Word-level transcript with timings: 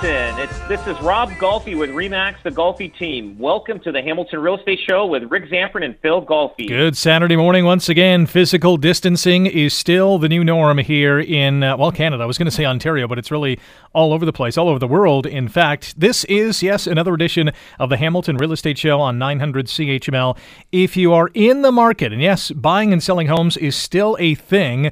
Hamilton. 0.00 0.38
It's, 0.40 0.58
this 0.68 0.86
is 0.86 1.00
Rob 1.02 1.30
Golfi 1.32 1.78
with 1.78 1.90
Remax, 1.90 2.42
the 2.42 2.50
Golfi 2.50 2.96
team. 2.98 3.38
Welcome 3.38 3.78
to 3.80 3.92
the 3.92 4.02
Hamilton 4.02 4.40
Real 4.40 4.58
Estate 4.58 4.80
Show 4.86 5.06
with 5.06 5.24
Rick 5.30 5.50
Zamperin 5.50 5.84
and 5.84 5.98
Phil 6.00 6.24
Golfi. 6.24 6.66
Good 6.68 6.96
Saturday 6.96 7.36
morning 7.36 7.64
once 7.64 7.88
again. 7.88 8.26
Physical 8.26 8.76
distancing 8.76 9.46
is 9.46 9.72
still 9.72 10.18
the 10.18 10.28
new 10.28 10.42
norm 10.42 10.78
here 10.78 11.20
in, 11.20 11.62
uh, 11.62 11.76
well, 11.76 11.92
Canada. 11.92 12.22
I 12.22 12.26
was 12.26 12.38
going 12.38 12.46
to 12.46 12.50
say 12.50 12.64
Ontario, 12.64 13.06
but 13.06 13.18
it's 13.18 13.30
really 13.30 13.58
all 13.92 14.12
over 14.12 14.24
the 14.24 14.32
place, 14.32 14.58
all 14.58 14.68
over 14.68 14.78
the 14.78 14.88
world. 14.88 15.26
In 15.26 15.48
fact, 15.48 15.98
this 15.98 16.24
is, 16.24 16.62
yes, 16.62 16.86
another 16.86 17.14
edition 17.14 17.52
of 17.78 17.90
the 17.90 17.96
Hamilton 17.96 18.36
Real 18.36 18.52
Estate 18.52 18.78
Show 18.78 19.00
on 19.00 19.18
900 19.18 19.66
CHML. 19.66 20.36
If 20.72 20.96
you 20.96 21.12
are 21.12 21.30
in 21.34 21.62
the 21.62 21.72
market, 21.72 22.12
and 22.12 22.20
yes, 22.20 22.50
buying 22.50 22.92
and 22.92 23.02
selling 23.02 23.28
homes 23.28 23.56
is 23.56 23.76
still 23.76 24.16
a 24.18 24.34
thing, 24.34 24.90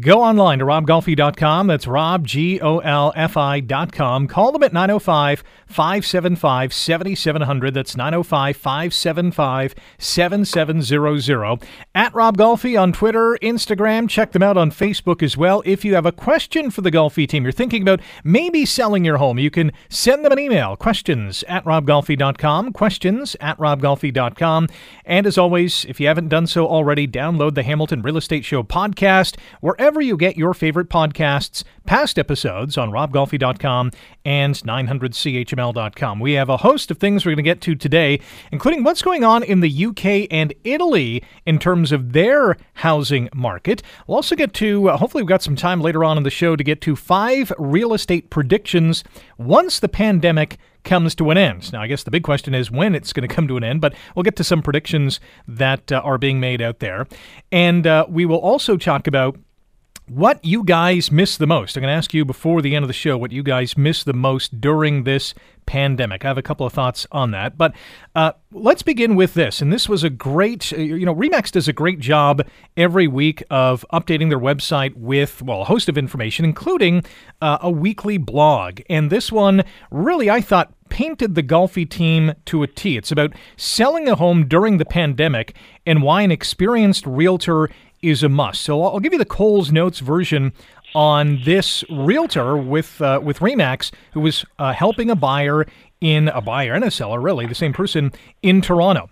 go 0.00 0.22
online 0.22 0.58
to 0.58 0.64
robgolfi.com. 0.64 1.66
That's 1.66 1.86
rob, 1.86 2.26
G 2.26 2.60
O 2.60 2.78
L 2.78 3.12
F 3.16 3.36
I.com. 3.36 4.26
Call 4.28 4.41
them 4.50 4.62
at 4.64 4.72
905 4.72 5.44
575 5.66 6.72
7700. 6.72 7.74
That's 7.74 7.96
905 7.96 8.56
575 8.56 9.74
7700. 9.98 11.68
At 11.94 12.14
Rob 12.14 12.36
Golfi 12.36 12.80
on 12.80 12.92
Twitter, 12.92 13.38
Instagram. 13.42 14.08
Check 14.08 14.32
them 14.32 14.42
out 14.42 14.56
on 14.56 14.70
Facebook 14.70 15.22
as 15.22 15.36
well. 15.36 15.62
If 15.64 15.84
you 15.84 15.94
have 15.94 16.06
a 16.06 16.12
question 16.12 16.70
for 16.70 16.80
the 16.80 16.90
Golfi 16.90 17.28
team, 17.28 17.44
you're 17.44 17.52
thinking 17.52 17.82
about 17.82 18.00
maybe 18.24 18.66
selling 18.66 19.04
your 19.04 19.18
home, 19.18 19.38
you 19.38 19.50
can 19.50 19.70
send 19.88 20.24
them 20.24 20.32
an 20.32 20.38
email. 20.38 20.76
Questions 20.76 21.44
at 21.48 21.64
robgolfi.com. 21.64 22.72
Questions 22.72 23.36
at 23.40 23.58
robgolfi.com. 23.58 24.68
And 25.04 25.26
as 25.26 25.38
always, 25.38 25.84
if 25.84 26.00
you 26.00 26.06
haven't 26.06 26.28
done 26.28 26.46
so 26.46 26.66
already, 26.66 27.06
download 27.06 27.54
the 27.54 27.62
Hamilton 27.62 28.02
Real 28.02 28.16
Estate 28.16 28.44
Show 28.44 28.62
podcast 28.62 29.36
wherever 29.60 30.00
you 30.00 30.16
get 30.16 30.36
your 30.36 30.54
favorite 30.54 30.88
podcasts, 30.88 31.64
past 31.86 32.18
episodes 32.18 32.78
on 32.78 32.90
robgolfi.com 32.90 33.90
and 34.24 34.54
900chml.com. 34.54 36.20
We 36.20 36.32
have 36.32 36.48
a 36.48 36.56
host 36.58 36.90
of 36.90 36.98
things 36.98 37.24
we're 37.24 37.32
going 37.32 37.38
to 37.38 37.42
get 37.42 37.60
to 37.62 37.74
today, 37.74 38.20
including 38.50 38.84
what's 38.84 39.02
going 39.02 39.24
on 39.24 39.42
in 39.42 39.60
the 39.60 39.86
UK 39.86 40.28
and 40.30 40.54
Italy 40.64 41.22
in 41.46 41.58
terms 41.58 41.92
of 41.92 42.12
their 42.12 42.56
housing 42.74 43.28
market. 43.34 43.82
We'll 44.06 44.16
also 44.16 44.36
get 44.36 44.52
to, 44.54 44.90
uh, 44.90 44.96
hopefully, 44.96 45.22
we've 45.22 45.28
got 45.28 45.42
some 45.42 45.56
time 45.56 45.80
later 45.80 46.04
on 46.04 46.16
in 46.16 46.22
the 46.22 46.30
show 46.30 46.56
to 46.56 46.64
get 46.64 46.80
to 46.82 46.96
five 46.96 47.52
real 47.58 47.94
estate 47.94 48.30
predictions 48.30 49.04
once 49.38 49.80
the 49.80 49.88
pandemic 49.88 50.58
comes 50.84 51.14
to 51.14 51.30
an 51.30 51.38
end. 51.38 51.72
Now, 51.72 51.82
I 51.82 51.86
guess 51.86 52.02
the 52.02 52.10
big 52.10 52.24
question 52.24 52.54
is 52.54 52.70
when 52.70 52.94
it's 52.94 53.12
going 53.12 53.26
to 53.28 53.32
come 53.32 53.46
to 53.48 53.56
an 53.56 53.64
end, 53.64 53.80
but 53.80 53.94
we'll 54.14 54.24
get 54.24 54.36
to 54.36 54.44
some 54.44 54.62
predictions 54.62 55.20
that 55.46 55.92
uh, 55.92 56.00
are 56.02 56.18
being 56.18 56.40
made 56.40 56.60
out 56.60 56.80
there. 56.80 57.06
And 57.50 57.86
uh, 57.86 58.06
we 58.08 58.24
will 58.24 58.38
also 58.38 58.76
talk 58.76 59.06
about 59.06 59.38
what 60.08 60.44
you 60.44 60.64
guys 60.64 61.10
miss 61.10 61.36
the 61.36 61.46
most. 61.46 61.76
I'm 61.76 61.82
going 61.82 61.92
to 61.92 61.96
ask 61.96 62.12
you 62.12 62.24
before 62.24 62.60
the 62.60 62.74
end 62.74 62.82
of 62.82 62.88
the 62.88 62.94
show 62.94 63.16
what 63.16 63.32
you 63.32 63.42
guys 63.42 63.76
miss 63.76 64.04
the 64.04 64.12
most 64.12 64.60
during 64.60 65.04
this 65.04 65.32
pandemic. 65.64 66.24
I 66.24 66.28
have 66.28 66.38
a 66.38 66.42
couple 66.42 66.66
of 66.66 66.72
thoughts 66.72 67.06
on 67.12 67.30
that, 67.30 67.56
but 67.56 67.72
uh, 68.14 68.32
let's 68.50 68.82
begin 68.82 69.14
with 69.14 69.34
this. 69.34 69.62
And 69.62 69.72
this 69.72 69.88
was 69.88 70.02
a 70.02 70.10
great, 70.10 70.72
uh, 70.72 70.76
you 70.76 71.06
know, 71.06 71.14
Remax 71.14 71.52
does 71.52 71.68
a 71.68 71.72
great 71.72 72.00
job 72.00 72.46
every 72.76 73.06
week 73.06 73.42
of 73.48 73.86
updating 73.92 74.28
their 74.28 74.40
website 74.40 74.94
with, 74.96 75.40
well, 75.40 75.62
a 75.62 75.64
host 75.64 75.88
of 75.88 75.96
information, 75.96 76.44
including 76.44 77.04
uh, 77.40 77.58
a 77.60 77.70
weekly 77.70 78.18
blog. 78.18 78.80
And 78.90 79.08
this 79.08 79.30
one 79.30 79.62
really, 79.90 80.28
I 80.28 80.40
thought, 80.40 80.72
painted 80.88 81.34
the 81.34 81.42
Golfi 81.42 81.88
team 81.88 82.34
to 82.46 82.62
a 82.62 82.66
T. 82.66 82.98
It's 82.98 83.12
about 83.12 83.32
selling 83.56 84.08
a 84.08 84.16
home 84.16 84.46
during 84.46 84.76
the 84.76 84.84
pandemic 84.84 85.54
and 85.86 86.02
why 86.02 86.22
an 86.22 86.30
experienced 86.30 87.06
realtor 87.06 87.70
is 88.02 88.22
a 88.22 88.28
must. 88.28 88.60
So 88.62 88.82
I'll 88.82 89.00
give 89.00 89.12
you 89.12 89.18
the 89.18 89.24
Coles 89.24 89.72
Notes 89.72 90.00
version 90.00 90.52
on 90.94 91.40
this 91.44 91.84
realtor 91.88 92.56
with 92.56 93.00
uh, 93.00 93.20
with 93.22 93.38
Remax 93.38 93.92
who 94.12 94.20
was 94.20 94.44
uh, 94.58 94.72
helping 94.72 95.10
a 95.10 95.16
buyer 95.16 95.64
in 96.00 96.28
a 96.28 96.40
buyer 96.40 96.74
and 96.74 96.84
a 96.84 96.90
seller, 96.90 97.20
really 97.20 97.46
the 97.46 97.54
same 97.54 97.72
person 97.72 98.12
in 98.42 98.60
Toronto. 98.60 99.08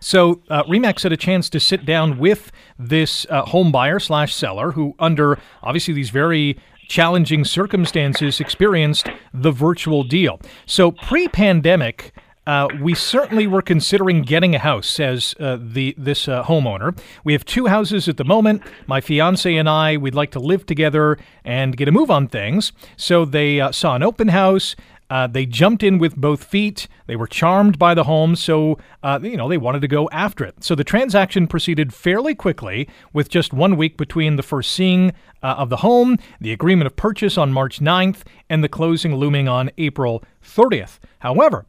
So 0.00 0.42
uh, 0.50 0.64
Remax 0.64 1.04
had 1.04 1.12
a 1.12 1.16
chance 1.16 1.48
to 1.50 1.60
sit 1.60 1.86
down 1.86 2.18
with 2.18 2.50
this 2.78 3.26
uh, 3.30 3.42
home 3.42 3.70
buyer 3.70 4.00
slash 4.00 4.34
seller 4.34 4.72
who, 4.72 4.94
under 4.98 5.38
obviously 5.62 5.94
these 5.94 6.10
very 6.10 6.58
challenging 6.88 7.44
circumstances, 7.44 8.40
experienced 8.40 9.08
the 9.32 9.52
virtual 9.52 10.02
deal. 10.02 10.40
So 10.66 10.90
pre-pandemic. 10.90 12.12
Uh, 12.46 12.68
we 12.80 12.94
certainly 12.94 13.46
were 13.46 13.62
considering 13.62 14.22
getting 14.22 14.54
a 14.54 14.58
house, 14.58 14.86
says 14.86 15.34
uh, 15.40 15.58
the 15.60 15.94
this 15.98 16.28
uh, 16.28 16.44
homeowner. 16.44 16.96
We 17.24 17.32
have 17.32 17.44
two 17.44 17.66
houses 17.66 18.08
at 18.08 18.18
the 18.18 18.24
moment. 18.24 18.62
My 18.86 19.00
fiance 19.00 19.52
and 19.52 19.68
I, 19.68 19.96
we'd 19.96 20.14
like 20.14 20.30
to 20.32 20.38
live 20.38 20.64
together 20.64 21.18
and 21.44 21.76
get 21.76 21.88
a 21.88 21.92
move 21.92 22.10
on 22.10 22.28
things. 22.28 22.72
So 22.96 23.24
they 23.24 23.60
uh, 23.60 23.72
saw 23.72 23.96
an 23.96 24.04
open 24.04 24.28
house. 24.28 24.76
Uh, 25.10 25.26
they 25.26 25.46
jumped 25.46 25.82
in 25.82 25.98
with 25.98 26.16
both 26.16 26.42
feet. 26.42 26.86
They 27.06 27.16
were 27.16 27.26
charmed 27.26 27.78
by 27.78 27.94
the 27.94 28.04
home, 28.04 28.36
so 28.36 28.78
uh, 29.02 29.18
you 29.22 29.36
know 29.36 29.48
they 29.48 29.58
wanted 29.58 29.80
to 29.80 29.88
go 29.88 30.08
after 30.10 30.44
it. 30.44 30.62
So 30.62 30.76
the 30.76 30.84
transaction 30.84 31.48
proceeded 31.48 31.92
fairly 31.92 32.34
quickly, 32.36 32.88
with 33.12 33.28
just 33.28 33.52
one 33.52 33.76
week 33.76 33.96
between 33.96 34.36
the 34.36 34.42
first 34.44 34.72
seeing 34.72 35.12
of 35.42 35.68
the 35.68 35.76
home, 35.76 36.18
the 36.40 36.52
agreement 36.52 36.86
of 36.86 36.96
purchase 36.96 37.38
on 37.38 37.52
March 37.52 37.78
9th, 37.78 38.22
and 38.50 38.64
the 38.64 38.68
closing 38.68 39.14
looming 39.14 39.46
on 39.48 39.70
April 39.78 40.24
30th. 40.42 40.98
However, 41.20 41.66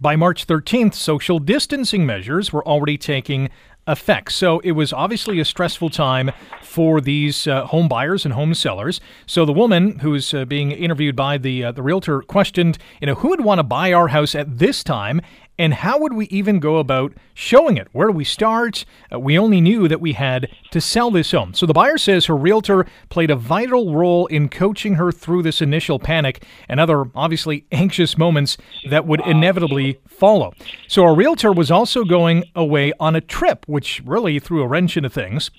by 0.00 0.16
March 0.16 0.46
13th, 0.46 0.94
social 0.94 1.38
distancing 1.38 2.04
measures 2.06 2.52
were 2.52 2.66
already 2.66 2.98
taking 2.98 3.48
effect. 3.86 4.32
So 4.32 4.58
it 4.60 4.72
was 4.72 4.92
obviously 4.92 5.38
a 5.38 5.44
stressful 5.44 5.90
time 5.90 6.32
for 6.62 7.00
these 7.00 7.46
uh, 7.46 7.66
home 7.66 7.88
buyers 7.88 8.24
and 8.24 8.34
home 8.34 8.52
sellers. 8.54 9.00
So 9.26 9.44
the 9.44 9.52
woman 9.52 10.00
who's 10.00 10.34
uh, 10.34 10.44
being 10.44 10.72
interviewed 10.72 11.14
by 11.14 11.38
the 11.38 11.64
uh, 11.64 11.72
the 11.72 11.82
realtor 11.82 12.22
questioned, 12.22 12.78
you 13.00 13.06
know, 13.06 13.14
who 13.14 13.28
would 13.28 13.42
want 13.42 13.58
to 13.58 13.62
buy 13.62 13.92
our 13.92 14.08
house 14.08 14.34
at 14.34 14.58
this 14.58 14.82
time 14.82 15.20
and 15.58 15.74
how 15.74 15.98
would 15.98 16.12
we 16.12 16.26
even 16.26 16.60
go 16.60 16.76
about 16.76 17.12
showing 17.34 17.76
it? 17.76 17.88
Where 17.92 18.08
do 18.08 18.12
we 18.12 18.24
start? 18.24 18.84
Uh, 19.12 19.18
we 19.18 19.38
only 19.38 19.60
knew 19.60 19.88
that 19.88 20.00
we 20.00 20.12
had 20.12 20.48
to 20.70 20.80
sell 20.80 21.10
this 21.10 21.30
home. 21.30 21.54
So 21.54 21.66
the 21.66 21.72
buyer 21.72 21.98
says 21.98 22.26
her 22.26 22.36
realtor 22.36 22.86
played 23.08 23.30
a 23.30 23.36
vital 23.36 23.94
role 23.94 24.26
in 24.26 24.48
coaching 24.48 24.94
her 24.94 25.10
through 25.10 25.42
this 25.42 25.62
initial 25.62 25.98
panic 25.98 26.44
and 26.68 26.78
other 26.78 27.06
obviously 27.14 27.66
anxious 27.72 28.18
moments 28.18 28.56
that 28.90 29.06
would 29.06 29.20
inevitably 29.26 29.98
follow. 30.06 30.52
So 30.88 31.04
our 31.04 31.14
realtor 31.14 31.52
was 31.52 31.70
also 31.70 32.04
going 32.04 32.44
away 32.54 32.92
on 33.00 33.16
a 33.16 33.20
trip, 33.20 33.64
which 33.66 34.02
really 34.04 34.38
threw 34.38 34.62
a 34.62 34.66
wrench 34.66 34.96
into 34.96 35.10
things. 35.10 35.50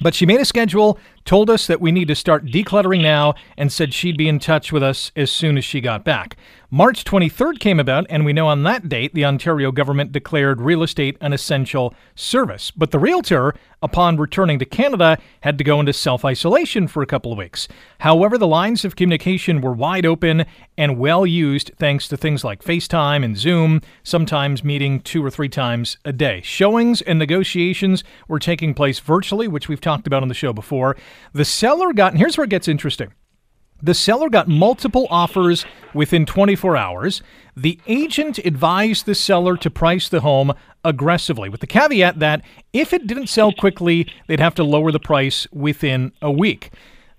But 0.00 0.14
she 0.14 0.24
made 0.24 0.40
a 0.40 0.44
schedule, 0.44 0.98
told 1.24 1.50
us 1.50 1.66
that 1.66 1.80
we 1.80 1.92
need 1.92 2.08
to 2.08 2.14
start 2.14 2.46
decluttering 2.46 3.02
now, 3.02 3.34
and 3.58 3.70
said 3.70 3.92
she'd 3.92 4.16
be 4.16 4.28
in 4.28 4.38
touch 4.38 4.72
with 4.72 4.82
us 4.82 5.12
as 5.14 5.30
soon 5.30 5.58
as 5.58 5.64
she 5.64 5.80
got 5.80 6.02
back. 6.02 6.36
March 6.74 7.04
23rd 7.04 7.60
came 7.60 7.78
about, 7.78 8.06
and 8.08 8.24
we 8.24 8.32
know 8.32 8.48
on 8.48 8.62
that 8.62 8.88
date 8.88 9.12
the 9.12 9.26
Ontario 9.26 9.70
government 9.70 10.10
declared 10.10 10.58
real 10.58 10.82
estate 10.82 11.18
an 11.20 11.34
essential 11.34 11.94
service. 12.14 12.70
But 12.70 12.92
the 12.92 12.98
realtor, 12.98 13.54
upon 13.82 14.16
returning 14.16 14.58
to 14.58 14.64
Canada, 14.64 15.18
had 15.42 15.58
to 15.58 15.64
go 15.64 15.80
into 15.80 15.92
self 15.92 16.24
isolation 16.24 16.88
for 16.88 17.02
a 17.02 17.06
couple 17.06 17.30
of 17.30 17.36
weeks. 17.36 17.68
However, 17.98 18.38
the 18.38 18.46
lines 18.46 18.86
of 18.86 18.96
communication 18.96 19.60
were 19.60 19.74
wide 19.74 20.06
open 20.06 20.46
and 20.78 20.98
well 20.98 21.26
used 21.26 21.72
thanks 21.76 22.08
to 22.08 22.16
things 22.16 22.42
like 22.42 22.64
FaceTime 22.64 23.22
and 23.22 23.36
Zoom, 23.36 23.82
sometimes 24.02 24.64
meeting 24.64 25.00
two 25.00 25.22
or 25.22 25.28
three 25.30 25.50
times 25.50 25.98
a 26.06 26.12
day. 26.14 26.40
Showings 26.40 27.02
and 27.02 27.18
negotiations 27.18 28.02
were 28.28 28.38
taking 28.38 28.72
place 28.72 28.98
virtually, 28.98 29.46
which 29.46 29.68
we've 29.68 29.78
talked 29.78 30.06
about 30.06 30.22
on 30.22 30.28
the 30.28 30.34
show 30.34 30.54
before. 30.54 30.96
The 31.34 31.44
seller 31.44 31.92
got, 31.92 32.12
and 32.12 32.18
here's 32.18 32.38
where 32.38 32.46
it 32.46 32.50
gets 32.50 32.66
interesting. 32.66 33.12
The 33.82 33.94
seller 33.94 34.28
got 34.28 34.46
multiple 34.46 35.08
offers 35.10 35.66
within 35.92 36.24
24 36.24 36.76
hours. 36.76 37.20
The 37.56 37.80
agent 37.88 38.38
advised 38.38 39.06
the 39.06 39.14
seller 39.14 39.56
to 39.56 39.70
price 39.70 40.08
the 40.08 40.20
home 40.20 40.52
aggressively, 40.84 41.48
with 41.48 41.60
the 41.60 41.66
caveat 41.66 42.20
that 42.20 42.42
if 42.72 42.92
it 42.92 43.08
didn't 43.08 43.26
sell 43.26 43.52
quickly, 43.52 44.06
they'd 44.28 44.40
have 44.40 44.54
to 44.54 44.64
lower 44.64 44.92
the 44.92 45.00
price 45.00 45.48
within 45.52 46.12
a 46.22 46.30
week. 46.30 46.70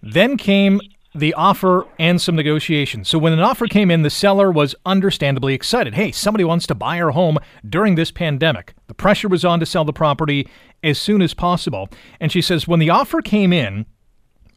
Then 0.01 0.37
came 0.37 0.79
the 1.15 1.33
offer 1.33 1.85
and 1.99 2.19
some 2.19 2.35
negotiations. 2.35 3.07
So 3.07 3.19
when 3.19 3.33
an 3.33 3.39
offer 3.39 3.67
came 3.67 3.91
in, 3.91 4.01
the 4.01 4.09
seller 4.09 4.51
was 4.51 4.73
understandably 4.85 5.53
excited. 5.53 5.93
Hey, 5.93 6.11
somebody 6.11 6.43
wants 6.43 6.65
to 6.67 6.75
buy 6.75 6.99
our 6.99 7.11
home 7.11 7.37
during 7.67 7.95
this 7.95 8.09
pandemic. 8.09 8.73
The 8.87 8.95
pressure 8.95 9.27
was 9.27 9.45
on 9.45 9.59
to 9.59 9.65
sell 9.65 9.85
the 9.85 9.93
property 9.93 10.49
as 10.81 10.97
soon 10.97 11.21
as 11.21 11.33
possible. 11.33 11.89
And 12.19 12.31
she 12.31 12.41
says 12.41 12.67
when 12.67 12.79
the 12.79 12.89
offer 12.89 13.21
came 13.21 13.53
in, 13.53 13.85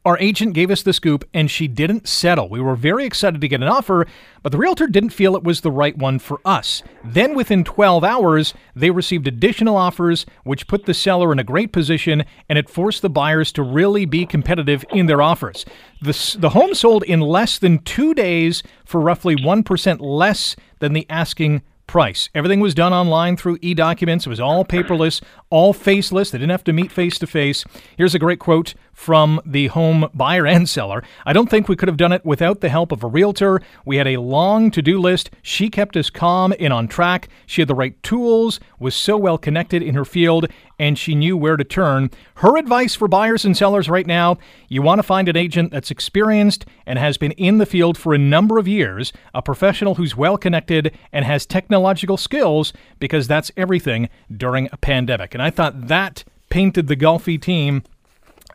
our 0.07 0.17
agent 0.21 0.55
gave 0.55 0.71
us 0.71 0.83
the 0.83 0.93
scoop 0.93 1.29
and 1.35 1.51
she 1.51 1.67
didn't 1.67 2.07
settle. 2.07 2.49
We 2.49 2.61
were 2.61 2.77
very 2.77 3.05
excited 3.05 3.41
to 3.41 3.49
get 3.49 3.61
an 3.61 3.69
offer, 3.69 4.07
but 4.45 4.53
the 4.53 4.59
realtor 4.59 4.87
didn't 4.87 5.11
feel 5.11 5.35
it 5.35 5.43
was 5.43 5.63
the 5.63 5.71
right 5.73 5.99
one 5.99 6.21
for 6.21 6.41
us. 6.45 6.85
Then, 7.05 7.35
within 7.35 7.65
12 7.65 8.05
hours, 8.05 8.55
they 8.77 8.91
received 8.91 9.27
additional 9.27 9.77
offers, 9.77 10.25
which 10.45 10.69
put 10.69 10.87
the 10.87 10.95
seller 10.95 11.33
in 11.33 11.41
a 11.41 11.45
great 11.45 11.73
position 11.73 12.25
and 12.49 12.57
it 12.57 12.71
forced 12.71 13.03
the 13.03 13.11
buyers 13.11 13.51
to 13.53 13.65
really 13.65 14.05
be 14.05 14.25
competitive 14.25 14.85
in 14.91 15.07
their 15.07 15.21
offers. 15.21 15.67
The, 16.01 16.37
the 16.39 16.51
home 16.51 16.75
sold 16.75 17.03
in 17.03 17.21
less 17.21 17.59
than 17.59 17.81
two 17.81 18.15
days 18.15 18.63
for 18.85 19.01
roughly 19.01 19.35
1% 19.35 20.01
less 20.01 20.55
than 20.79 20.93
the 20.93 21.07
asking 21.11 21.63
price. 21.87 22.29
Everything 22.35 22.61
was 22.61 22.75
done 22.75 22.93
online 22.93 23.37
through 23.37 23.59
e 23.61 23.75
documents. 23.75 24.27
It 24.27 24.31
was 24.31 24.41
all 24.41 24.65
paperless, 24.65 25.23
all 25.51 25.73
faceless. 25.73 26.31
They 26.31 26.39
didn't 26.39 26.51
have 26.51 26.65
to 26.65 26.73
meet 26.73 26.93
face 26.93 27.19
to 27.19 27.27
face. 27.27 27.65
Here's 27.97 28.15
a 28.15 28.19
great 28.19 28.39
quote 28.39 28.75
from 28.97 29.39
the 29.45 29.67
home 29.69 30.09
buyer 30.15 30.47
and 30.47 30.69
seller. 30.69 31.05
I 31.27 31.35
don't 31.35 31.51
think 31.51 31.69
we 31.69 31.77
could 31.77 31.87
have 31.87 31.99
done 31.99 32.13
it 32.13 32.25
without 32.25 32.63
the 32.63 32.71
help 32.71 32.91
of 32.91 33.05
a 33.05 33.07
realtor. 33.07 33.61
We 33.85 33.99
had 33.99 34.09
a 34.09 34.17
long 34.17 34.71
to 34.73 34.81
do 34.81 34.99
list. 34.99 35.31
She 35.43 35.69
kept 35.69 35.97
us 35.97 36.09
calm 36.09 36.55
and 36.59 36.73
on 36.73 36.89
track. 36.89 37.29
She 37.45 37.61
had 37.61 37.69
the 37.69 37.75
right 37.75 38.03
tools, 38.03 38.59
was 38.81 38.97
so 38.97 39.19
well 39.19 39.37
connected 39.37 39.83
in 39.83 39.95
her 39.95 40.07
field, 40.07 40.47
and 40.79 40.99
she 40.99 41.15
knew 41.15 41.37
where 41.37 41.59
to 41.59 41.63
turn. 41.63 42.11
Her 42.37 42.57
advice 42.57 42.95
for 42.95 43.07
buyers 43.07 43.45
and 43.45 43.57
sellers 43.57 43.89
right 43.91 44.07
now 44.07 44.39
you 44.69 44.81
want 44.81 44.99
to 44.99 45.03
find 45.03 45.29
an 45.29 45.37
agent 45.37 45.73
that's 45.73 45.91
experienced 45.91 46.65
and 46.87 46.99
has 46.99 47.19
been 47.19 47.33
in 47.33 47.59
the 47.59 47.67
field 47.67 47.99
for 47.99 48.15
a 48.15 48.19
number 48.19 48.59
of 48.59 48.67
years, 48.67 49.13
a 49.35 49.43
professional 49.43 49.97
who's 49.97 50.17
well 50.17 50.39
connected 50.39 50.97
and 51.13 51.25
has 51.27 51.45
technological 51.45 52.17
skills, 52.17 52.73
because 52.99 53.29
that's 53.29 53.53
everything 53.59 54.09
during 54.35 54.71
a 54.73 54.79
pandemic. 54.79 55.35
And 55.35 55.43
I 55.43 55.51
thought 55.51 55.89
that 55.89 56.25
painted 56.49 56.87
the 56.87 56.97
Golfi 56.97 57.41
team 57.41 57.83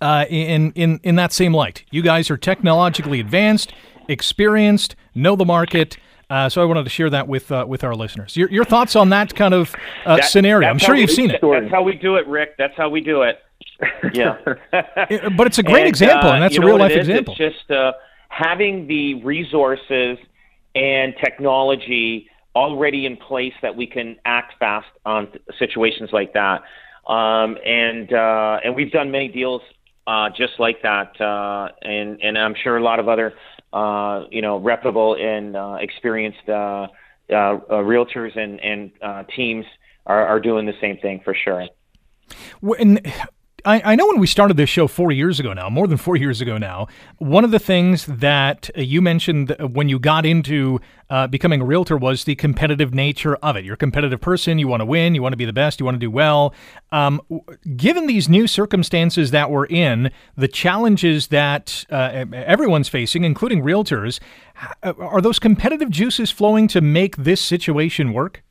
uh, 0.01 0.25
in 0.29 0.71
in 0.73 0.99
in 1.03 1.15
that 1.15 1.31
same 1.31 1.53
light. 1.53 1.83
You 1.91 2.01
guys 2.01 2.29
are 2.29 2.37
technologically 2.37 3.19
advanced, 3.19 3.73
experienced, 4.07 4.95
know 5.15 5.35
the 5.35 5.45
market. 5.45 5.97
Uh, 6.29 6.47
so 6.47 6.61
I 6.61 6.65
wanted 6.65 6.85
to 6.85 6.89
share 6.89 7.09
that 7.09 7.27
with 7.27 7.51
uh, 7.51 7.65
with 7.67 7.83
our 7.83 7.95
listeners. 7.95 8.37
Your, 8.37 8.49
your 8.49 8.65
thoughts 8.65 8.95
on 8.95 9.09
that 9.09 9.35
kind 9.35 9.53
of 9.53 9.75
uh, 10.05 10.17
that, 10.17 10.25
scenario? 10.25 10.69
I'm 10.69 10.77
sure 10.77 10.95
you've 10.95 11.11
seen 11.11 11.29
it. 11.29 11.41
That's 11.41 11.71
how 11.71 11.83
we 11.83 11.95
do 11.95 12.15
it, 12.15 12.27
Rick. 12.27 12.55
That's 12.57 12.75
how 12.77 12.89
we 12.89 13.01
do 13.01 13.23
it. 13.23 13.39
Yeah, 14.13 14.37
but 14.71 15.47
it's 15.47 15.57
a 15.57 15.63
great 15.63 15.81
and, 15.81 15.89
example, 15.89 16.31
and 16.31 16.41
that's 16.41 16.57
a 16.57 16.61
real 16.61 16.77
life 16.77 16.93
example. 16.93 17.35
It's 17.37 17.55
just 17.57 17.71
uh, 17.71 17.93
having 18.29 18.87
the 18.87 19.15
resources 19.23 20.17
and 20.73 21.13
technology 21.21 22.29
already 22.55 23.05
in 23.05 23.17
place 23.17 23.53
that 23.61 23.75
we 23.75 23.87
can 23.87 24.17
act 24.25 24.53
fast 24.59 24.87
on 25.05 25.27
situations 25.59 26.11
like 26.11 26.33
that. 26.33 26.63
Um, 27.07 27.57
and 27.65 28.11
uh, 28.13 28.59
and 28.63 28.75
we've 28.75 28.91
done 28.91 29.11
many 29.11 29.27
deals 29.27 29.61
uh, 30.07 30.29
just 30.35 30.53
like 30.59 30.81
that, 30.83 31.19
uh, 31.21 31.69
and 31.81 32.21
and 32.21 32.37
I'm 32.37 32.55
sure 32.55 32.77
a 32.77 32.83
lot 32.83 32.99
of 32.99 33.07
other 33.07 33.33
uh, 33.73 34.25
you 34.31 34.41
know 34.41 34.57
reputable 34.57 35.15
and 35.15 35.55
uh, 35.55 35.77
experienced 35.79 36.47
uh, 36.49 36.87
uh, 37.29 37.35
uh, 37.35 37.59
realtors 37.83 38.37
and 38.37 38.59
and 38.59 38.91
uh, 39.01 39.23
teams 39.35 39.65
are, 40.05 40.25
are 40.27 40.39
doing 40.39 40.65
the 40.65 40.73
same 40.81 40.97
thing 40.97 41.21
for 41.23 41.33
sure. 41.33 41.67
When 42.61 42.99
I, 43.65 43.81
I, 43.91 43.95
know 43.95 44.07
when 44.07 44.19
we 44.19 44.27
started 44.27 44.57
this 44.57 44.69
show 44.69 44.87
four 44.87 45.11
years 45.11 45.39
ago 45.39 45.53
now, 45.53 45.69
more 45.69 45.87
than 45.87 45.97
four 45.97 46.15
years 46.15 46.41
ago 46.41 46.57
now, 46.57 46.87
one 47.17 47.43
of 47.43 47.51
the 47.51 47.59
things 47.59 48.05
that 48.05 48.69
uh, 48.77 48.81
you 48.81 49.01
mentioned 49.01 49.55
when 49.59 49.89
you 49.89 49.99
got 49.99 50.25
into 50.25 50.79
uh, 51.09 51.27
becoming 51.27 51.61
a 51.61 51.65
realtor 51.65 51.97
was 51.97 52.23
the 52.23 52.35
competitive 52.35 52.93
nature 52.93 53.35
of 53.37 53.55
it. 53.55 53.65
You're 53.65 53.75
a 53.75 53.77
competitive 53.77 54.21
person. 54.21 54.59
You 54.59 54.67
want 54.67 54.81
to 54.81 54.85
win. 54.85 55.15
You 55.15 55.21
want 55.21 55.33
to 55.33 55.37
be 55.37 55.45
the 55.45 55.53
best. 55.53 55.79
You 55.79 55.85
want 55.85 55.95
to 55.95 55.99
do 55.99 56.09
well. 56.09 56.53
Um, 56.91 57.21
given 57.75 58.07
these 58.07 58.29
new 58.29 58.47
circumstances 58.47 59.31
that 59.31 59.51
we're 59.51 59.65
in, 59.65 60.11
the 60.35 60.47
challenges 60.47 61.27
that 61.27 61.85
uh, 61.89 62.25
everyone's 62.33 62.89
facing, 62.89 63.23
including 63.23 63.61
realtors, 63.61 64.19
are 64.83 65.21
those 65.21 65.39
competitive 65.39 65.89
juices 65.89 66.31
flowing 66.31 66.67
to 66.69 66.81
make 66.81 67.17
this 67.17 67.41
situation 67.41 68.13
work? 68.13 68.43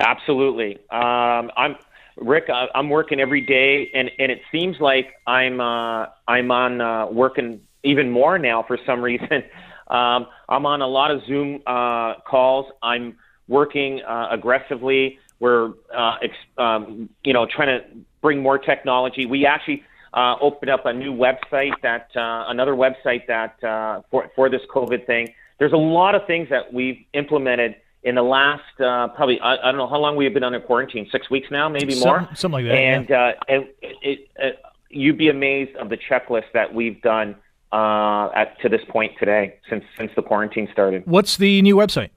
Absolutely. 0.00 0.76
Um, 0.90 1.50
I'm 1.56 1.76
Rick, 2.16 2.44
I'm 2.74 2.90
working 2.90 3.20
every 3.20 3.40
day, 3.40 3.90
and 3.94 4.10
and 4.18 4.30
it 4.30 4.40
seems 4.52 4.76
like 4.80 5.14
I'm 5.26 5.60
uh, 5.60 6.06
I'm 6.28 6.50
on 6.50 6.80
uh, 6.80 7.06
working 7.06 7.60
even 7.82 8.10
more 8.10 8.38
now 8.38 8.62
for 8.66 8.78
some 8.86 9.00
reason. 9.02 9.42
Um, 9.88 10.26
I'm 10.48 10.64
on 10.66 10.80
a 10.80 10.86
lot 10.86 11.10
of 11.10 11.24
Zoom 11.26 11.60
uh, 11.66 12.14
calls. 12.26 12.66
I'm 12.82 13.16
working 13.48 14.00
uh, 14.02 14.28
aggressively. 14.30 15.18
We're 15.40 15.72
uh, 15.94 16.16
ex- 16.22 16.34
um, 16.56 17.10
you 17.24 17.32
know 17.32 17.46
trying 17.46 17.80
to 17.80 17.84
bring 18.22 18.42
more 18.42 18.58
technology. 18.58 19.26
We 19.26 19.44
actually 19.44 19.82
uh, 20.14 20.36
opened 20.40 20.70
up 20.70 20.86
a 20.86 20.92
new 20.92 21.12
website 21.12 21.72
that 21.82 22.10
uh, 22.16 22.44
another 22.48 22.74
website 22.74 23.26
that 23.26 23.62
uh, 23.64 24.02
for 24.10 24.30
for 24.36 24.48
this 24.48 24.62
COVID 24.72 25.06
thing. 25.06 25.34
There's 25.58 25.72
a 25.72 25.76
lot 25.76 26.14
of 26.14 26.26
things 26.26 26.48
that 26.50 26.72
we've 26.72 27.04
implemented 27.12 27.76
in 28.04 28.14
the 28.14 28.22
last 28.22 28.62
uh, 28.80 29.08
probably 29.08 29.40
I, 29.40 29.56
I, 29.56 29.72
don't 29.72 29.78
know 29.78 29.88
how 29.88 29.98
long 29.98 30.16
we 30.16 30.24
have 30.24 30.34
been 30.34 30.44
under 30.44 30.60
quarantine 30.60 31.08
six 31.10 31.30
weeks 31.30 31.50
now 31.50 31.68
maybe 31.68 31.98
more 32.00 32.28
something 32.34 32.64
like 32.64 32.66
that 32.66 32.74
and 32.74 33.08
yeah. 33.08 33.24
uh, 33.24 33.32
and 33.48 33.66
it, 33.80 34.28
it, 34.36 34.62
you'd 34.90 35.18
be 35.18 35.28
amazed 35.28 35.76
of 35.76 35.88
the 35.88 35.96
checklist 35.96 36.52
that 36.52 36.72
we've 36.72 37.00
done 37.02 37.34
uh, 37.72 38.30
at 38.34 38.60
to 38.60 38.68
this 38.68 38.82
point 38.88 39.12
today 39.18 39.58
since 39.68 39.84
since 39.98 40.10
the 40.14 40.22
quarantine 40.22 40.68
started. 40.72 41.02
What's 41.06 41.36
the 41.36 41.60
new 41.62 41.76
website? 41.76 42.10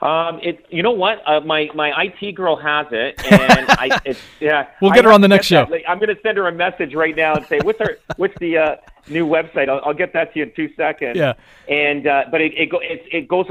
Um, 0.00 0.38
it, 0.42 0.64
you 0.70 0.82
know 0.82 0.92
what? 0.92 1.22
Uh, 1.26 1.40
my 1.40 1.70
my 1.74 1.92
IT 2.04 2.32
girl 2.34 2.54
has 2.56 2.86
it, 2.92 3.20
and 3.32 3.68
I, 3.70 4.00
it's 4.04 4.20
yeah. 4.38 4.68
We'll 4.80 4.92
get 4.92 5.04
her 5.04 5.12
on 5.12 5.22
the 5.22 5.28
next 5.28 5.46
show. 5.46 5.66
Like, 5.68 5.84
I'm 5.88 5.98
going 5.98 6.14
to 6.14 6.20
send 6.22 6.36
her 6.36 6.46
a 6.46 6.52
message 6.52 6.94
right 6.94 7.16
now 7.16 7.34
and 7.34 7.46
say, 7.46 7.58
"What's 7.62 7.80
her? 7.80 7.98
what's 8.16 8.38
the 8.38 8.58
uh, 8.58 8.76
new 9.08 9.26
website?" 9.26 9.68
I'll, 9.68 9.80
I'll, 9.84 9.94
get 9.94 10.12
that 10.12 10.32
to 10.34 10.38
you 10.38 10.44
in 10.44 10.52
two 10.54 10.72
seconds. 10.76 11.16
Yeah. 11.16 11.32
And 11.68 12.06
uh, 12.06 12.24
but 12.30 12.40
it 12.40 12.52
it, 12.56 12.66
go, 12.66 12.78
it, 12.78 13.06
it 13.10 13.28
goes 13.28 13.46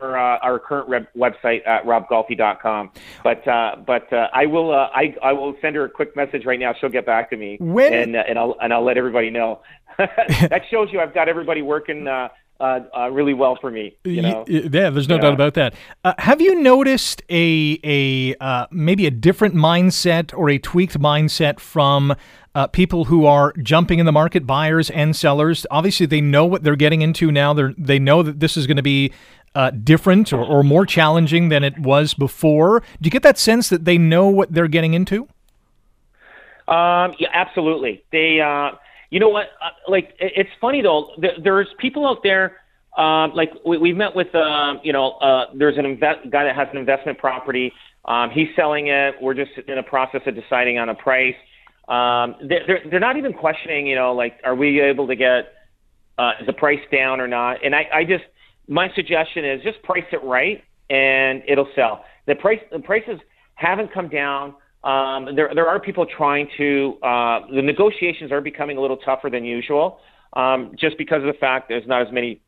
our, 0.00 0.18
uh, 0.18 0.38
our 0.38 0.58
current 0.58 0.88
web- 0.88 1.08
website 1.16 1.66
at 1.66 1.84
robgolfi.com. 1.84 2.90
But 3.22 3.46
uh, 3.46 3.76
but 3.86 4.12
uh, 4.12 4.28
I 4.32 4.46
will 4.46 4.72
uh, 4.72 4.88
I 4.94 5.14
I 5.22 5.32
will 5.32 5.54
send 5.60 5.76
her 5.76 5.84
a 5.84 5.90
quick 5.90 6.16
message 6.16 6.44
right 6.44 6.58
now. 6.58 6.74
She'll 6.80 6.90
get 6.90 7.06
back 7.06 7.30
to 7.30 7.36
me, 7.36 7.56
when... 7.60 7.92
and 7.92 8.16
uh, 8.16 8.22
and 8.28 8.38
I'll 8.38 8.56
and 8.60 8.72
I'll 8.72 8.84
let 8.84 8.98
everybody 8.98 9.30
know. 9.30 9.60
that 9.98 10.62
shows 10.70 10.88
you 10.92 11.00
I've 11.00 11.14
got 11.14 11.28
everybody 11.28 11.62
working. 11.62 12.06
Uh, 12.06 12.28
really 13.10 13.32
well 13.32 13.56
for 13.58 13.70
me. 13.70 13.96
You 14.04 14.20
know? 14.20 14.44
Yeah, 14.46 14.90
there's 14.90 15.08
no 15.08 15.14
yeah. 15.14 15.22
doubt 15.22 15.32
about 15.32 15.54
that. 15.54 15.74
Uh, 16.04 16.12
have 16.18 16.42
you 16.42 16.60
noticed 16.60 17.22
a 17.30 17.80
a 17.82 18.34
uh, 18.38 18.66
maybe 18.70 19.06
a 19.06 19.10
different 19.10 19.54
mindset 19.54 20.36
or 20.36 20.50
a 20.50 20.58
tweaked 20.58 20.98
mindset 21.00 21.58
from 21.58 22.14
uh, 22.54 22.66
people 22.66 23.06
who 23.06 23.24
are 23.24 23.54
jumping 23.62 23.98
in 23.98 24.06
the 24.06 24.12
market, 24.12 24.46
buyers 24.46 24.90
and 24.90 25.16
sellers? 25.16 25.66
Obviously, 25.70 26.04
they 26.04 26.20
know 26.20 26.44
what 26.44 26.62
they're 26.62 26.76
getting 26.76 27.00
into 27.00 27.32
now. 27.32 27.54
They 27.54 27.74
they 27.78 27.98
know 27.98 28.22
that 28.22 28.40
this 28.40 28.58
is 28.58 28.66
going 28.66 28.76
to 28.76 28.82
be 28.82 29.10
uh, 29.54 29.70
different 29.70 30.32
or, 30.32 30.44
or 30.44 30.62
more 30.62 30.86
challenging 30.86 31.48
than 31.48 31.64
it 31.64 31.78
was 31.78 32.14
before? 32.14 32.80
Do 33.00 33.06
you 33.06 33.10
get 33.10 33.22
that 33.22 33.38
sense 33.38 33.68
that 33.68 33.84
they 33.84 33.98
know 33.98 34.28
what 34.28 34.52
they're 34.52 34.68
getting 34.68 34.94
into? 34.94 35.28
Um, 36.68 37.14
yeah, 37.18 37.28
absolutely. 37.32 38.04
They, 38.12 38.40
uh, 38.40 38.76
you 39.10 39.18
know 39.18 39.28
what? 39.28 39.48
Uh, 39.60 39.70
like, 39.88 40.14
it, 40.20 40.32
it's 40.36 40.50
funny 40.60 40.82
though. 40.82 41.10
there's 41.42 41.68
people 41.78 42.06
out 42.06 42.22
there. 42.22 42.58
Um, 42.96 43.32
like 43.34 43.52
we, 43.64 43.78
we've 43.78 43.96
met 43.96 44.14
with, 44.14 44.34
uh, 44.34 44.74
you 44.82 44.92
know, 44.92 45.12
uh, 45.12 45.46
there's 45.54 45.78
an 45.78 45.98
guy 45.98 46.44
that 46.44 46.54
has 46.54 46.68
an 46.72 46.78
investment 46.78 47.18
property. 47.18 47.72
Um, 48.04 48.30
he's 48.30 48.48
selling 48.56 48.88
it. 48.88 49.14
We're 49.20 49.34
just 49.34 49.52
in 49.68 49.76
the 49.76 49.82
process 49.82 50.22
of 50.26 50.34
deciding 50.34 50.78
on 50.78 50.88
a 50.88 50.94
price. 50.94 51.34
Um, 51.88 52.36
they're, 52.48 52.82
they're 52.88 53.00
not 53.00 53.16
even 53.16 53.32
questioning, 53.32 53.86
you 53.86 53.96
know, 53.96 54.14
like, 54.14 54.40
are 54.44 54.54
we 54.54 54.80
able 54.80 55.08
to 55.08 55.16
get 55.16 55.52
uh, 56.18 56.32
the 56.46 56.52
price 56.52 56.80
down 56.92 57.20
or 57.20 57.26
not? 57.26 57.64
And 57.64 57.74
I, 57.74 57.88
I 57.92 58.04
just, 58.04 58.24
my 58.70 58.88
suggestion 58.94 59.44
is 59.44 59.60
just 59.62 59.82
price 59.82 60.04
it 60.12 60.22
right 60.24 60.62
and 60.88 61.42
it'll 61.46 61.68
sell. 61.74 62.04
The 62.26 62.36
price 62.36 62.60
the 62.72 62.78
prices 62.78 63.18
haven't 63.54 63.92
come 63.92 64.08
down. 64.08 64.54
Um, 64.84 65.34
there 65.34 65.50
there 65.54 65.68
are 65.68 65.80
people 65.80 66.06
trying 66.06 66.48
to 66.56 66.96
uh, 67.02 67.40
the 67.52 67.62
negotiations 67.62 68.32
are 68.32 68.40
becoming 68.40 68.78
a 68.78 68.80
little 68.80 68.96
tougher 68.96 69.28
than 69.28 69.44
usual, 69.44 69.98
um, 70.34 70.72
just 70.78 70.96
because 70.96 71.18
of 71.18 71.26
the 71.26 71.38
fact 71.38 71.68
there's 71.68 71.86
not 71.86 72.06
as 72.06 72.12
many 72.12 72.40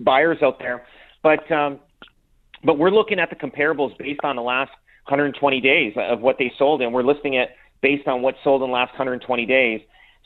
buyers 0.00 0.38
out 0.42 0.58
there. 0.58 0.84
But 1.22 1.50
um, 1.52 1.78
but 2.64 2.76
we're 2.76 2.90
looking 2.90 3.20
at 3.20 3.30
the 3.30 3.36
comparables 3.36 3.96
based 3.98 4.20
on 4.24 4.34
the 4.34 4.42
last 4.42 4.72
120 5.04 5.60
days 5.60 5.94
of 5.96 6.20
what 6.20 6.36
they 6.38 6.52
sold, 6.58 6.82
and 6.82 6.92
we're 6.92 7.04
listing 7.04 7.34
it 7.34 7.50
based 7.80 8.08
on 8.08 8.20
what 8.20 8.34
sold 8.42 8.62
in 8.62 8.68
the 8.68 8.74
last 8.74 8.90
120 8.90 9.46
days. 9.46 9.80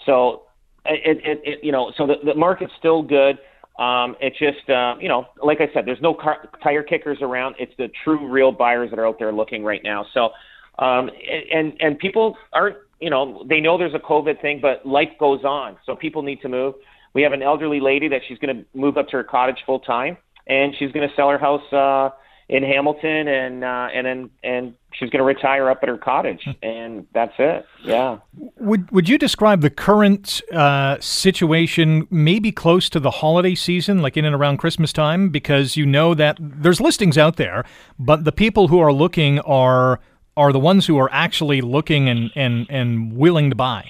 So 0.06 0.44
it, 0.87 1.18
it, 1.25 1.40
it, 1.44 1.59
you 1.62 1.71
know, 1.71 1.92
so 1.97 2.06
the, 2.06 2.14
the 2.25 2.35
market's 2.35 2.73
still 2.78 3.02
good. 3.02 3.38
Um, 3.79 4.17
it's 4.21 4.38
just, 4.38 4.69
uh, 4.69 4.97
you 5.00 5.09
know, 5.09 5.26
like 5.43 5.59
I 5.61 5.73
said, 5.73 5.87
there's 5.87 6.00
no 6.02 6.14
car- 6.14 6.49
tire 6.62 6.83
kickers 6.83 7.19
around. 7.23 7.55
It's 7.59 7.73
the 7.79 7.88
true, 8.05 8.29
real 8.29 8.52
buyers 8.52 8.91
that 8.91 8.99
are 8.99 9.07
out 9.07 9.19
there 9.19 9.33
looking 9.33 9.64
right 9.64 9.81
now. 9.83 10.05
So, 10.12 10.31
um, 10.79 11.11
and 11.52 11.73
and 11.81 11.99
people 11.99 12.37
aren't, 12.52 12.76
you 13.00 13.11
know, 13.11 13.45
they 13.49 13.61
know 13.61 13.79
there's 13.79 13.95
a 13.95 13.99
COVID 13.99 14.41
thing, 14.43 14.61
but 14.61 14.87
life 14.87 15.09
goes 15.19 15.43
on. 15.45 15.76
So 15.87 15.97
people 15.97 16.23
need 16.23 16.41
to 16.43 16.49
move. 16.49 16.75
We 17.14 17.23
have 17.23 17.33
an 17.33 17.43
elderly 17.43 17.81
lady 17.81 18.09
that 18.09 18.21
she's 18.29 18.38
going 18.38 18.57
to 18.57 18.64
move 18.79 18.97
up 18.97 19.09
to 19.09 19.17
her 19.19 19.25
cottage 19.25 19.59
full 19.67 19.81
time, 19.81 20.17
and 20.47 20.75
she's 20.79 20.93
going 20.93 21.09
to 21.09 21.14
sell 21.14 21.29
her 21.29 21.38
house 21.38 21.73
uh, 21.73 22.11
in 22.49 22.62
Hamilton, 22.62 23.29
and 23.29 23.64
uh, 23.64 23.88
and 23.95 24.07
then 24.07 24.31
and 24.45 24.75
she's 24.99 25.11
going 25.11 25.18
to 25.18 25.25
retire 25.25 25.70
up 25.70 25.80
at 25.82 25.88
her 25.88 25.99
cottage, 25.99 26.46
and 26.62 27.06
that's 27.12 27.34
it. 27.38 27.66
Yeah. 27.82 28.18
Would 28.58 28.90
Would 28.90 29.08
you 29.08 29.18
describe 29.18 29.61
the 29.61 29.70
current 29.70 30.42
uh, 30.52 30.99
situation 31.00 32.06
maybe 32.11 32.52
close 32.52 32.88
to 32.90 33.00
the 33.00 33.11
holiday 33.11 33.54
season, 33.54 34.02
like 34.02 34.16
in 34.16 34.25
and 34.25 34.34
around 34.34 34.58
Christmas 34.58 34.92
time, 34.92 35.28
because 35.28 35.76
you 35.76 35.87
know 35.87 36.14
that 36.14 36.37
there's 36.40 36.80
listings 36.80 37.18
out 37.18 37.37
there, 37.37 37.64
but 37.99 38.25
the 38.25 38.32
people 38.32 38.68
who 38.68 38.78
are 38.78 38.92
looking 38.92 39.40
are 39.40 40.00
are 40.37 40.52
the 40.52 40.61
ones 40.61 40.87
who 40.87 40.99
are 40.99 41.11
actually 41.12 41.61
looking 41.61 42.08
and 42.08 42.30
and 42.34 42.66
and 42.70 43.16
willing 43.16 43.50
to 43.50 43.56
buy. 43.56 43.88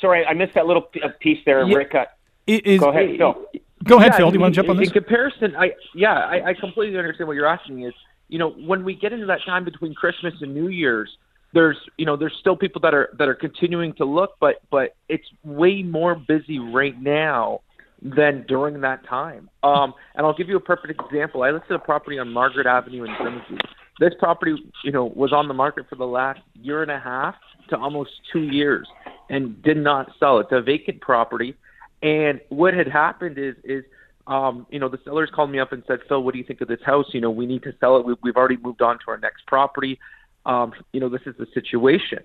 Sorry, 0.00 0.24
I 0.26 0.34
missed 0.34 0.54
that 0.54 0.66
little 0.66 0.88
uh, 1.02 1.08
piece 1.20 1.38
there, 1.46 1.64
yeah. 1.66 1.76
Rick. 1.76 1.94
Uh, 1.94 2.04
is, 2.46 2.80
go 2.80 2.90
ahead, 2.90 3.16
Phil. 3.16 3.44
Go 3.84 3.98
ahead, 3.98 4.12
yeah, 4.12 4.16
Phil. 4.16 4.30
Do 4.30 4.34
you 4.34 4.40
want 4.40 4.54
to 4.54 4.60
jump 4.60 4.70
on 4.70 4.76
this? 4.76 4.88
In 4.88 4.94
comparison, 4.94 5.54
I 5.56 5.72
yeah, 5.94 6.12
I, 6.12 6.48
I 6.50 6.54
completely 6.54 6.98
understand 6.98 7.28
what 7.28 7.34
you're 7.34 7.46
asking. 7.46 7.82
Is 7.82 7.94
you 8.28 8.38
know 8.38 8.50
when 8.50 8.84
we 8.84 8.94
get 8.94 9.12
into 9.12 9.26
that 9.26 9.40
time 9.44 9.64
between 9.64 9.94
Christmas 9.94 10.34
and 10.40 10.54
New 10.54 10.68
Year's, 10.68 11.10
there's 11.52 11.78
you 11.96 12.06
know 12.06 12.16
there's 12.16 12.36
still 12.40 12.56
people 12.56 12.80
that 12.82 12.94
are 12.94 13.10
that 13.18 13.28
are 13.28 13.34
continuing 13.34 13.94
to 13.94 14.04
look, 14.04 14.36
but 14.40 14.56
but 14.70 14.96
it's 15.08 15.26
way 15.44 15.82
more 15.82 16.14
busy 16.14 16.58
right 16.58 17.00
now 17.00 17.60
than 18.02 18.44
during 18.46 18.80
that 18.82 19.06
time. 19.08 19.48
Um, 19.62 19.94
and 20.14 20.26
I'll 20.26 20.36
give 20.36 20.48
you 20.48 20.56
a 20.56 20.60
perfect 20.60 21.00
example. 21.00 21.42
I 21.42 21.50
listed 21.50 21.72
a 21.72 21.78
property 21.78 22.18
on 22.18 22.30
Margaret 22.30 22.66
Avenue 22.66 23.04
in 23.04 23.14
Grimsby. 23.16 23.58
This 23.98 24.12
property, 24.18 24.56
you 24.82 24.92
know, 24.92 25.06
was 25.06 25.32
on 25.32 25.48
the 25.48 25.54
market 25.54 25.86
for 25.88 25.94
the 25.96 26.06
last 26.06 26.40
year 26.54 26.82
and 26.82 26.90
a 26.90 26.98
half 26.98 27.34
to 27.70 27.78
almost 27.78 28.10
two 28.32 28.42
years 28.42 28.86
and 29.30 29.62
did 29.62 29.78
not 29.78 30.10
sell. 30.18 30.38
It's 30.40 30.52
a 30.52 30.60
vacant 30.60 31.00
property. 31.00 31.54
And 32.02 32.40
what 32.50 32.74
had 32.74 32.88
happened 32.88 33.38
is 33.38 33.54
is 33.64 33.84
um, 34.26 34.66
you 34.70 34.78
know, 34.78 34.88
the 34.88 34.98
sellers 35.04 35.30
called 35.34 35.50
me 35.50 35.58
up 35.58 35.72
and 35.72 35.82
said, 35.86 36.00
Phil, 36.08 36.22
what 36.22 36.32
do 36.32 36.38
you 36.38 36.44
think 36.44 36.60
of 36.60 36.68
this 36.68 36.80
house? 36.84 37.06
You 37.12 37.20
know, 37.20 37.30
we 37.30 37.46
need 37.46 37.62
to 37.64 37.74
sell 37.78 37.98
it. 37.98 38.06
We, 38.06 38.14
we've 38.22 38.36
already 38.36 38.56
moved 38.56 38.80
on 38.80 38.98
to 38.98 39.04
our 39.08 39.18
next 39.18 39.46
property. 39.46 39.98
Um, 40.46 40.72
you 40.92 41.00
know, 41.00 41.08
this 41.08 41.22
is 41.26 41.34
the 41.38 41.46
situation. 41.52 42.20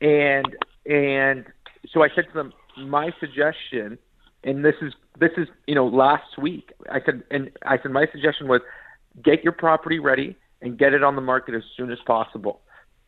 And 0.00 0.56
and 0.86 1.46
so 1.92 2.02
I 2.02 2.08
said 2.14 2.26
to 2.28 2.32
them, 2.34 2.52
my 2.76 3.10
suggestion, 3.20 3.98
and 4.44 4.64
this 4.64 4.74
is 4.82 4.92
this 5.18 5.30
is 5.36 5.48
you 5.66 5.74
know 5.74 5.86
last 5.86 6.38
week. 6.38 6.72
I 6.90 7.00
said, 7.04 7.22
and 7.30 7.50
I 7.64 7.78
said 7.80 7.92
my 7.92 8.06
suggestion 8.12 8.48
was 8.48 8.60
get 9.24 9.42
your 9.42 9.52
property 9.52 9.98
ready 9.98 10.36
and 10.62 10.78
get 10.78 10.92
it 10.92 11.02
on 11.02 11.14
the 11.14 11.22
market 11.22 11.54
as 11.54 11.62
soon 11.76 11.90
as 11.90 11.98
possible. 12.06 12.60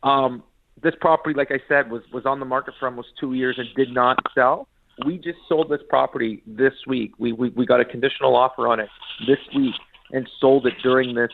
Um, 0.03 0.43
this 0.81 0.95
property, 1.01 1.35
like 1.37 1.51
I 1.51 1.61
said, 1.69 1.91
was 1.91 2.03
was 2.13 2.25
on 2.25 2.41
the 2.41 2.47
market 2.47 2.75
for 2.79 2.87
almost 2.87 3.09
two 3.21 3.35
years 3.35 3.59
and 3.59 3.69
did 3.77 3.93
not 3.93 4.19
sell. 4.35 4.69
We 5.07 5.19
just 5.19 5.39
sold 5.49 5.71
this 5.71 5.81
property 5.89 6.43
this 6.47 6.75
week. 6.87 7.13
We 7.19 7.33
we, 7.33 7.51
we 7.51 7.67
got 7.67 7.81
a 7.81 7.85
conditional 7.85 8.37
offer 8.37 8.69
on 8.69 8.81
it 8.81 8.89
this 9.27 9.39
week 9.55 9.75
and 10.13 10.29
sold 10.41 10.67
it 10.67 10.75
during 10.83 11.15
this 11.15 11.31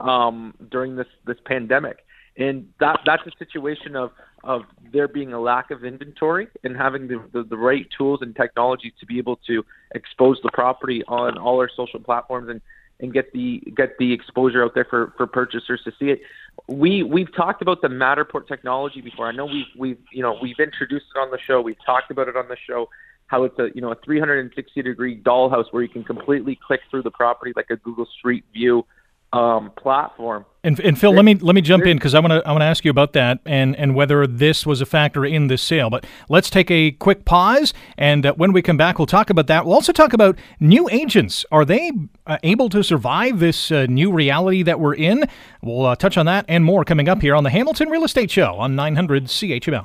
um, 0.00 0.54
during 0.70 0.96
this 0.96 1.06
this 1.26 1.38
pandemic. 1.44 2.04
And 2.36 2.68
that 2.80 3.00
that's 3.04 3.22
a 3.26 3.32
situation 3.38 3.96
of 3.96 4.10
of 4.44 4.62
there 4.92 5.08
being 5.08 5.32
a 5.32 5.40
lack 5.40 5.70
of 5.70 5.84
inventory 5.84 6.48
and 6.64 6.76
having 6.76 7.06
the, 7.06 7.22
the, 7.32 7.44
the 7.44 7.56
right 7.56 7.86
tools 7.96 8.20
and 8.22 8.34
technology 8.34 8.92
to 8.98 9.06
be 9.06 9.18
able 9.18 9.36
to 9.46 9.64
expose 9.94 10.38
the 10.42 10.50
property 10.52 11.04
on 11.06 11.38
all 11.38 11.58
our 11.60 11.70
social 11.76 12.00
platforms 12.00 12.48
and 12.48 12.60
and 13.00 13.12
get 13.12 13.32
the 13.32 13.62
get 13.76 13.98
the 13.98 14.12
exposure 14.12 14.64
out 14.64 14.74
there 14.74 14.86
for, 14.88 15.12
for 15.16 15.26
purchasers 15.26 15.82
to 15.84 15.92
see 15.98 16.06
it. 16.06 16.20
We 16.68 17.02
we've 17.02 17.34
talked 17.34 17.62
about 17.62 17.82
the 17.82 17.88
Matterport 17.88 18.46
technology 18.46 19.00
before. 19.00 19.26
I 19.26 19.32
know 19.32 19.46
we've 19.46 19.66
we've 19.76 19.98
you 20.12 20.22
know 20.22 20.36
we've 20.40 20.58
introduced 20.58 21.06
it 21.14 21.18
on 21.18 21.30
the 21.30 21.38
show. 21.46 21.60
We've 21.60 21.82
talked 21.84 22.10
about 22.10 22.28
it 22.28 22.36
on 22.36 22.48
the 22.48 22.56
show. 22.66 22.88
How 23.26 23.44
it's 23.44 23.58
a 23.58 23.68
you 23.74 23.80
know 23.80 23.90
a 23.92 23.96
360 24.04 24.82
degree 24.82 25.20
dollhouse 25.20 25.64
where 25.70 25.82
you 25.82 25.88
can 25.88 26.04
completely 26.04 26.58
click 26.66 26.80
through 26.90 27.02
the 27.02 27.10
property 27.10 27.52
like 27.56 27.70
a 27.70 27.76
Google 27.76 28.06
Street 28.18 28.44
View 28.52 28.86
um, 29.32 29.70
platform. 29.76 30.44
And, 30.64 30.78
and 30.78 30.98
Phil, 30.98 31.12
let 31.12 31.24
me 31.24 31.34
let 31.34 31.56
me 31.56 31.60
jump 31.60 31.84
in 31.86 31.96
because 31.96 32.14
I 32.14 32.20
want 32.20 32.30
to 32.30 32.46
I 32.46 32.52
want 32.52 32.62
to 32.62 32.66
ask 32.66 32.84
you 32.84 32.90
about 32.90 33.14
that 33.14 33.40
and 33.44 33.74
and 33.74 33.96
whether 33.96 34.28
this 34.28 34.64
was 34.64 34.80
a 34.80 34.86
factor 34.86 35.24
in 35.24 35.48
this 35.48 35.60
sale. 35.60 35.90
But 35.90 36.06
let's 36.28 36.50
take 36.50 36.70
a 36.70 36.92
quick 36.92 37.24
pause, 37.24 37.74
and 37.98 38.24
uh, 38.24 38.34
when 38.34 38.52
we 38.52 38.62
come 38.62 38.76
back, 38.76 38.98
we'll 38.98 39.06
talk 39.06 39.28
about 39.28 39.48
that. 39.48 39.64
We'll 39.64 39.74
also 39.74 39.92
talk 39.92 40.12
about 40.12 40.38
new 40.60 40.88
agents. 40.90 41.44
Are 41.50 41.64
they 41.64 41.90
uh, 42.28 42.38
able 42.44 42.68
to 42.68 42.84
survive 42.84 43.40
this 43.40 43.72
uh, 43.72 43.86
new 43.88 44.12
reality 44.12 44.62
that 44.62 44.78
we're 44.78 44.94
in? 44.94 45.24
We'll 45.62 45.86
uh, 45.86 45.96
touch 45.96 46.16
on 46.16 46.26
that 46.26 46.44
and 46.46 46.64
more 46.64 46.84
coming 46.84 47.08
up 47.08 47.22
here 47.22 47.34
on 47.34 47.42
the 47.42 47.50
Hamilton 47.50 47.88
Real 47.88 48.04
Estate 48.04 48.30
Show 48.30 48.54
on 48.54 48.76
900 48.76 49.24
CHML. 49.24 49.84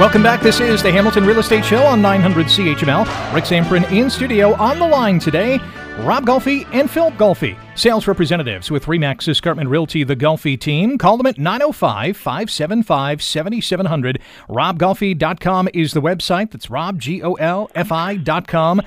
Welcome 0.00 0.22
back. 0.22 0.40
This 0.40 0.60
is 0.60 0.82
the 0.82 0.90
Hamilton 0.90 1.26
Real 1.26 1.40
Estate 1.40 1.62
Show 1.62 1.82
on 1.82 2.00
900 2.00 2.46
CHML. 2.46 3.34
Rick 3.34 3.44
Zamperin 3.44 3.84
in 3.92 4.08
studio 4.08 4.54
on 4.54 4.78
the 4.78 4.88
line 4.88 5.18
today. 5.18 5.58
Rob 5.98 6.24
Golfi 6.24 6.66
and 6.72 6.90
Phil 6.90 7.10
Golfi, 7.10 7.54
sales 7.80 8.06
representatives 8.06 8.70
with 8.70 8.84
Remax 8.84 9.26
Escarpment 9.26 9.70
Realty, 9.70 10.04
the 10.04 10.14
Golfi 10.14 10.60
team. 10.60 10.98
Call 10.98 11.16
them 11.16 11.26
at 11.26 11.38
905 11.38 12.14
575 12.14 13.22
7700. 13.22 14.20
RobGolfi.com 14.50 15.68
is 15.72 15.94
the 15.94 16.02
website. 16.02 16.50
That's 16.50 16.68
Rob, 16.68 16.98
G 17.00 17.22
O 17.22 17.34
L 17.34 17.70
F 17.74 17.90
I.com. 17.90 18.82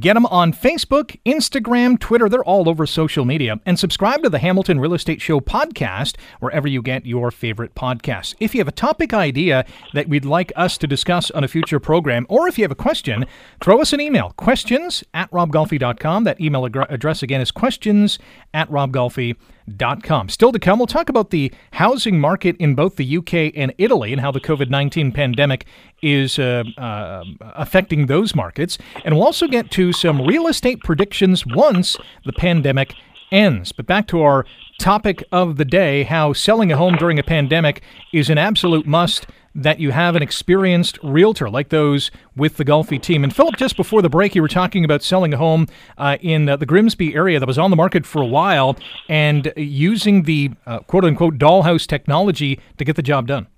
Get 0.00 0.14
them 0.14 0.24
on 0.26 0.54
Facebook, 0.54 1.18
Instagram, 1.26 1.98
Twitter. 1.98 2.30
They're 2.30 2.42
all 2.42 2.70
over 2.70 2.86
social 2.86 3.26
media. 3.26 3.60
And 3.66 3.78
subscribe 3.78 4.22
to 4.22 4.30
the 4.30 4.38
Hamilton 4.38 4.80
Real 4.80 4.94
Estate 4.94 5.20
Show 5.20 5.40
podcast 5.40 6.16
wherever 6.40 6.66
you 6.66 6.80
get 6.80 7.04
your 7.04 7.30
favorite 7.30 7.74
podcasts. 7.74 8.34
If 8.40 8.54
you 8.54 8.60
have 8.60 8.68
a 8.68 8.72
topic 8.72 9.12
idea 9.12 9.66
that 9.92 10.08
we'd 10.08 10.24
like 10.24 10.52
us 10.56 10.78
to 10.78 10.86
discuss 10.86 11.30
on 11.32 11.44
a 11.44 11.48
future 11.48 11.80
program, 11.80 12.24
or 12.30 12.48
if 12.48 12.56
you 12.56 12.64
have 12.64 12.70
a 12.70 12.74
question, 12.74 13.26
throw 13.60 13.82
us 13.82 13.92
an 13.92 14.00
email 14.00 14.32
questions 14.38 15.04
at 15.12 15.30
robgolfi.com. 15.32 16.24
That 16.24 16.40
email 16.40 16.64
address 16.64 17.22
again 17.22 17.42
is 17.42 17.50
questions 17.50 18.18
at 18.54 18.70
robgolfi.com. 18.70 20.28
Still 20.28 20.52
to 20.52 20.58
come, 20.58 20.78
we'll 20.78 20.86
talk 20.86 21.08
about 21.08 21.30
the 21.30 21.52
housing 21.72 22.20
market 22.20 22.56
in 22.58 22.74
both 22.74 22.96
the 22.96 23.16
UK 23.18 23.52
and 23.54 23.74
Italy 23.78 24.12
and 24.12 24.20
how 24.20 24.30
the 24.30 24.40
COVID 24.40 24.70
19 24.70 25.12
pandemic 25.12 25.66
is 26.02 26.38
uh, 26.38 26.64
uh, 26.76 27.24
affecting 27.40 28.06
those 28.06 28.34
markets. 28.34 28.78
And 29.04 29.14
we'll 29.14 29.24
also 29.24 29.46
get 29.46 29.70
to 29.72 29.92
some 29.92 30.22
real 30.22 30.46
estate 30.46 30.80
predictions 30.80 31.44
once 31.46 31.96
the 32.24 32.32
pandemic 32.32 32.94
ends. 33.30 33.72
But 33.72 33.86
back 33.86 34.06
to 34.08 34.22
our 34.22 34.46
topic 34.78 35.24
of 35.32 35.56
the 35.56 35.64
day 35.64 36.04
how 36.04 36.32
selling 36.32 36.72
a 36.72 36.76
home 36.76 36.96
during 36.96 37.18
a 37.18 37.22
pandemic 37.22 37.82
is 38.12 38.30
an 38.30 38.38
absolute 38.38 38.86
must 38.86 39.26
that 39.58 39.80
you 39.80 39.90
have 39.90 40.14
an 40.14 40.22
experienced 40.22 40.98
realtor 41.02 41.50
like 41.50 41.70
those 41.70 42.12
with 42.36 42.56
the 42.58 42.64
Golfi 42.64 43.02
team. 43.02 43.24
And 43.24 43.34
Philip, 43.34 43.56
just 43.56 43.76
before 43.76 44.02
the 44.02 44.08
break, 44.08 44.36
you 44.36 44.40
were 44.40 44.48
talking 44.48 44.84
about 44.84 45.02
selling 45.02 45.34
a 45.34 45.36
home 45.36 45.66
uh, 45.98 46.16
in 46.20 46.48
uh, 46.48 46.56
the 46.56 46.64
Grimsby 46.64 47.14
area 47.14 47.40
that 47.40 47.46
was 47.46 47.58
on 47.58 47.70
the 47.70 47.76
market 47.76 48.06
for 48.06 48.22
a 48.22 48.26
while 48.26 48.76
and 49.08 49.52
using 49.56 50.22
the 50.22 50.52
uh, 50.64 50.78
quote 50.80 51.04
unquote 51.04 51.38
dollhouse 51.38 51.88
technology 51.88 52.60
to 52.76 52.84
get 52.84 52.94
the 52.94 53.02
job 53.02 53.26
done. 53.26 53.48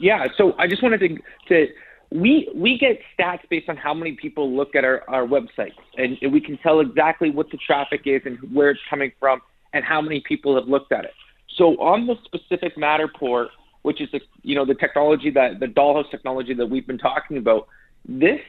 Yeah, 0.00 0.26
so 0.36 0.54
I 0.58 0.66
just 0.66 0.82
wanted 0.82 0.98
to, 1.00 1.18
to 1.48 1.72
we 2.10 2.50
we 2.54 2.76
get 2.76 2.98
stats 3.16 3.48
based 3.48 3.68
on 3.68 3.76
how 3.76 3.94
many 3.94 4.12
people 4.12 4.50
look 4.54 4.74
at 4.74 4.84
our, 4.84 5.08
our 5.08 5.24
website, 5.24 5.72
and 5.96 6.16
we 6.32 6.40
can 6.40 6.58
tell 6.58 6.80
exactly 6.80 7.30
what 7.30 7.50
the 7.50 7.58
traffic 7.58 8.02
is 8.06 8.22
and 8.24 8.38
where 8.52 8.70
it's 8.70 8.80
coming 8.88 9.12
from 9.20 9.40
and 9.72 9.84
how 9.84 10.00
many 10.00 10.20
people 10.26 10.56
have 10.56 10.66
looked 10.66 10.90
at 10.90 11.04
it. 11.04 11.12
So 11.56 11.76
on 11.80 12.06
the 12.06 12.16
specific 12.24 12.76
Matterport, 12.76 13.48
which 13.82 14.00
is 14.00 14.08
the 14.12 14.20
you 14.42 14.54
know 14.54 14.64
the 14.64 14.74
technology 14.74 15.30
that 15.30 15.60
the 15.60 15.66
dollhouse 15.66 16.10
technology 16.10 16.54
that 16.54 16.66
we've 16.66 16.86
been 16.86 16.98
talking 16.98 17.36
about. 17.36 17.66
This 18.08 18.40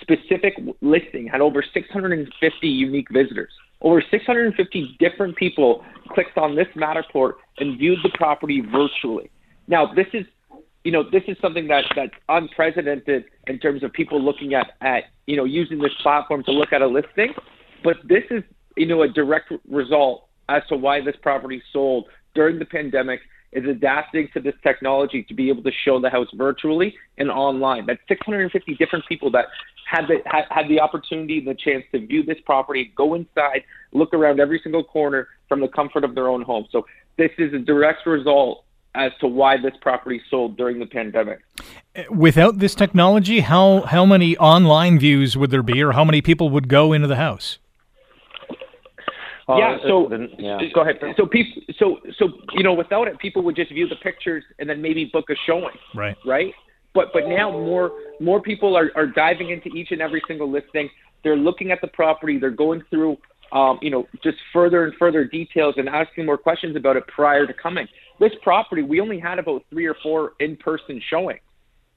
specific 0.00 0.54
listing 0.80 1.28
had 1.28 1.40
over 1.40 1.62
650 1.62 2.68
unique 2.68 3.08
visitors. 3.10 3.52
over 3.82 4.02
650 4.10 4.96
different 4.98 5.36
people 5.36 5.84
clicked 6.08 6.36
on 6.38 6.56
this 6.56 6.66
Matterport 6.74 7.34
and 7.58 7.78
viewed 7.78 7.98
the 8.02 8.10
property 8.14 8.60
virtually. 8.60 9.30
Now, 9.68 9.92
this 9.94 10.06
is, 10.12 10.24
you 10.84 10.92
know, 10.92 11.02
this 11.10 11.22
is 11.28 11.36
something 11.40 11.68
that 11.68 11.84
that's 11.94 12.12
unprecedented 12.28 13.24
in 13.46 13.58
terms 13.58 13.82
of 13.82 13.92
people 13.92 14.20
looking 14.20 14.54
at 14.54 14.72
at 14.80 15.04
you 15.26 15.36
know 15.36 15.44
using 15.44 15.78
this 15.78 15.92
platform 16.02 16.42
to 16.44 16.52
look 16.52 16.72
at 16.72 16.82
a 16.82 16.86
listing, 16.86 17.32
but 17.84 17.96
this 18.04 18.24
is 18.30 18.42
you 18.76 18.86
know 18.86 19.02
a 19.02 19.08
direct 19.08 19.52
result 19.68 20.26
as 20.48 20.62
to 20.68 20.76
why 20.76 21.00
this 21.00 21.16
property 21.22 21.62
sold 21.72 22.06
during 22.34 22.58
the 22.58 22.64
pandemic 22.64 23.20
is 23.56 23.64
adapting 23.64 24.28
to 24.34 24.40
this 24.40 24.54
technology 24.62 25.22
to 25.22 25.34
be 25.34 25.48
able 25.48 25.62
to 25.62 25.72
show 25.84 25.98
the 26.00 26.10
house 26.10 26.28
virtually 26.34 26.94
and 27.18 27.30
online. 27.30 27.86
That's 27.86 28.00
650 28.08 28.74
different 28.74 29.06
people 29.06 29.30
that 29.30 29.46
had 29.86 30.06
the 30.08 30.18
had, 30.26 30.44
had 30.50 30.68
the 30.68 30.80
opportunity 30.80 31.38
and 31.38 31.46
the 31.46 31.54
chance 31.54 31.84
to 31.92 32.06
view 32.06 32.22
this 32.22 32.38
property, 32.44 32.92
go 32.94 33.14
inside, 33.14 33.62
look 33.92 34.12
around 34.12 34.40
every 34.40 34.60
single 34.62 34.84
corner 34.84 35.28
from 35.48 35.60
the 35.60 35.68
comfort 35.68 36.04
of 36.04 36.14
their 36.14 36.28
own 36.28 36.42
home. 36.42 36.66
So 36.70 36.86
this 37.16 37.30
is 37.38 37.54
a 37.54 37.58
direct 37.58 38.06
result 38.06 38.64
as 38.94 39.12
to 39.20 39.26
why 39.26 39.56
this 39.56 39.74
property 39.80 40.20
sold 40.30 40.56
during 40.56 40.78
the 40.78 40.86
pandemic. 40.86 41.40
Without 42.10 42.58
this 42.58 42.74
technology, 42.74 43.40
how 43.40 43.82
how 43.82 44.04
many 44.04 44.36
online 44.36 44.98
views 44.98 45.36
would 45.36 45.50
there 45.50 45.62
be, 45.62 45.82
or 45.82 45.92
how 45.92 46.04
many 46.04 46.20
people 46.20 46.50
would 46.50 46.68
go 46.68 46.92
into 46.92 47.08
the 47.08 47.16
house? 47.16 47.58
Uh, 49.48 49.56
yeah. 49.56 49.76
So 49.86 50.10
yeah. 50.38 50.58
go 50.74 50.80
ahead. 50.80 50.96
So 51.16 51.26
people. 51.26 51.62
So 51.78 51.98
so 52.18 52.28
you 52.54 52.64
know, 52.64 52.74
without 52.74 53.06
it, 53.06 53.18
people 53.18 53.42
would 53.42 53.54
just 53.56 53.70
view 53.72 53.88
the 53.88 53.96
pictures 53.96 54.44
and 54.58 54.68
then 54.68 54.82
maybe 54.82 55.08
book 55.12 55.26
a 55.30 55.34
showing. 55.46 55.76
Right. 55.94 56.16
Right. 56.26 56.52
But 56.94 57.12
but 57.12 57.28
now 57.28 57.50
more 57.50 57.92
more 58.20 58.40
people 58.40 58.76
are 58.76 58.90
are 58.96 59.06
diving 59.06 59.50
into 59.50 59.68
each 59.68 59.92
and 59.92 60.00
every 60.00 60.22
single 60.26 60.50
listing. 60.50 60.90
They're 61.22 61.36
looking 61.36 61.70
at 61.70 61.80
the 61.80 61.88
property. 61.88 62.38
They're 62.38 62.50
going 62.50 62.82
through. 62.90 63.18
Um, 63.52 63.78
you 63.80 63.90
know, 63.90 64.08
just 64.24 64.38
further 64.52 64.84
and 64.84 64.92
further 64.98 65.24
details 65.24 65.76
and 65.76 65.88
asking 65.88 66.26
more 66.26 66.36
questions 66.36 66.74
about 66.74 66.96
it 66.96 67.06
prior 67.06 67.46
to 67.46 67.54
coming. 67.54 67.86
This 68.18 68.32
property, 68.42 68.82
we 68.82 69.00
only 69.00 69.20
had 69.20 69.38
about 69.38 69.62
three 69.70 69.86
or 69.86 69.94
four 70.02 70.32
in-person 70.40 71.00
showings, 71.08 71.38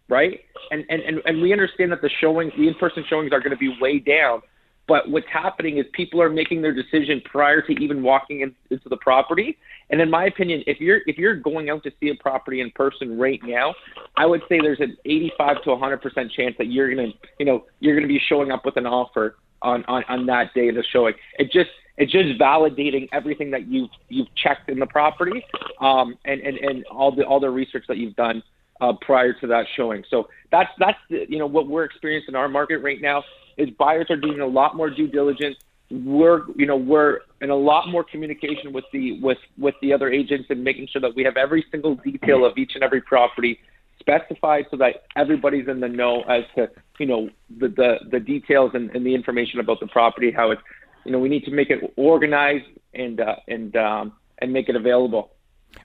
right? 0.09 0.41
And 0.69 0.85
and 0.89 1.01
and, 1.01 1.21
and 1.25 1.41
we 1.41 1.51
understand 1.51 1.91
that 1.91 2.03
the 2.03 2.09
showings, 2.21 2.53
the 2.55 2.67
in-person 2.67 3.03
showings, 3.09 3.31
are 3.33 3.39
going 3.39 3.49
to 3.49 3.57
be 3.57 3.75
way 3.81 3.97
down 3.97 4.43
but 4.89 5.08
what's 5.08 5.27
happening 5.31 5.77
is 5.77 5.86
people 5.93 6.19
are 6.19 6.31
making 6.31 6.63
their 6.63 6.74
decision 6.74 7.22
prior 7.24 7.62
to 7.62 7.72
even 7.74 8.01
walking 8.01 8.41
in, 8.41 8.55
into 8.72 8.89
the 8.89 8.98
property. 8.98 9.55
And 9.91 10.01
in 10.01 10.10
my 10.10 10.25
opinion, 10.25 10.63
if 10.65 10.81
you're 10.81 11.01
if 11.05 11.17
you're 11.17 11.36
going 11.36 11.69
out 11.69 11.84
to 11.84 11.91
see 12.00 12.10
a 12.10 12.15
property 12.15 12.60
in 12.60 12.72
person 12.72 13.17
right 13.17 13.39
now, 13.43 13.75
I 14.17 14.25
would 14.25 14.41
say 14.50 14.60
there's 14.60 14.79
an 14.79 14.98
85 15.05 15.63
to 15.63 15.69
100 15.72 16.01
percent 16.01 16.31
chance 16.31 16.55
that 16.58 16.65
you're 16.65 16.93
gonna 16.93 17.10
you 17.38 17.46
know 17.46 17.65
you're 17.79 17.96
gonna 17.96 18.08
be 18.08 18.19
showing 18.27 18.51
up 18.51 18.65
with 18.65 18.77
an 18.77 18.88
offer 18.88 19.38
on 19.62 19.86
on, 19.88 20.03
on 20.10 20.25
that 20.25 20.53
day 20.55 20.69
of 20.69 20.75
the 20.75 20.84
showing. 20.91 21.13
It 21.38 21.51
just 21.51 21.69
it's 21.98 22.12
just 22.12 22.39
validating 22.39 23.08
everything 23.13 23.51
that 23.51 23.67
you've 23.67 23.89
you've 24.10 24.34
checked 24.36 24.69
in 24.69 24.79
the 24.79 24.88
property 24.88 25.46
um, 25.81 26.17
and, 26.25 26.41
and 26.41 26.58
and 26.58 26.86
all 26.86 27.15
the 27.15 27.24
all 27.24 27.39
the 27.39 27.50
research 27.50 27.86
that 27.88 27.98
you've 27.98 28.15
done 28.15 28.41
uh, 28.81 28.93
prior 29.01 29.34
to 29.34 29.48
that 29.48 29.65
showing. 29.75 30.03
So 30.10 30.29
that's 30.51 30.69
that's 30.79 30.98
the, 31.12 31.25
you 31.29 31.38
know 31.38 31.48
what 31.48 31.67
we're 31.67 31.84
experiencing 31.84 32.34
in 32.34 32.36
our 32.36 32.50
market 32.50 32.79
right 32.79 33.01
now 33.01 33.24
is 33.59 33.69
buyers 33.71 34.07
are 34.09 34.15
doing 34.15 34.39
a 34.39 34.47
lot 34.47 34.75
more 34.75 34.89
due 34.89 35.07
diligence. 35.07 35.57
We're 35.91 36.43
you 36.55 36.65
know 36.65 36.77
we're 36.77 37.19
in 37.41 37.49
a 37.49 37.55
lot 37.55 37.89
more 37.89 38.03
communication 38.03 38.73
with 38.73 38.85
the 38.93 39.19
with 39.19 39.39
with 39.57 39.75
the 39.81 39.93
other 39.93 40.09
agents 40.09 40.47
and 40.49 40.63
making 40.63 40.87
sure 40.91 41.01
that 41.01 41.15
we 41.15 41.23
have 41.23 41.37
every 41.37 41.65
single 41.71 41.95
detail 41.95 42.45
of 42.45 42.57
each 42.57 42.71
and 42.75 42.83
every 42.83 43.01
property 43.01 43.59
specified 43.99 44.65
so 44.71 44.77
that 44.77 45.03
everybody's 45.15 45.67
in 45.67 45.79
the 45.79 45.87
know 45.87 46.21
as 46.23 46.43
to 46.55 46.69
you 46.99 47.05
know 47.05 47.29
the 47.59 47.67
the, 47.67 47.97
the 48.11 48.19
details 48.19 48.71
and, 48.73 48.89
and 48.91 49.05
the 49.05 49.13
information 49.13 49.59
about 49.59 49.79
the 49.79 49.87
property 49.87 50.31
how 50.31 50.51
it's 50.51 50.61
you 51.05 51.11
know 51.11 51.19
we 51.19 51.27
need 51.27 51.43
to 51.43 51.51
make 51.51 51.69
it 51.69 51.93
organized 51.97 52.65
and 52.93 53.19
uh, 53.19 53.35
and 53.47 53.75
um, 53.75 54.13
and 54.39 54.53
make 54.53 54.69
it 54.69 54.75
available. 54.75 55.31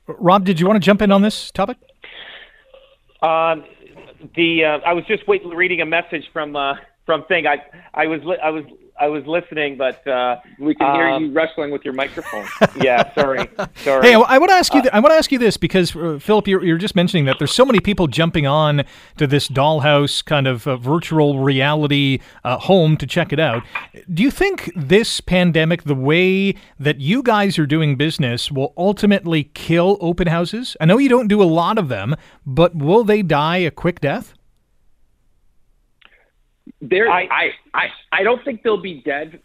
Rob, 0.07 0.45
did 0.45 0.61
you 0.61 0.67
want 0.67 0.77
to 0.77 0.85
jump 0.85 1.03
in 1.03 1.11
on 1.11 1.23
this 1.23 1.51
topic? 1.51 1.77
Um, 3.23 3.65
the 4.35 4.65
uh, 4.65 4.79
I 4.87 4.93
was 4.93 5.05
just 5.07 5.27
waiting, 5.27 5.51
reading 5.51 5.81
a 5.81 5.87
message 5.87 6.25
from 6.33 6.57
uh, 6.57 6.75
from 7.07 7.25
thing. 7.25 7.47
I 7.47 7.63
I 7.93 8.07
was 8.07 8.23
li- 8.25 8.39
I 8.43 8.51
was 8.51 8.65
I 8.99 9.09
was 9.09 9.27
listening, 9.27 9.77
but 9.77 10.07
uh, 10.07 10.37
we 10.59 10.75
can 10.75 10.95
hear 10.95 11.09
um, 11.09 11.25
you 11.25 11.33
wrestling 11.33 11.73
with 11.73 11.85
your 11.85 11.95
microphone. 11.95 12.47
yeah, 12.81 13.13
sorry, 13.15 13.49
sorry. 13.77 14.07
Hey, 14.07 14.15
I 14.15 14.39
want 14.39 14.51
to 14.51 14.55
ask 14.55 14.73
you. 14.73 14.83
Th- 14.83 14.95
I 14.95 15.01
want 15.01 15.13
to 15.13 15.17
ask 15.17 15.33
you 15.33 15.39
this 15.39 15.57
because 15.57 15.97
uh, 15.97 16.19
Philip, 16.21 16.47
you're, 16.47 16.65
you're, 16.65 16.79
just 16.79 16.95
mentioning 16.95 17.25
that 17.25 17.39
there's 17.39 17.53
so 17.53 17.65
many 17.65 17.81
people 17.81 18.07
jumping 18.07 18.47
on 18.47 18.85
to 19.17 19.27
this 19.27 19.49
dollhouse 19.49 20.25
kind 20.25 20.47
of 20.47 20.67
uh, 20.69 20.77
virtual 20.77 21.41
reality 21.41 22.21
uh, 22.45 22.57
home 22.59 22.97
to 22.99 23.07
check 23.07 23.33
it 23.33 23.41
out. 23.41 23.65
Do 24.13 24.23
you 24.23 24.31
think 24.31 24.71
this 24.77 25.21
pandemic, 25.21 25.83
the 25.83 25.97
way 25.97 26.55
that 26.79 27.01
you 27.01 27.23
guys 27.23 27.59
are 27.59 27.67
doing 27.67 27.97
business, 27.97 28.53
will 28.53 28.73
ultimately 28.77 29.45
kill 29.55 29.99
open 30.01 30.29
houses? 30.29 30.77
I 30.81 30.85
know 30.85 30.99
you 30.99 31.09
don't 31.09 31.29
do 31.29 31.43
a 31.43 31.45
lot 31.45 31.79
of 31.79 31.89
them, 31.89 32.15
but 32.47 32.77
will 32.77 33.03
they 33.03 33.23
die 33.23 33.59
a 33.59 33.73
quick 33.73 34.01
death? 34.01 34.35
There, 36.81 37.11
I, 37.11 37.23
I, 37.25 37.51
I, 37.75 37.87
I 38.13 38.23
don't 38.23 38.43
think 38.45 38.63
they'll 38.63 38.81
be 38.81 39.03
dead, 39.05 39.41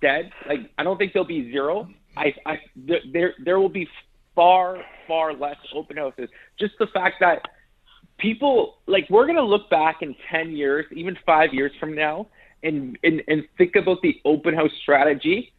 dead. 0.00 0.30
Like 0.48 0.70
I 0.78 0.82
don't 0.84 0.96
think 0.96 1.12
they'll 1.12 1.24
be 1.24 1.50
zero. 1.50 1.88
I, 2.16 2.34
I, 2.46 2.60
there, 2.76 3.34
there 3.44 3.58
will 3.58 3.68
be 3.68 3.88
far, 4.34 4.78
far 5.08 5.34
less 5.34 5.56
open 5.74 5.96
houses. 5.96 6.28
Just 6.58 6.74
the 6.78 6.86
fact 6.88 7.16
that 7.20 7.42
people, 8.18 8.76
like, 8.86 9.06
we're 9.10 9.26
gonna 9.26 9.42
look 9.42 9.68
back 9.70 10.02
in 10.02 10.14
ten 10.30 10.54
years, 10.54 10.86
even 10.92 11.16
five 11.26 11.52
years 11.52 11.72
from 11.80 11.94
now, 11.94 12.26
and 12.62 12.98
and 13.02 13.22
and 13.28 13.44
think 13.58 13.74
about 13.76 14.00
the 14.02 14.20
open 14.24 14.54
house 14.54 14.70
strategy, 14.82 15.52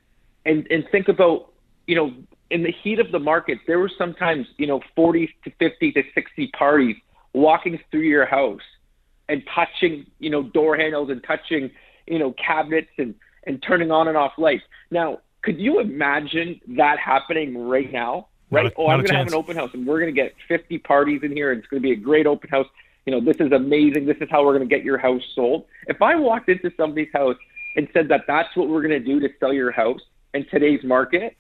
and 0.45 0.65
and 0.69 0.85
think 0.91 1.09
about, 1.09 1.51
you 1.87 1.95
know, 1.95 2.13
in 2.49 2.63
the 2.63 2.73
heat 2.83 2.99
of 2.99 3.11
the 3.11 3.19
market, 3.19 3.57
there 3.67 3.79
were 3.79 3.91
sometimes, 3.97 4.47
you 4.57 4.67
know, 4.67 4.79
forty 4.95 5.29
to 5.43 5.51
fifty 5.59 5.91
to 5.91 6.03
sixty 6.15 6.47
parties 6.57 6.95
walking 7.33 7.79
through 7.91 8.01
your 8.01 8.25
house 8.25 8.61
and 9.29 9.43
touching, 9.53 10.05
you 10.19 10.29
know, 10.29 10.43
door 10.43 10.75
handles 10.77 11.09
and 11.09 11.23
touching, 11.23 11.71
you 12.07 12.19
know, 12.19 12.33
cabinets 12.33 12.89
and, 12.97 13.15
and 13.45 13.63
turning 13.63 13.91
on 13.91 14.07
and 14.07 14.17
off 14.17 14.33
lights. 14.38 14.63
Now, 14.91 15.19
could 15.41 15.59
you 15.59 15.79
imagine 15.79 16.59
that 16.69 16.99
happening 16.99 17.67
right 17.67 17.91
now? 17.91 18.27
Right? 18.51 18.67
A, 18.67 18.71
oh, 18.77 18.88
I'm 18.88 18.99
going 18.99 19.07
to 19.07 19.15
have 19.15 19.27
an 19.27 19.33
open 19.33 19.55
house 19.55 19.71
and 19.73 19.86
we're 19.86 19.99
going 19.99 20.13
to 20.13 20.21
get 20.21 20.33
50 20.47 20.77
parties 20.79 21.21
in 21.23 21.31
here 21.31 21.51
and 21.51 21.59
it's 21.59 21.67
going 21.67 21.81
to 21.81 21.88
be 21.88 21.93
a 21.93 21.97
great 21.97 22.27
open 22.27 22.49
house. 22.49 22.67
You 23.05 23.12
know, 23.12 23.19
this 23.19 23.38
is 23.39 23.51
amazing. 23.51 24.05
This 24.05 24.17
is 24.21 24.29
how 24.29 24.45
we're 24.45 24.57
going 24.57 24.67
to 24.67 24.73
get 24.73 24.86
your 24.86 24.97
house 24.97 25.21
sold. 25.36 25.65
If 25.88 26.01
I 26.01 26.15
walked 26.15 26.49
into 26.49 26.71
somebody's 26.77 27.12
house 27.12 27.36
and 27.75 27.88
said 27.93 28.07
that 28.09 28.21
that's 28.27 28.55
what 28.55 28.69
we're 28.69 28.81
going 28.81 28.91
to 28.91 28.99
do 28.99 29.19
to 29.19 29.29
sell 29.39 29.51
your 29.51 29.71
house 29.71 29.99
in 30.33 30.45
today's 30.49 30.83
market, 30.83 31.36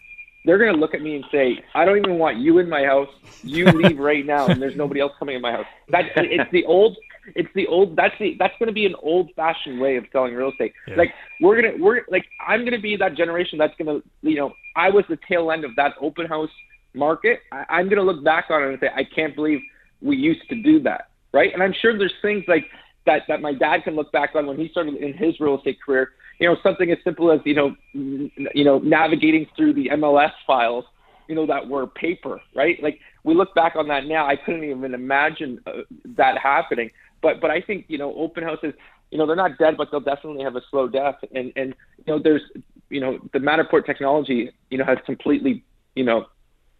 they're 0.45 0.57
going 0.57 0.73
to 0.73 0.79
look 0.79 0.93
at 0.93 1.01
me 1.01 1.15
and 1.15 1.23
say, 1.31 1.63
"I 1.73 1.85
don't 1.85 1.97
even 1.97 2.17
want 2.17 2.37
you 2.37 2.57
in 2.57 2.67
my 2.67 2.83
house. 2.83 3.07
You 3.43 3.65
leave 3.71 3.97
right 3.97 4.25
now, 4.25 4.47
and 4.47 4.61
there's 4.61 4.75
nobody 4.75 4.99
else 4.99 5.13
coming 5.17 5.35
in 5.35 5.41
my 5.41 5.53
house." 5.53 5.65
That's 5.89 6.09
it's 6.17 6.51
the 6.51 6.65
old 6.65 6.97
it's 7.35 7.49
the 7.55 7.67
old. 7.67 7.95
That's 7.95 8.13
the 8.19 8.35
that's 8.37 8.53
going 8.59 8.67
to 8.67 8.73
be 8.73 8.85
an 8.85 8.95
old 9.01 9.31
fashioned 9.35 9.79
way 9.79 9.95
of 9.97 10.05
selling 10.11 10.33
real 10.33 10.51
estate. 10.51 10.73
Yeah. 10.87 10.95
Like 10.95 11.13
we're 11.41 11.61
gonna 11.61 11.83
we're 11.83 12.01
like 12.09 12.25
I'm 12.45 12.61
going 12.61 12.73
to 12.73 12.81
be 12.81 12.95
that 12.97 13.15
generation 13.15 13.57
that's 13.57 13.73
going 13.77 14.01
to 14.01 14.07
you 14.21 14.35
know 14.35 14.53
I 14.75 14.89
was 14.89 15.05
the 15.09 15.17
tail 15.27 15.51
end 15.51 15.65
of 15.65 15.75
that 15.75 15.93
open 16.01 16.25
house 16.25 16.49
market. 16.93 17.39
I, 17.51 17.65
I'm 17.69 17.85
going 17.85 17.97
to 17.97 18.03
look 18.03 18.23
back 18.23 18.45
on 18.49 18.63
it 18.63 18.69
and 18.69 18.79
say 18.79 18.89
I 18.93 19.03
can't 19.03 19.35
believe 19.35 19.59
we 20.01 20.17
used 20.17 20.47
to 20.49 20.61
do 20.61 20.81
that, 20.81 21.09
right? 21.31 21.53
And 21.53 21.63
I'm 21.63 21.73
sure 21.73 21.97
there's 21.97 22.13
things 22.21 22.43
like 22.47 22.65
that 23.05 23.23
that 23.27 23.41
my 23.41 23.53
dad 23.53 23.83
can 23.83 23.95
look 23.95 24.11
back 24.11 24.35
on 24.35 24.45
when 24.45 24.57
he 24.57 24.69
started 24.69 24.95
in 24.95 25.13
his 25.13 25.39
real 25.39 25.57
estate 25.57 25.81
career. 25.81 26.11
You 26.39 26.49
know, 26.49 26.57
something 26.63 26.91
as 26.91 26.97
simple 27.03 27.31
as 27.31 27.39
you 27.45 27.53
know, 27.53 27.75
you 27.93 28.63
know, 28.63 28.79
navigating 28.79 29.47
through 29.55 29.73
the 29.73 29.89
MLS 29.93 30.31
files, 30.45 30.85
you 31.27 31.35
know, 31.35 31.45
that 31.45 31.67
were 31.67 31.87
paper, 31.87 32.41
right? 32.55 32.81
Like 32.81 32.99
we 33.23 33.35
look 33.35 33.53
back 33.55 33.75
on 33.75 33.87
that 33.89 34.05
now, 34.05 34.27
I 34.27 34.35
couldn't 34.35 34.63
even 34.63 34.93
imagine 34.93 35.59
uh, 35.65 35.81
that 36.17 36.37
happening. 36.37 36.91
But 37.23 37.41
but 37.41 37.49
I 37.49 37.61
think 37.61 37.85
you 37.87 37.97
know 37.97 38.13
open 38.15 38.43
houses, 38.43 38.73
you 39.09 39.17
know, 39.17 39.25
they're 39.25 39.35
not 39.35 39.57
dead, 39.57 39.77
but 39.77 39.89
they'll 39.89 40.01
definitely 40.01 40.43
have 40.43 40.55
a 40.55 40.61
slow 40.69 40.87
death. 40.87 41.15
And 41.33 41.53
and 41.55 41.73
you 42.05 42.13
know, 42.13 42.19
there's 42.21 42.41
you 42.89 42.99
know 42.99 43.17
the 43.31 43.39
Matterport 43.39 43.87
technology, 43.87 44.51
you 44.69 44.77
know, 44.77 44.85
has 44.85 44.99
completely 45.05 45.63
you 45.95 46.03
know 46.03 46.25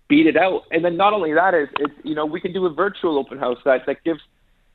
beat 0.09 0.27
it 0.27 0.37
out. 0.37 0.63
And 0.71 0.83
then 0.83 0.97
not 0.97 1.13
only 1.13 1.33
that 1.33 1.55
is 1.55 1.69
it's 1.79 1.93
you 2.03 2.13
know 2.13 2.25
we 2.25 2.41
can 2.41 2.53
do 2.53 2.65
a 2.65 2.73
virtual 2.73 3.17
open 3.17 3.39
house 3.39 3.57
that 3.63 3.85
that 3.87 4.03
gives 4.03 4.19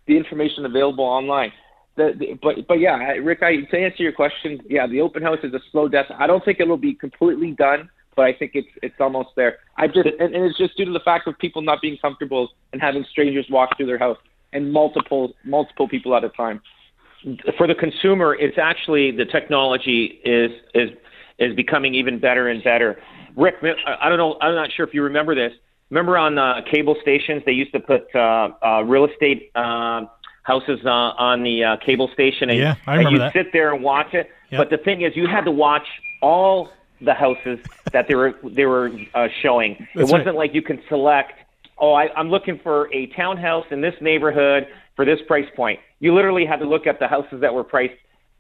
the 0.07 0.17
information 0.17 0.65
available 0.65 1.05
online. 1.05 1.53
The, 1.97 2.15
the, 2.19 2.39
but 2.43 2.67
but 2.67 2.81
yeah, 2.81 2.97
Rick, 2.97 3.43
I, 3.43 3.57
to 3.57 3.79
answer 3.79 4.03
your 4.03 4.13
question, 4.13 4.61
yeah, 4.69 4.87
the 4.87 5.03
open 5.03 5.23
house 5.23 5.41
is 5.43 5.53
a 5.53 5.61
slow 5.71 5.87
death. 5.87 6.07
I 6.17 6.27
don't 6.27 6.45
think 6.45 6.61
it'll 6.61 6.79
be 6.79 6.95
completely 6.95 7.51
done, 7.51 7.91
but 8.17 8.25
I 8.25 8.33
think 8.33 8.53
it's 8.55 8.69
it's 8.83 9.01
almost 9.01 9.31
there. 9.37 9.59
I 9.77 9.89
just 9.89 10.07
and, 10.07 10.35
and 10.35 10.45
it's 10.45 10.57
just 10.57 10.77
due 10.79 10.87
to 10.87 10.93
the 10.93 11.01
fact 11.01 11.29
of 11.29 11.37
people 11.39 11.61
not 11.61 11.83
being 11.83 11.99
comfortable 11.99 12.49
and 12.73 12.81
having 12.81 13.05
strangers 13.11 13.47
walk 13.51 13.77
through 13.77 13.87
their 13.87 13.99
house 13.99 14.19
and 14.53 14.73
multiple 14.73 15.35
multiple 15.45 15.89
people 15.89 16.15
at 16.17 16.25
a 16.25 16.29
time. 16.31 16.61
For 17.57 17.67
the 17.67 17.75
consumer, 17.75 18.35
it's 18.35 18.59
actually 18.59 19.11
the 19.11 19.25
technology 19.25 20.21
is 20.25 20.53
is 20.75 20.91
is 21.39 21.55
becoming 21.55 21.95
even 21.95 22.19
better 22.19 22.49
and 22.49 22.63
better. 22.63 23.01
Rick, 23.37 23.57
I 23.87 24.09
don't 24.09 24.19
know. 24.19 24.37
I'm 24.41 24.55
not 24.55 24.73
sure 24.73 24.87
if 24.87 24.95
you 24.95 25.03
remember 25.03 25.35
this. 25.35 25.53
Remember 25.91 26.19
on 26.19 26.39
uh, 26.39 26.61
cable 26.71 26.97
stations, 27.01 27.43
they 27.47 27.53
used 27.53 27.73
to 27.73 27.81
put 27.81 28.15
uh, 28.15 28.51
uh, 28.63 28.83
real 28.83 29.07
estate 29.07 29.51
uh, 29.55 30.05
houses 30.43 30.81
uh, 30.85 30.89
on 30.89 31.43
the 31.43 31.65
uh, 31.65 31.77
cable 31.77 32.11
station, 32.13 32.51
and, 32.51 32.59
yeah, 32.59 32.75
I 32.87 32.97
remember 32.97 33.09
and 33.09 33.13
you'd 33.13 33.21
that. 33.23 33.33
sit 33.33 33.53
there 33.53 33.73
and 33.73 33.83
watch 33.83 34.13
it. 34.13 34.29
Yep. 34.51 34.59
But 34.59 34.71
the 34.71 34.79
thing 34.79 35.03
is, 35.03 35.17
you 35.17 35.27
had 35.27 35.45
to 35.45 35.51
watch 35.51 35.87
all 36.21 36.71
the 37.01 37.15
houses 37.15 37.59
that 37.93 38.09
they 38.09 38.15
were 38.15 38.35
they 38.43 38.67
were 38.67 38.91
uh, 39.15 39.29
showing. 39.41 39.87
That's 39.95 40.09
it 40.09 40.13
wasn't 40.13 40.27
right. 40.27 40.37
like 40.37 40.55
you 40.55 40.63
can 40.63 40.83
select. 40.89 41.33
Oh, 41.81 41.93
I, 41.93 42.09
I'm 42.17 42.29
looking 42.29 42.59
for 42.63 42.93
a 42.93 43.07
townhouse 43.17 43.67
in 43.71 43.81
this 43.81 43.95
neighborhood 44.01 44.67
for 44.97 45.05
this 45.05 45.19
price 45.27 45.47
point. 45.55 45.79
You 46.01 46.15
literally 46.15 46.45
had 46.45 46.57
to 46.57 46.69
look 46.69 46.87
at 46.87 46.99
the 46.99 47.07
houses 47.09 47.41
that 47.41 47.53
were 47.53 47.65
priced 47.65 47.95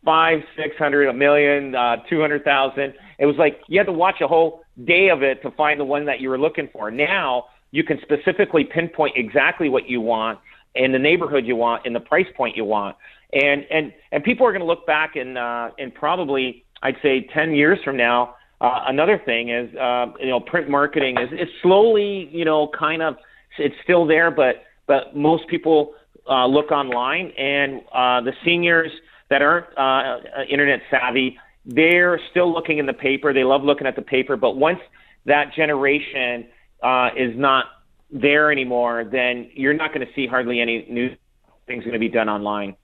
five, 0.04 0.40
six 0.56 0.76
hundred, 0.76 1.08
a 1.08 1.12
million, 1.12 1.74
uh, 1.74 1.96
two 2.08 2.20
hundred 2.20 2.44
thousand. 2.44 2.94
It 3.18 3.26
was 3.26 3.36
like 3.36 3.60
you 3.68 3.78
had 3.78 3.86
to 3.86 3.92
watch 3.92 4.16
a 4.20 4.28
whole 4.28 4.62
day 4.84 5.08
of 5.10 5.22
it 5.22 5.42
to 5.42 5.50
find 5.52 5.78
the 5.78 5.84
one 5.84 6.04
that 6.06 6.20
you 6.20 6.28
were 6.28 6.38
looking 6.38 6.68
for. 6.72 6.90
Now 6.90 7.46
you 7.70 7.84
can 7.84 7.98
specifically 8.02 8.64
pinpoint 8.64 9.14
exactly 9.16 9.68
what 9.68 9.88
you 9.88 10.00
want 10.00 10.38
in 10.74 10.92
the 10.92 10.98
neighborhood 10.98 11.44
you 11.46 11.56
want, 11.56 11.84
in 11.86 11.92
the 11.92 12.00
price 12.00 12.26
point 12.36 12.56
you 12.56 12.64
want, 12.64 12.96
and 13.32 13.64
and 13.70 13.92
and 14.12 14.24
people 14.24 14.46
are 14.46 14.52
going 14.52 14.60
to 14.60 14.66
look 14.66 14.86
back 14.86 15.16
and 15.16 15.36
uh, 15.36 15.70
and 15.78 15.94
probably 15.94 16.64
I'd 16.82 16.96
say 17.02 17.28
ten 17.34 17.54
years 17.54 17.78
from 17.84 17.96
now. 17.96 18.34
Uh, 18.60 18.80
another 18.88 19.22
thing 19.24 19.50
is, 19.50 19.72
uh, 19.76 20.06
you 20.18 20.26
know, 20.26 20.40
print 20.40 20.68
marketing 20.68 21.16
is, 21.16 21.32
is 21.32 21.48
slowly, 21.62 22.28
you 22.32 22.44
know, 22.44 22.68
kind 22.76 23.02
of, 23.02 23.14
it's 23.58 23.74
still 23.82 24.06
there, 24.06 24.30
but 24.30 24.64
but 24.86 25.14
most 25.14 25.46
people 25.48 25.94
uh, 26.28 26.46
look 26.46 26.70
online, 26.70 27.32
and 27.36 27.80
uh, 27.92 28.20
the 28.20 28.32
seniors 28.44 28.90
that 29.30 29.42
aren't 29.42 29.66
uh, 29.76 30.44
internet 30.50 30.80
savvy, 30.90 31.38
they're 31.66 32.18
still 32.30 32.52
looking 32.52 32.78
in 32.78 32.86
the 32.86 32.94
paper. 32.94 33.32
They 33.32 33.44
love 33.44 33.62
looking 33.62 33.86
at 33.86 33.96
the 33.96 34.02
paper, 34.02 34.36
but 34.36 34.56
once 34.56 34.80
that 35.26 35.52
generation 35.54 36.46
uh, 36.82 37.10
is 37.16 37.36
not 37.36 37.66
there 38.10 38.50
anymore, 38.50 39.04
then 39.10 39.50
you're 39.54 39.74
not 39.74 39.92
going 39.92 40.06
to 40.06 40.12
see 40.14 40.26
hardly 40.26 40.60
any 40.60 40.86
new 40.88 41.14
things 41.66 41.84
going 41.84 41.92
to 41.92 41.98
be 41.98 42.08
done 42.08 42.28
online. 42.28 42.74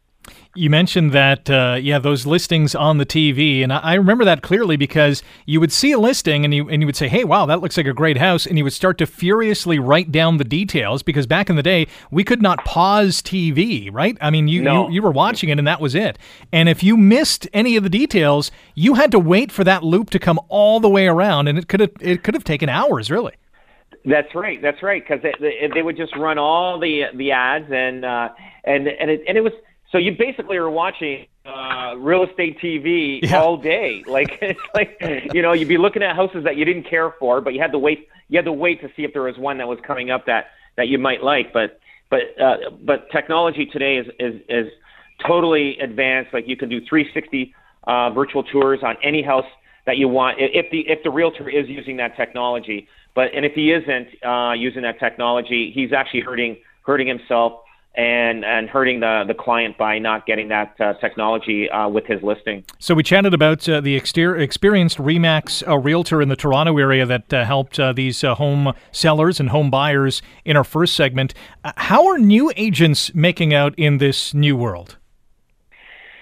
You 0.56 0.70
mentioned 0.70 1.12
that, 1.12 1.50
uh, 1.50 1.78
yeah, 1.80 1.98
those 1.98 2.26
listings 2.26 2.74
on 2.74 2.98
the 2.98 3.06
TV, 3.06 3.62
and 3.62 3.72
I, 3.72 3.94
remember 3.94 4.24
that 4.24 4.42
clearly 4.42 4.76
because 4.76 5.22
you 5.46 5.58
would 5.58 5.72
see 5.72 5.90
a 5.90 5.98
listing 5.98 6.44
and 6.44 6.54
you 6.54 6.68
and 6.68 6.80
you 6.80 6.86
would 6.86 6.94
say, 6.94 7.08
"Hey, 7.08 7.24
wow, 7.24 7.44
that 7.46 7.60
looks 7.60 7.76
like 7.76 7.86
a 7.86 7.92
great 7.92 8.18
house," 8.18 8.46
and 8.46 8.56
you 8.56 8.62
would 8.62 8.72
start 8.72 8.96
to 8.98 9.06
furiously 9.06 9.80
write 9.80 10.12
down 10.12 10.36
the 10.36 10.44
details 10.44 11.02
because 11.02 11.26
back 11.26 11.50
in 11.50 11.56
the 11.56 11.62
day 11.62 11.88
we 12.12 12.22
could 12.22 12.40
not 12.40 12.64
pause 12.64 13.20
TV, 13.20 13.90
right? 13.92 14.16
I 14.20 14.30
mean, 14.30 14.46
you 14.46 14.62
No. 14.62 14.86
you, 14.88 14.94
you 14.94 15.02
were 15.02 15.10
watching 15.10 15.48
it 15.48 15.58
and 15.58 15.66
that 15.66 15.80
was 15.80 15.94
it. 15.94 16.18
And 16.52 16.68
if 16.68 16.84
you 16.84 16.96
missed 16.96 17.48
any 17.52 17.76
of 17.76 17.82
the 17.82 17.90
details, 17.90 18.52
you 18.76 18.94
had 18.94 19.10
to 19.10 19.18
wait 19.18 19.50
for 19.50 19.64
that 19.64 19.82
loop 19.82 20.10
to 20.10 20.20
come 20.20 20.38
all 20.48 20.78
the 20.78 20.88
way 20.88 21.08
around, 21.08 21.48
and 21.48 21.58
it 21.58 21.66
could 21.66 21.80
have 21.80 21.90
it 22.00 22.22
could 22.22 22.34
have 22.34 22.44
taken 22.44 22.68
hours, 22.68 23.10
really. 23.10 23.34
That's 24.04 24.34
right. 24.34 24.60
That's 24.60 24.82
right. 24.82 25.02
Because 25.02 25.22
they, 25.22 25.34
they, 25.40 25.70
they 25.74 25.82
would 25.82 25.96
just 25.96 26.14
run 26.16 26.38
all 26.38 26.78
the 26.78 27.04
the 27.14 27.32
ads 27.32 27.66
and 27.70 28.04
uh, 28.04 28.28
and 28.64 28.86
and 28.86 29.10
it, 29.10 29.22
and 29.26 29.36
it 29.36 29.40
was 29.40 29.52
so 29.94 29.98
you 29.98 30.10
basically 30.18 30.56
are 30.56 30.68
watching 30.68 31.26
uh, 31.46 31.94
real 31.96 32.24
estate 32.24 32.58
TV 32.58 33.20
Yeah. 33.22 33.40
all 33.40 33.56
day. 33.56 34.02
Like 34.08 34.28
it's 34.42 34.58
like 34.74 34.98
you 35.32 35.40
know 35.40 35.52
you'd 35.52 35.68
be 35.68 35.78
looking 35.78 36.02
at 36.02 36.16
houses 36.16 36.42
that 36.44 36.56
you 36.56 36.64
didn't 36.64 36.90
care 36.90 37.14
for, 37.20 37.40
but 37.40 37.54
you 37.54 37.60
had 37.60 37.70
to 37.72 37.78
wait. 37.78 38.08
You 38.28 38.38
had 38.38 38.44
to 38.46 38.52
wait 38.52 38.80
to 38.80 38.88
see 38.96 39.04
if 39.04 39.12
there 39.12 39.22
was 39.22 39.38
one 39.38 39.58
that 39.58 39.68
was 39.68 39.78
coming 39.86 40.10
up 40.10 40.26
that 40.26 40.46
that 40.76 40.88
you 40.88 40.98
might 40.98 41.22
like. 41.22 41.52
But 41.52 41.78
but 42.10 42.22
uh, 42.42 42.70
but 42.84 43.08
technology 43.12 43.66
today 43.66 43.98
is 43.98 44.06
is 44.18 44.40
is 44.48 44.66
totally 45.24 45.78
advanced. 45.78 46.34
Like 46.34 46.48
you 46.48 46.56
can 46.56 46.68
do 46.68 46.80
360 46.88 47.54
uh, 47.86 48.10
virtual 48.10 48.42
tours 48.42 48.80
on 48.82 48.96
any 49.00 49.22
house 49.22 49.46
that 49.86 49.96
you 49.96 50.08
want 50.08 50.38
if 50.40 50.72
the 50.72 50.80
if 50.90 51.04
the 51.04 51.10
realtor 51.10 51.48
is 51.48 51.68
using 51.68 51.98
that 51.98 52.16
technology. 52.16 52.88
But 53.14 53.28
and 53.32 53.44
if 53.44 53.52
he 53.52 53.70
isn't 53.70 54.08
uh, 54.26 54.54
using 54.54 54.82
that 54.82 54.98
technology, 54.98 55.70
he's 55.72 55.92
actually 55.92 56.22
hurting 56.22 56.56
hurting 56.84 57.06
himself 57.06 57.60
and 57.96 58.44
and 58.44 58.68
hurting 58.68 59.00
the 59.00 59.24
the 59.26 59.34
client 59.34 59.78
by 59.78 59.98
not 59.98 60.26
getting 60.26 60.48
that 60.48 60.74
uh, 60.80 60.94
technology 60.94 61.70
uh, 61.70 61.88
with 61.88 62.06
his 62.06 62.22
listing. 62.22 62.64
So 62.78 62.94
we 62.94 63.02
chatted 63.02 63.34
about 63.34 63.68
uh, 63.68 63.80
the 63.80 63.96
exter- 63.96 64.36
experienced 64.36 64.98
Remax 64.98 65.66
uh, 65.66 65.78
realtor 65.78 66.20
in 66.20 66.28
the 66.28 66.36
Toronto 66.36 66.76
area 66.78 67.06
that 67.06 67.32
uh, 67.32 67.44
helped 67.44 67.78
uh, 67.78 67.92
these 67.92 68.24
uh, 68.24 68.34
home 68.34 68.72
sellers 68.90 69.38
and 69.38 69.50
home 69.50 69.70
buyers 69.70 70.22
in 70.44 70.56
our 70.56 70.64
first 70.64 70.96
segment. 70.96 71.34
Uh, 71.62 71.72
how 71.76 72.06
are 72.06 72.18
new 72.18 72.52
agents 72.56 73.14
making 73.14 73.54
out 73.54 73.74
in 73.78 73.98
this 73.98 74.34
new 74.34 74.56
world? 74.56 74.96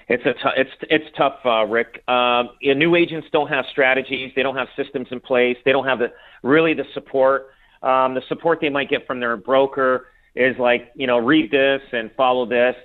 It's 0.09 0.25
a 0.25 0.33
t- 0.33 0.57
it's 0.57 0.71
it's 0.89 1.05
tough, 1.17 1.39
uh, 1.45 1.65
Rick. 1.65 2.07
Um, 2.07 2.49
you 2.59 2.73
know, 2.73 2.79
new 2.79 2.95
agents 2.95 3.27
don't 3.31 3.47
have 3.47 3.65
strategies. 3.71 4.31
They 4.35 4.43
don't 4.43 4.57
have 4.57 4.67
systems 4.75 5.07
in 5.11 5.19
place. 5.19 5.57
They 5.65 5.71
don't 5.71 5.85
have 5.85 5.99
the 5.99 6.11
really 6.43 6.73
the 6.73 6.85
support. 6.93 7.47
Um, 7.81 8.13
the 8.13 8.21
support 8.29 8.59
they 8.61 8.69
might 8.69 8.89
get 8.89 9.07
from 9.07 9.19
their 9.19 9.35
broker 9.35 10.07
is 10.35 10.57
like 10.57 10.91
you 10.95 11.07
know 11.07 11.17
read 11.17 11.51
this 11.51 11.81
and 11.91 12.11
follow 12.15 12.45
this. 12.45 12.75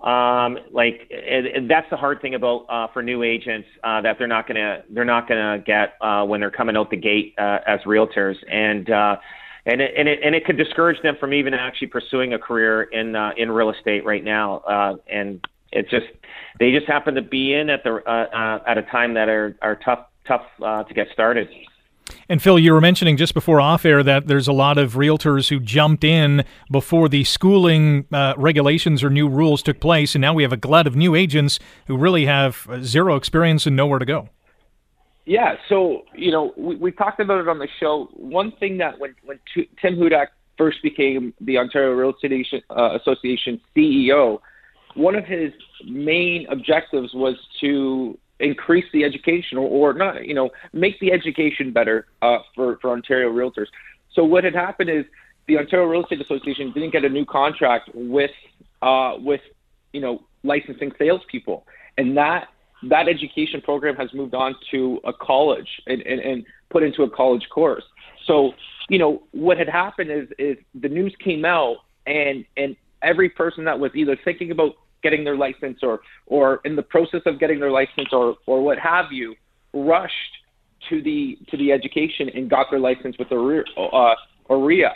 Um, 0.00 0.58
like 0.70 1.10
and, 1.10 1.46
and 1.46 1.70
that's 1.70 1.90
the 1.90 1.96
hard 1.96 2.22
thing 2.22 2.34
about 2.34 2.66
uh, 2.68 2.86
for 2.92 3.02
new 3.02 3.24
agents 3.24 3.66
uh, 3.82 4.00
that 4.02 4.16
they're 4.18 4.28
not 4.28 4.46
gonna 4.46 4.84
they're 4.90 5.04
not 5.04 5.28
gonna 5.28 5.62
get 5.64 5.94
uh, 6.00 6.24
when 6.24 6.40
they're 6.40 6.50
coming 6.50 6.76
out 6.76 6.90
the 6.90 6.96
gate 6.96 7.34
uh, 7.38 7.58
as 7.66 7.80
realtors 7.80 8.36
and. 8.50 8.90
Uh, 8.90 9.16
and 9.66 9.82
it, 9.82 9.92
and 9.98 10.08
it 10.08 10.20
and 10.24 10.34
it 10.34 10.46
could 10.46 10.56
discourage 10.56 11.00
them 11.02 11.14
from 11.20 11.34
even 11.34 11.52
actually 11.52 11.88
pursuing 11.88 12.32
a 12.32 12.38
career 12.38 12.84
in 12.84 13.14
uh, 13.14 13.32
in 13.36 13.50
real 13.50 13.70
estate 13.70 14.02
right 14.04 14.24
now. 14.24 14.58
Uh, 14.60 14.96
and 15.12 15.46
it's 15.72 15.90
just 15.90 16.06
they 16.58 16.72
just 16.72 16.86
happen 16.86 17.14
to 17.14 17.22
be 17.22 17.54
in 17.54 17.68
at 17.68 17.84
the 17.84 17.96
uh, 18.06 18.10
uh, 18.10 18.62
at 18.66 18.78
a 18.78 18.82
time 18.82 19.14
that 19.14 19.28
are 19.28 19.56
are 19.60 19.76
tough 19.76 20.06
tough 20.26 20.46
uh, 20.62 20.84
to 20.84 20.94
get 20.94 21.08
started. 21.12 21.48
And 22.28 22.42
Phil, 22.42 22.58
you 22.58 22.72
were 22.72 22.80
mentioning 22.80 23.16
just 23.16 23.34
before 23.34 23.60
off 23.60 23.84
air 23.84 24.02
that 24.02 24.26
there's 24.26 24.48
a 24.48 24.52
lot 24.52 24.78
of 24.78 24.94
realtors 24.94 25.48
who 25.48 25.60
jumped 25.60 26.04
in 26.04 26.44
before 26.70 27.08
the 27.08 27.24
schooling 27.24 28.06
uh, 28.12 28.34
regulations 28.36 29.02
or 29.02 29.10
new 29.10 29.28
rules 29.28 29.62
took 29.62 29.80
place, 29.80 30.14
and 30.14 30.22
now 30.22 30.34
we 30.34 30.42
have 30.42 30.52
a 30.52 30.56
glut 30.56 30.86
of 30.86 30.96
new 30.96 31.14
agents 31.14 31.58
who 31.86 31.96
really 31.96 32.26
have 32.26 32.66
uh, 32.68 32.80
zero 32.80 33.16
experience 33.16 33.66
and 33.66 33.76
nowhere 33.76 33.98
to 33.98 34.04
go. 34.04 34.28
Yeah, 35.24 35.56
so 35.68 36.04
you 36.14 36.30
know 36.30 36.54
we, 36.56 36.76
we 36.76 36.90
talked 36.90 37.20
about 37.20 37.40
it 37.40 37.48
on 37.48 37.58
the 37.58 37.68
show. 37.78 38.08
One 38.14 38.52
thing 38.52 38.78
that 38.78 38.98
when 38.98 39.14
when 39.24 39.38
T- 39.54 39.68
Tim 39.80 39.96
Hudak 39.96 40.28
first 40.56 40.82
became 40.82 41.34
the 41.40 41.58
Ontario 41.58 41.92
Real 41.92 42.14
Estate 42.14 42.64
uh, 42.70 42.98
Association 42.98 43.60
CEO, 43.76 44.40
one 44.94 45.14
of 45.14 45.24
his 45.24 45.52
main 45.84 46.46
objectives 46.50 47.12
was 47.14 47.36
to 47.60 48.18
increase 48.40 48.84
the 48.92 49.04
education 49.04 49.58
or, 49.58 49.68
or 49.68 49.92
not, 49.92 50.24
you 50.26 50.34
know, 50.34 50.50
make 50.72 50.98
the 51.00 51.12
education 51.12 51.72
better 51.72 52.06
uh, 52.22 52.38
for 52.54 52.78
for 52.80 52.90
Ontario 52.90 53.30
realtors. 53.32 53.66
So 54.12 54.24
what 54.24 54.44
had 54.44 54.54
happened 54.54 54.90
is 54.90 55.04
the 55.46 55.58
Ontario 55.58 55.86
Real 55.86 56.02
Estate 56.02 56.20
Association 56.20 56.72
didn't 56.72 56.90
get 56.90 57.04
a 57.04 57.08
new 57.08 57.24
contract 57.24 57.90
with 57.94 58.30
uh, 58.82 59.14
with 59.18 59.40
you 59.92 60.00
know 60.00 60.22
licensing 60.44 60.92
salespeople, 60.98 61.66
and 61.96 62.16
that 62.16 62.48
that 62.84 63.08
education 63.08 63.60
program 63.60 63.96
has 63.96 64.12
moved 64.14 64.34
on 64.34 64.54
to 64.70 65.00
a 65.04 65.12
college 65.12 65.68
and, 65.86 66.00
and, 66.02 66.20
and 66.20 66.46
put 66.70 66.82
into 66.82 67.02
a 67.02 67.10
college 67.10 67.48
course. 67.50 67.82
So, 68.24 68.52
you 68.88 68.98
know, 68.98 69.22
what 69.32 69.58
had 69.58 69.68
happened 69.68 70.10
is 70.10 70.28
is 70.38 70.56
the 70.74 70.88
news 70.88 71.14
came 71.18 71.44
out 71.44 71.78
and 72.06 72.44
and 72.56 72.76
every 73.02 73.28
person 73.28 73.64
that 73.64 73.78
was 73.80 73.92
either 73.94 74.16
thinking 74.24 74.50
about 74.50 74.74
getting 75.02 75.24
their 75.24 75.36
license 75.36 75.78
or 75.82 76.00
or 76.26 76.60
in 76.64 76.76
the 76.76 76.82
process 76.82 77.22
of 77.26 77.38
getting 77.38 77.60
their 77.60 77.70
license 77.70 78.08
or 78.12 78.36
or 78.46 78.62
what 78.62 78.78
have 78.78 79.06
you 79.12 79.34
rushed 79.72 80.12
to 80.88 81.02
the 81.02 81.38
to 81.50 81.56
the 81.56 81.72
education 81.72 82.28
and 82.34 82.48
got 82.48 82.66
their 82.70 82.80
license 82.80 83.16
with 83.18 83.28
OREA. 83.28 83.64
Uh, 83.76 84.14
OREA. 84.50 84.92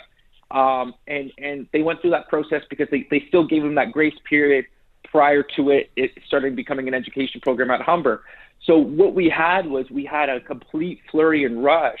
Um, 0.51 0.93
and 1.07 1.31
and 1.37 1.67
they 1.73 1.81
went 1.81 2.01
through 2.01 2.11
that 2.11 2.27
process 2.29 2.61
because 2.69 2.87
they, 2.91 3.07
they 3.09 3.23
still 3.27 3.45
gave 3.45 3.63
them 3.63 3.75
that 3.75 3.91
grace 3.91 4.13
period 4.29 4.65
prior 5.13 5.43
to 5.55 5.69
it, 5.69 5.91
it 5.95 6.11
starting 6.27 6.55
becoming 6.55 6.87
an 6.87 6.93
education 6.93 7.39
program 7.41 7.69
at 7.71 7.81
Humber. 7.81 8.23
So 8.65 8.77
what 8.77 9.13
we 9.13 9.29
had 9.29 9.67
was 9.67 9.85
we 9.91 10.05
had 10.05 10.29
a 10.29 10.39
complete 10.39 11.01
flurry 11.11 11.43
and 11.43 11.63
rush 11.63 11.99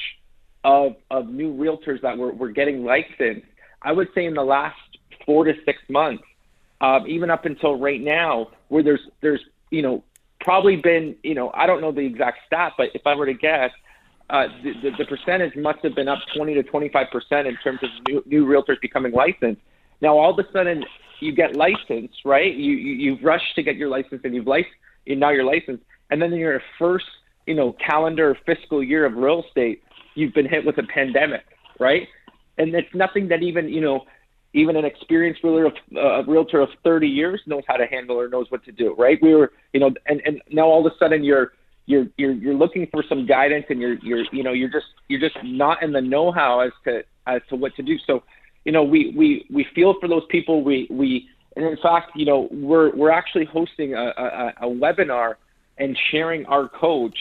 of, 0.63 0.95
of 1.11 1.27
new 1.27 1.53
realtors 1.53 2.01
that 2.01 2.17
were, 2.17 2.31
were 2.31 2.51
getting 2.51 2.85
licensed. 2.85 3.45
I 3.81 3.91
would 3.91 4.07
say 4.15 4.25
in 4.25 4.33
the 4.33 4.43
last 4.43 4.77
four 5.25 5.43
to 5.43 5.53
six 5.65 5.79
months, 5.89 6.23
um, 6.83 7.07
even 7.07 7.29
up 7.29 7.45
until 7.45 7.79
right 7.79 8.01
now, 8.01 8.49
where 8.67 8.83
there's 8.83 8.99
there's 9.21 9.39
you 9.71 9.81
know 9.81 10.03
probably 10.41 10.75
been 10.75 11.15
you 11.23 11.33
know 11.33 11.49
I 11.53 11.65
don't 11.65 11.79
know 11.79 11.93
the 11.93 12.01
exact 12.01 12.39
stat, 12.45 12.73
but 12.77 12.89
if 12.93 13.07
I 13.07 13.15
were 13.15 13.25
to 13.25 13.33
guess, 13.33 13.71
uh, 14.29 14.47
the, 14.61 14.73
the, 14.83 14.97
the 14.97 15.05
percentage 15.05 15.55
must 15.55 15.79
have 15.83 15.95
been 15.95 16.09
up 16.09 16.19
20 16.35 16.55
to 16.55 16.63
25 16.63 17.07
percent 17.09 17.47
in 17.47 17.55
terms 17.63 17.79
of 17.81 17.89
new, 18.09 18.21
new 18.25 18.45
realtors 18.45 18.81
becoming 18.81 19.13
licensed. 19.13 19.61
Now 20.01 20.17
all 20.17 20.37
of 20.37 20.45
a 20.45 20.51
sudden 20.51 20.83
you 21.21 21.33
get 21.33 21.55
licensed, 21.55 22.19
right? 22.25 22.53
You, 22.53 22.73
you 22.73 22.93
you've 22.95 23.23
rushed 23.23 23.55
to 23.55 23.63
get 23.63 23.77
your 23.77 23.87
license 23.87 24.19
and 24.25 24.35
you've 24.35 24.47
licensed, 24.47 24.75
and 25.07 25.21
now 25.21 25.29
you're 25.29 25.45
licensed, 25.45 25.83
and 26.11 26.21
then 26.21 26.33
in 26.33 26.39
your 26.39 26.61
first 26.77 27.05
you 27.47 27.55
know 27.55 27.71
calendar 27.73 28.37
fiscal 28.45 28.83
year 28.83 29.05
of 29.05 29.15
real 29.15 29.43
estate, 29.47 29.83
you've 30.15 30.33
been 30.33 30.49
hit 30.49 30.65
with 30.65 30.77
a 30.79 30.83
pandemic, 30.83 31.45
right? 31.79 32.09
And 32.57 32.75
it's 32.75 32.93
nothing 32.93 33.29
that 33.29 33.41
even 33.41 33.69
you 33.69 33.79
know 33.79 34.03
even 34.53 34.75
an 34.75 34.85
experienced 34.85 35.43
realtor 35.43 35.65
of, 35.65 35.73
uh, 35.95 36.23
realtor 36.31 36.59
of 36.61 36.69
30 36.83 37.07
years 37.07 37.41
knows 37.45 37.63
how 37.67 37.75
to 37.75 37.85
handle 37.85 38.19
or 38.19 38.27
knows 38.27 38.47
what 38.49 38.63
to 38.65 38.71
do, 38.71 38.95
right? 38.97 39.19
We 39.21 39.33
were, 39.33 39.51
you 39.73 39.79
know, 39.79 39.91
and, 40.07 40.21
and 40.25 40.41
now 40.51 40.65
all 40.65 40.85
of 40.85 40.91
a 40.91 40.95
sudden 40.97 41.23
you're, 41.23 41.53
you're, 41.85 42.05
you're, 42.17 42.33
you're 42.33 42.53
looking 42.53 42.87
for 42.91 43.03
some 43.07 43.25
guidance 43.25 43.65
and 43.69 43.79
you're, 43.79 43.95
you're, 44.03 44.25
you 44.31 44.43
know, 44.43 44.53
you're 44.53 44.69
just, 44.69 44.85
you're 45.07 45.19
just 45.19 45.37
not 45.43 45.83
in 45.83 45.91
the 45.91 46.01
know-how 46.01 46.59
as 46.59 46.71
to, 46.85 47.03
as 47.27 47.41
to 47.49 47.55
what 47.55 47.75
to 47.75 47.83
do. 47.83 47.97
So, 48.05 48.23
you 48.63 48.71
know, 48.71 48.83
we, 48.83 49.13
we, 49.17 49.45
we 49.51 49.65
feel 49.75 49.95
for 49.99 50.07
those 50.07 50.23
people. 50.29 50.63
We, 50.63 50.87
we, 50.89 51.27
and 51.55 51.65
in 51.65 51.77
fact, 51.77 52.11
you 52.15 52.25
know, 52.25 52.47
we're, 52.51 52.95
we're 52.95 53.11
actually 53.11 53.45
hosting 53.45 53.95
a, 53.95 54.13
a, 54.17 54.53
a 54.61 54.67
webinar 54.67 55.35
and 55.77 55.97
sharing 56.11 56.45
our 56.45 56.69
coach 56.69 57.17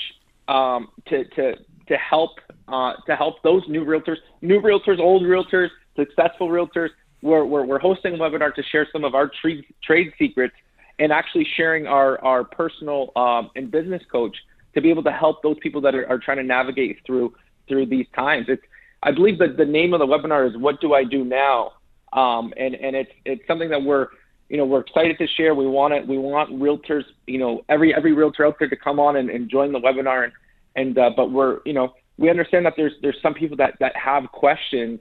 um, 0.49 0.89
to, 1.09 1.25
to, 1.25 1.55
to 1.89 1.97
help 1.97 2.39
uh, 2.69 2.95
to 3.07 3.17
help 3.17 3.43
those 3.43 3.63
new 3.69 3.85
realtors, 3.85 4.17
new 4.41 4.61
realtors, 4.61 4.99
old 4.99 5.23
realtors, 5.23 5.69
successful 5.97 6.49
realtors. 6.49 6.89
We're, 7.23 7.45
we're, 7.45 7.65
we're 7.65 7.79
hosting 7.79 8.15
a 8.15 8.19
webinar 8.19 8.55
to 8.55 8.63
share 8.65 8.87
some 8.93 9.05
of 9.05 9.15
our 9.15 9.31
trade, 9.41 9.65
trade 9.83 10.13
secrets 10.19 10.55
and 10.99 11.13
actually 11.13 11.47
sharing 11.57 11.87
our, 11.87 12.23
our 12.25 12.45
personal 12.45 13.13
um, 13.17 13.51
and 13.57 13.71
business 13.71 14.03
coach 14.11 14.37
to 14.75 14.81
be 14.81 14.91
able 14.91 15.03
to 15.05 15.13
help 15.13 15.43
those 15.43 15.57
people 15.61 15.81
that 15.83 15.95
are, 15.95 16.09
are 16.09 16.19
trying 16.19 16.39
to 16.39 16.43
navigate 16.43 16.99
through 17.07 17.35
through 17.69 17.87
these 17.87 18.07
times. 18.15 18.47
It's 18.49 18.63
I 19.03 19.13
believe 19.13 19.39
that 19.39 19.57
the 19.57 19.65
name 19.65 19.93
of 19.95 20.01
the 20.01 20.07
webinar 20.07 20.49
is 20.49 20.57
"What 20.57 20.81
Do 20.81 20.95
I 20.95 21.05
Do 21.05 21.25
Now," 21.25 21.73
um, 22.13 22.53
and 22.57 22.75
and 22.75 22.97
it's 22.97 23.11
it's 23.25 23.47
something 23.47 23.71
that 23.71 23.83
we're 23.83 24.09
you 24.49 24.57
know 24.57 24.65
we're 24.65 24.81
excited 24.81 25.19
to 25.19 25.27
share. 25.27 25.55
We 25.55 25.67
want 25.67 25.95
it. 25.95 26.07
We 26.07 26.19
want 26.19 26.51
realtors, 26.51 27.05
you 27.27 27.39
know, 27.39 27.65
every 27.69 27.95
every 27.95 28.13
realtor 28.13 28.47
out 28.47 28.57
there 28.59 28.69
to 28.69 28.77
come 28.77 28.99
on 28.99 29.17
and, 29.17 29.31
and 29.31 29.49
join 29.49 29.73
the 29.73 29.81
webinar. 29.81 30.25
And 30.25 30.33
and 30.77 30.99
uh, 30.99 31.11
but 31.17 31.31
we're 31.31 31.61
you 31.65 31.73
know 31.73 31.95
we 32.19 32.31
understand 32.31 32.67
that 32.67 32.75
there's 32.77 32.93
there's 33.03 33.21
some 33.23 33.35
people 33.35 33.57
that 33.59 33.75
that 33.81 33.97
have 33.97 34.31
questions 34.33 35.01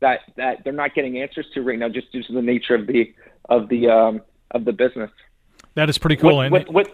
that 0.00 0.20
that 0.36 0.64
they're 0.64 0.72
not 0.72 0.94
getting 0.94 1.18
answers 1.18 1.46
to 1.54 1.62
right 1.62 1.78
now 1.78 1.88
just 1.88 2.10
due 2.12 2.22
to 2.22 2.32
the 2.32 2.42
nature 2.42 2.74
of 2.74 2.86
the 2.86 3.14
of 3.48 3.68
the 3.68 3.88
um, 3.88 4.20
of 4.52 4.64
the 4.64 4.72
business. 4.72 5.10
That 5.74 5.90
is 5.90 5.98
pretty 5.98 6.16
cool. 6.16 6.36
What, 6.36 6.50
what, 6.50 6.72
what, 6.72 6.88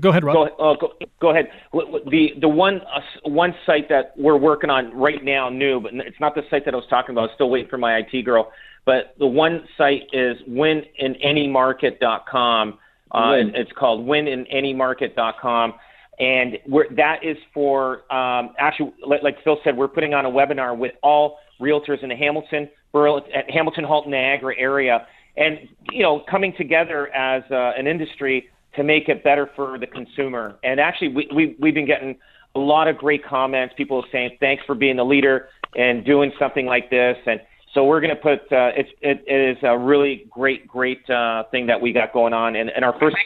go 0.00 0.10
ahead, 0.10 0.24
Rob. 0.24 0.34
Go, 0.34 0.44
uh, 0.44 0.76
go, 0.76 0.92
go, 1.20 1.30
ahead. 1.30 1.50
The 1.72 2.30
the 2.40 2.48
one 2.48 2.80
uh, 2.82 3.00
one 3.24 3.54
site 3.64 3.88
that 3.88 4.12
we're 4.16 4.36
working 4.36 4.70
on 4.70 4.94
right 4.94 5.24
now, 5.24 5.48
new, 5.48 5.80
but 5.80 5.94
it's 5.94 6.20
not 6.20 6.34
the 6.34 6.42
site 6.50 6.66
that 6.66 6.74
I 6.74 6.76
was 6.76 6.86
talking 6.90 7.14
about. 7.14 7.20
I 7.20 7.24
was 7.24 7.32
still 7.34 7.50
waiting 7.50 7.68
for 7.68 7.78
my 7.78 7.98
IT 7.98 8.24
girl. 8.24 8.52
But 8.86 9.14
the 9.18 9.26
one 9.26 9.66
site 9.76 10.04
is 10.12 10.36
wininanymarket.com. 10.48 12.78
Uh, 13.12 13.32
Win. 13.36 13.52
It's 13.54 13.72
called 13.72 14.06
wininanymarket.com. 14.06 15.74
And 16.18 16.58
we're, 16.66 16.88
that 16.96 17.24
is 17.24 17.36
for, 17.54 18.12
um, 18.12 18.54
actually, 18.58 18.92
like, 19.06 19.22
like 19.22 19.42
Phil 19.42 19.58
said, 19.64 19.74
we're 19.76 19.88
putting 19.88 20.12
on 20.12 20.26
a 20.26 20.30
webinar 20.30 20.76
with 20.76 20.92
all 21.02 21.38
realtors 21.60 22.02
in 22.02 22.08
the 22.08 22.16
Hamilton, 22.16 22.68
Hamilton, 22.92 23.84
Halton, 23.84 24.10
Niagara 24.10 24.54
area, 24.58 25.06
and 25.36 25.68
you 25.92 26.02
know, 26.02 26.22
coming 26.30 26.54
together 26.56 27.08
as 27.14 27.42
uh, 27.50 27.72
an 27.76 27.86
industry 27.86 28.48
to 28.76 28.84
make 28.84 29.08
it 29.08 29.24
better 29.24 29.50
for 29.56 29.78
the 29.78 29.86
consumer. 29.86 30.56
And 30.62 30.80
actually, 30.80 31.08
we, 31.08 31.28
we 31.34 31.56
we've 31.58 31.74
been 31.74 31.86
getting 31.86 32.16
a 32.54 32.58
lot 32.58 32.88
of 32.88 32.96
great 32.96 33.24
comments. 33.24 33.74
People 33.76 34.04
saying 34.12 34.36
thanks 34.40 34.64
for 34.66 34.74
being 34.74 34.96
the 34.96 35.04
leader 35.04 35.48
and 35.74 36.04
doing 36.04 36.32
something 36.38 36.66
like 36.66 36.90
this. 36.90 37.16
And 37.26 37.40
so 37.74 37.84
we're 37.84 38.00
going 38.00 38.14
to 38.14 38.20
put 38.20 38.40
uh, 38.52 38.72
it's 38.76 38.90
it, 39.00 39.22
it 39.26 39.56
is 39.56 39.62
a 39.62 39.78
really 39.78 40.26
great 40.30 40.66
great 40.66 41.08
uh, 41.08 41.44
thing 41.50 41.66
that 41.66 41.80
we 41.80 41.92
got 41.92 42.12
going 42.12 42.32
on. 42.32 42.56
And, 42.56 42.70
and 42.70 42.84
our 42.84 42.98
first 42.98 43.16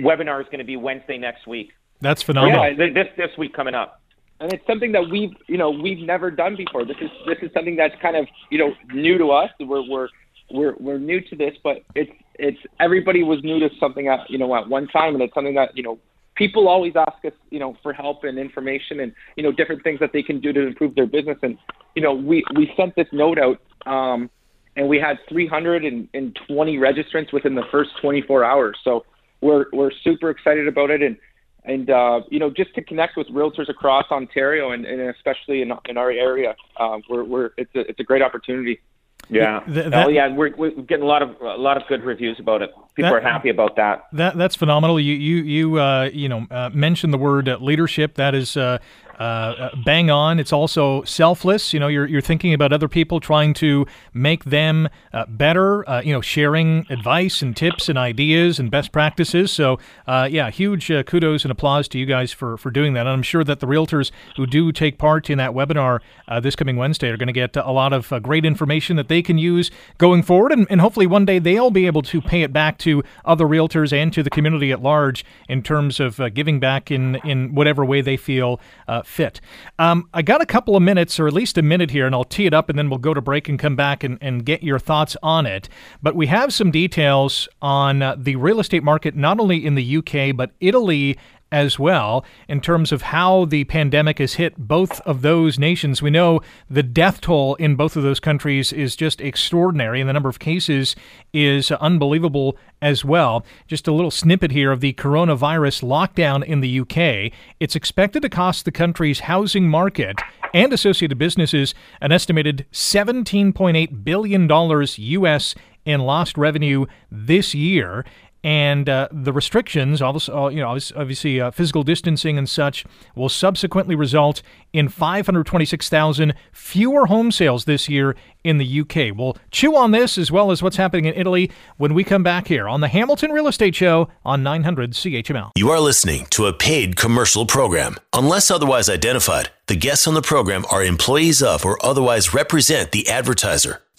webinar 0.00 0.40
is 0.40 0.46
going 0.46 0.58
to 0.58 0.64
be 0.64 0.76
Wednesday 0.76 1.18
next 1.18 1.46
week. 1.46 1.72
That's 2.00 2.22
phenomenal. 2.22 2.74
Yeah, 2.76 2.92
this 2.92 3.06
this 3.16 3.30
week 3.38 3.54
coming 3.54 3.74
up 3.74 4.01
and 4.42 4.52
it's 4.52 4.66
something 4.66 4.90
that 4.92 5.08
we've 5.08 5.32
you 5.46 5.56
know 5.56 5.70
we've 5.70 6.04
never 6.04 6.30
done 6.30 6.56
before. 6.56 6.84
This 6.84 6.96
is 7.00 7.10
this 7.26 7.38
is 7.42 7.50
something 7.54 7.76
that's 7.76 7.94
kind 8.02 8.16
of 8.16 8.26
you 8.50 8.58
know 8.58 8.72
new 8.92 9.16
to 9.16 9.30
us. 9.30 9.50
We're 9.60 9.88
we're 9.88 10.08
we're 10.50 10.74
we're 10.80 10.98
new 10.98 11.20
to 11.20 11.36
this, 11.36 11.54
but 11.62 11.84
it's 11.94 12.10
it's 12.34 12.58
everybody 12.80 13.22
was 13.22 13.42
new 13.44 13.60
to 13.60 13.68
something 13.78 14.08
at 14.08 14.28
you 14.28 14.38
know 14.38 14.54
at 14.56 14.68
one 14.68 14.88
time, 14.88 15.14
and 15.14 15.22
it's 15.22 15.32
something 15.32 15.54
that 15.54 15.76
you 15.76 15.84
know 15.84 15.98
people 16.34 16.68
always 16.68 16.94
ask 16.96 17.24
us 17.24 17.32
you 17.50 17.60
know 17.60 17.76
for 17.84 17.92
help 17.92 18.24
and 18.24 18.36
information 18.36 19.00
and 19.00 19.14
you 19.36 19.44
know 19.44 19.52
different 19.52 19.84
things 19.84 20.00
that 20.00 20.12
they 20.12 20.22
can 20.22 20.40
do 20.40 20.52
to 20.52 20.66
improve 20.66 20.94
their 20.96 21.06
business. 21.06 21.38
And 21.42 21.56
you 21.94 22.02
know 22.02 22.12
we 22.12 22.42
we 22.56 22.72
sent 22.76 22.96
this 22.96 23.08
note 23.12 23.38
out. 23.38 23.60
Um, 23.86 24.28
and 24.74 24.88
we 24.88 24.98
had 24.98 25.18
320 25.28 26.76
registrants 26.78 27.30
within 27.30 27.54
the 27.54 27.64
first 27.70 27.90
24 28.00 28.42
hours. 28.42 28.78
So 28.82 29.04
we're 29.42 29.66
we're 29.72 29.90
super 30.02 30.30
excited 30.30 30.66
about 30.66 30.90
it, 30.90 31.02
and 31.02 31.16
and 31.64 31.90
uh, 31.90 32.20
you 32.28 32.38
know 32.38 32.50
just 32.50 32.74
to 32.74 32.82
connect 32.82 33.16
with 33.16 33.28
realtors 33.28 33.68
across 33.68 34.06
Ontario 34.10 34.72
and, 34.72 34.84
and 34.84 35.00
especially 35.00 35.62
in, 35.62 35.72
in 35.86 35.96
our 35.96 36.10
area, 36.10 36.54
uh, 36.76 36.98
we're, 37.08 37.24
we're 37.24 37.50
it's 37.56 37.74
a 37.74 37.80
it's 37.80 38.00
a 38.00 38.04
great 38.04 38.22
opportunity. 38.22 38.80
Yeah. 39.28 39.60
The, 39.66 39.82
that, 39.90 40.06
oh 40.06 40.08
yeah, 40.10 40.34
we're, 40.34 40.54
we're 40.56 40.70
getting 40.70 41.04
a 41.04 41.08
lot 41.08 41.22
of 41.22 41.40
a 41.40 41.56
lot 41.56 41.76
of 41.76 41.86
good 41.88 42.02
reviews 42.04 42.38
about 42.38 42.60
it. 42.62 42.70
People 42.94 43.10
that, 43.10 43.16
are 43.16 43.20
happy 43.20 43.48
about 43.48 43.76
that. 43.76 44.06
That 44.12 44.36
that's 44.36 44.56
phenomenal. 44.56 45.00
You 45.00 45.14
you 45.14 45.36
you 45.36 45.80
uh, 45.80 46.10
you 46.12 46.28
know 46.28 46.46
uh, 46.50 46.70
mentioned 46.72 47.12
the 47.12 47.18
word 47.18 47.48
uh, 47.48 47.58
leadership. 47.60 48.16
That 48.16 48.34
is 48.34 48.56
uh, 48.56 48.78
uh, 49.18 49.22
uh, 49.22 49.76
bang 49.84 50.10
on. 50.10 50.38
It's 50.38 50.52
also 50.52 51.02
selfless. 51.04 51.72
You 51.72 51.80
know, 51.80 51.88
you're, 51.88 52.06
you're 52.06 52.20
thinking 52.20 52.54
about 52.54 52.72
other 52.72 52.88
people, 52.88 53.20
trying 53.20 53.54
to 53.54 53.86
make 54.12 54.44
them 54.44 54.88
uh, 55.12 55.26
better. 55.28 55.88
Uh, 55.88 56.02
you 56.02 56.12
know, 56.12 56.20
sharing 56.20 56.86
advice 56.90 57.42
and 57.42 57.56
tips 57.56 57.88
and 57.88 57.98
ideas 57.98 58.58
and 58.58 58.70
best 58.70 58.92
practices. 58.92 59.50
So, 59.50 59.78
uh, 60.06 60.28
yeah, 60.30 60.50
huge 60.50 60.90
uh, 60.90 61.02
kudos 61.02 61.44
and 61.44 61.52
applause 61.52 61.88
to 61.88 61.98
you 61.98 62.06
guys 62.06 62.32
for 62.32 62.56
for 62.56 62.70
doing 62.70 62.94
that. 62.94 63.00
And 63.00 63.10
I'm 63.10 63.22
sure 63.22 63.44
that 63.44 63.60
the 63.60 63.66
realtors 63.66 64.10
who 64.36 64.46
do 64.46 64.72
take 64.72 64.98
part 64.98 65.30
in 65.30 65.38
that 65.38 65.52
webinar 65.52 66.00
this 66.40 66.56
coming 66.56 66.76
Wednesday 66.76 67.10
are 67.10 67.18
going 67.18 67.26
to 67.26 67.32
get 67.32 67.54
a 67.56 67.70
lot 67.70 67.92
of 67.92 68.10
great 68.22 68.46
information 68.46 68.96
that 68.96 69.08
they 69.08 69.20
can 69.20 69.36
use 69.36 69.70
going 69.98 70.22
forward, 70.22 70.50
and, 70.50 70.66
and 70.70 70.80
hopefully 70.80 71.06
one 71.06 71.26
day 71.26 71.38
they'll 71.38 71.70
be 71.70 71.84
able 71.84 72.00
to 72.00 72.22
pay 72.22 72.40
it 72.40 72.54
back 72.54 72.78
to 72.78 73.02
other 73.26 73.44
realtors 73.44 73.92
and 73.92 74.14
to 74.14 74.22
the 74.22 74.30
community 74.30 74.72
at 74.72 74.82
large 74.82 75.26
in 75.48 75.62
terms 75.62 76.00
of 76.00 76.18
giving 76.32 76.58
back 76.58 76.90
in 76.90 77.16
in 77.16 77.54
whatever 77.54 77.84
way 77.84 78.00
they 78.00 78.16
feel 78.16 78.58
fit. 79.06 79.40
Um, 79.78 80.08
I 80.14 80.22
got 80.22 80.40
a 80.40 80.46
couple 80.46 80.76
of 80.76 80.82
minutes, 80.82 81.18
or 81.20 81.26
at 81.26 81.32
least 81.32 81.58
a 81.58 81.62
minute 81.62 81.90
here, 81.90 82.06
and 82.06 82.14
I'll 82.14 82.24
tee 82.24 82.46
it 82.46 82.54
up 82.54 82.68
and 82.68 82.78
then 82.78 82.88
we'll 82.88 82.98
go 82.98 83.14
to 83.14 83.20
break 83.20 83.48
and 83.48 83.58
come 83.58 83.76
back 83.76 84.04
and, 84.04 84.18
and 84.20 84.44
get 84.44 84.62
your 84.62 84.78
thoughts 84.78 85.16
on 85.22 85.46
it. 85.46 85.68
But 86.02 86.14
we 86.14 86.26
have 86.26 86.52
some 86.52 86.70
details 86.70 87.48
on 87.60 88.02
uh, 88.02 88.16
the 88.18 88.36
real 88.36 88.60
estate 88.60 88.82
market, 88.82 89.16
not 89.16 89.40
only 89.40 89.64
in 89.64 89.74
the 89.74 89.96
UK, 89.98 90.36
but 90.36 90.52
Italy 90.60 91.18
as 91.52 91.78
well 91.78 92.24
in 92.48 92.60
terms 92.60 92.90
of 92.90 93.02
how 93.02 93.44
the 93.44 93.64
pandemic 93.64 94.18
has 94.18 94.34
hit 94.34 94.56
both 94.56 95.00
of 95.02 95.22
those 95.22 95.58
nations. 95.58 96.02
We 96.02 96.10
know 96.10 96.40
the 96.68 96.82
death 96.82 97.20
toll 97.20 97.54
in 97.56 97.76
both 97.76 97.94
of 97.94 98.02
those 98.02 98.18
countries 98.18 98.72
is 98.72 98.96
just 98.96 99.20
extraordinary, 99.20 100.00
and 100.00 100.08
the 100.08 100.14
number 100.14 100.30
of 100.30 100.38
cases 100.38 100.96
is 101.32 101.70
unbelievable 101.70 102.56
as 102.80 103.04
well. 103.04 103.44
Just 103.68 103.86
a 103.86 103.92
little 103.92 104.10
snippet 104.10 104.50
here 104.50 104.72
of 104.72 104.80
the 104.80 104.94
coronavirus 104.94 105.82
lockdown 105.82 106.42
in 106.42 106.60
the 106.60 106.80
UK. 106.80 107.32
It's 107.60 107.76
expected 107.76 108.22
to 108.22 108.28
cost 108.28 108.64
the 108.64 108.72
country's 108.72 109.20
housing 109.20 109.68
market 109.68 110.18
and 110.54 110.72
associated 110.72 111.18
businesses 111.18 111.74
an 112.00 112.12
estimated 112.12 112.66
$17.8 112.72 114.04
billion 114.04 114.50
US 114.50 115.54
in 115.84 116.00
lost 116.00 116.38
revenue 116.38 116.86
this 117.10 117.54
year 117.54 118.04
and 118.44 118.88
uh, 118.88 119.08
the 119.12 119.32
restrictions, 119.32 120.02
uh, 120.02 120.50
you 120.52 120.60
know, 120.60 120.78
obviously 120.96 121.40
uh, 121.40 121.50
physical 121.50 121.82
distancing 121.82 122.36
and 122.36 122.48
such, 122.48 122.84
will 123.14 123.28
subsequently 123.28 123.94
result 123.94 124.42
in 124.72 124.88
526,000 124.88 126.34
fewer 126.52 127.06
home 127.06 127.30
sales 127.30 127.64
this 127.66 127.88
year 127.88 128.16
in 128.42 128.58
the 128.58 128.80
UK. 128.80 129.16
We'll 129.16 129.36
chew 129.50 129.76
on 129.76 129.92
this 129.92 130.18
as 130.18 130.32
well 130.32 130.50
as 130.50 130.62
what's 130.62 130.76
happening 130.76 131.04
in 131.04 131.14
Italy 131.14 131.50
when 131.76 131.94
we 131.94 132.02
come 132.02 132.22
back 132.22 132.48
here 132.48 132.68
on 132.68 132.80
the 132.80 132.88
Hamilton 132.88 133.30
Real 133.30 133.46
Estate 133.46 133.74
Show 133.74 134.08
on 134.24 134.42
900 134.42 134.92
CHML. 134.92 135.52
You 135.56 135.70
are 135.70 135.80
listening 135.80 136.26
to 136.30 136.46
a 136.46 136.52
paid 136.52 136.96
commercial 136.96 137.46
program. 137.46 137.96
Unless 138.12 138.50
otherwise 138.50 138.88
identified, 138.88 139.50
the 139.68 139.76
guests 139.76 140.06
on 140.06 140.14
the 140.14 140.22
program 140.22 140.64
are 140.70 140.82
employees 140.82 141.42
of 141.42 141.64
or 141.64 141.78
otherwise 141.84 142.34
represent 142.34 142.90
the 142.90 143.08
advertiser. 143.08 143.82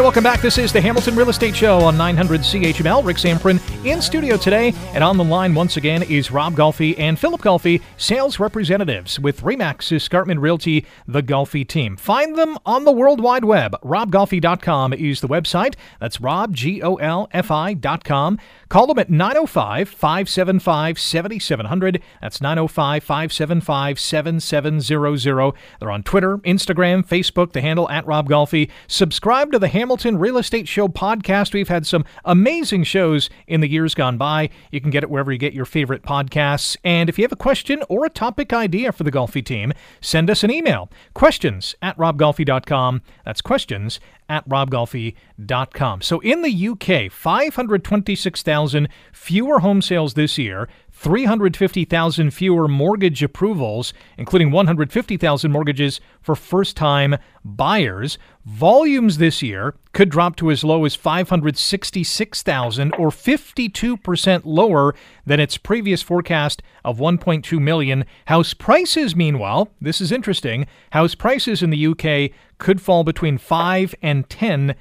Hey, 0.00 0.04
welcome 0.04 0.24
back. 0.24 0.40
This 0.40 0.56
is 0.56 0.72
the 0.72 0.80
Hamilton 0.80 1.14
Real 1.14 1.28
Estate 1.28 1.54
Show 1.54 1.80
on 1.80 1.98
900 1.98 2.40
CHML. 2.40 3.04
Rick 3.04 3.18
Zamperin 3.18 3.60
in 3.84 4.00
studio 4.00 4.38
today. 4.38 4.72
And 4.94 5.04
on 5.04 5.18
the 5.18 5.24
line 5.24 5.54
once 5.54 5.76
again 5.76 6.04
is 6.04 6.30
Rob 6.30 6.54
Golfi 6.54 6.98
and 6.98 7.18
Philip 7.18 7.42
Golfi, 7.42 7.82
sales 7.98 8.40
representatives 8.40 9.20
with 9.20 9.42
Remax 9.42 9.92
Escarpment 9.94 10.40
Realty, 10.40 10.86
the 11.06 11.22
Golfi 11.22 11.68
team. 11.68 11.98
Find 11.98 12.34
them 12.34 12.56
on 12.64 12.84
the 12.86 12.92
World 12.92 13.20
Wide 13.20 13.44
Web. 13.44 13.76
RobGolfi.com 13.82 14.94
is 14.94 15.20
the 15.20 15.28
website. 15.28 15.74
That's 16.00 16.18
Rob, 16.18 16.54
G 16.54 16.82
O 16.82 16.94
L 16.94 17.28
F 17.32 17.50
I.com. 17.50 18.38
Call 18.70 18.86
them 18.86 19.00
at 19.00 19.10
905 19.10 19.86
575 19.86 20.98
7700. 20.98 22.02
That's 22.22 22.40
905 22.40 23.04
575 23.04 24.00
7700. 24.00 25.54
They're 25.78 25.90
on 25.90 26.02
Twitter, 26.04 26.38
Instagram, 26.38 27.06
Facebook, 27.06 27.52
the 27.52 27.60
handle 27.60 27.90
at 27.90 28.06
Rob 28.06 28.30
Golfi. 28.30 28.70
Subscribe 28.86 29.52
to 29.52 29.58
the 29.58 29.68
Hamilton 29.68 29.89
Real 29.90 30.38
Estate 30.38 30.68
Show 30.68 30.86
podcast. 30.86 31.52
We've 31.52 31.68
had 31.68 31.84
some 31.84 32.04
amazing 32.24 32.84
shows 32.84 33.28
in 33.48 33.60
the 33.60 33.68
years 33.68 33.92
gone 33.92 34.16
by. 34.18 34.48
You 34.70 34.80
can 34.80 34.90
get 34.90 35.02
it 35.02 35.10
wherever 35.10 35.32
you 35.32 35.38
get 35.38 35.52
your 35.52 35.64
favorite 35.64 36.02
podcasts. 36.02 36.76
And 36.84 37.08
if 37.08 37.18
you 37.18 37.24
have 37.24 37.32
a 37.32 37.36
question 37.36 37.82
or 37.88 38.04
a 38.04 38.08
topic 38.08 38.52
idea 38.52 38.92
for 38.92 39.02
the 39.02 39.10
Golfi 39.10 39.44
team, 39.44 39.72
send 40.00 40.30
us 40.30 40.44
an 40.44 40.50
email. 40.52 40.88
Questions 41.12 41.74
at 41.82 41.96
robgolfi.com. 41.98 43.02
That's 43.24 43.40
questions 43.40 43.98
at 44.28 44.48
robgolfi.com. 44.48 46.02
So 46.02 46.20
in 46.20 46.42
the 46.42 46.68
UK, 46.68 47.10
526,000 47.10 48.88
fewer 49.12 49.58
home 49.58 49.82
sales 49.82 50.14
this 50.14 50.38
year, 50.38 50.68
350,000 51.00 52.30
fewer 52.30 52.68
mortgage 52.68 53.22
approvals, 53.22 53.94
including 54.18 54.50
150,000 54.50 55.50
mortgages 55.50 55.98
for 56.20 56.36
first 56.36 56.76
time 56.76 57.16
buyers. 57.42 58.18
Volumes 58.44 59.16
this 59.16 59.40
year 59.40 59.74
could 59.94 60.10
drop 60.10 60.36
to 60.36 60.50
as 60.50 60.62
low 60.62 60.84
as 60.84 60.94
566,000 60.94 62.92
or 62.98 63.08
52% 63.08 64.42
lower 64.44 64.94
than 65.24 65.40
its 65.40 65.56
previous 65.56 66.02
forecast 66.02 66.62
of 66.84 66.98
1.2 66.98 67.58
million. 67.58 68.04
House 68.26 68.52
prices, 68.52 69.16
meanwhile, 69.16 69.70
this 69.80 70.02
is 70.02 70.12
interesting, 70.12 70.66
house 70.90 71.14
prices 71.14 71.62
in 71.62 71.70
the 71.70 71.86
UK 71.86 72.30
could 72.58 72.82
fall 72.82 73.04
between 73.04 73.38
5 73.38 73.94
and 74.02 74.28
10%. 74.28 74.74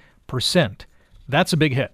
That's 1.30 1.54
a 1.54 1.58
big 1.58 1.76
hit. 1.76 1.94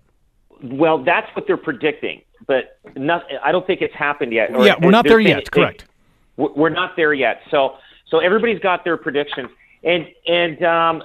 Well, 0.63 1.03
that's 1.03 1.27
what 1.35 1.45
they're 1.45 1.57
predicting 1.57 2.23
but 2.47 2.79
not, 2.95 3.25
I 3.43 3.51
don't 3.51 3.65
think 3.65 3.81
it's 3.81 3.95
happened 3.95 4.33
yet. 4.33 4.53
Or, 4.53 4.65
yeah, 4.65 4.75
we're 4.81 4.91
not 4.91 5.05
there 5.05 5.19
yet. 5.19 5.49
correct. 5.51 5.85
we're 6.37 6.69
not 6.69 6.95
there 6.95 7.13
yet. 7.13 7.41
So 7.51 7.77
so 8.09 8.19
everybody's 8.19 8.59
got 8.59 8.83
their 8.83 8.97
predictions, 8.97 9.49
and 9.83 10.07
and 10.27 10.63
um, 10.63 11.03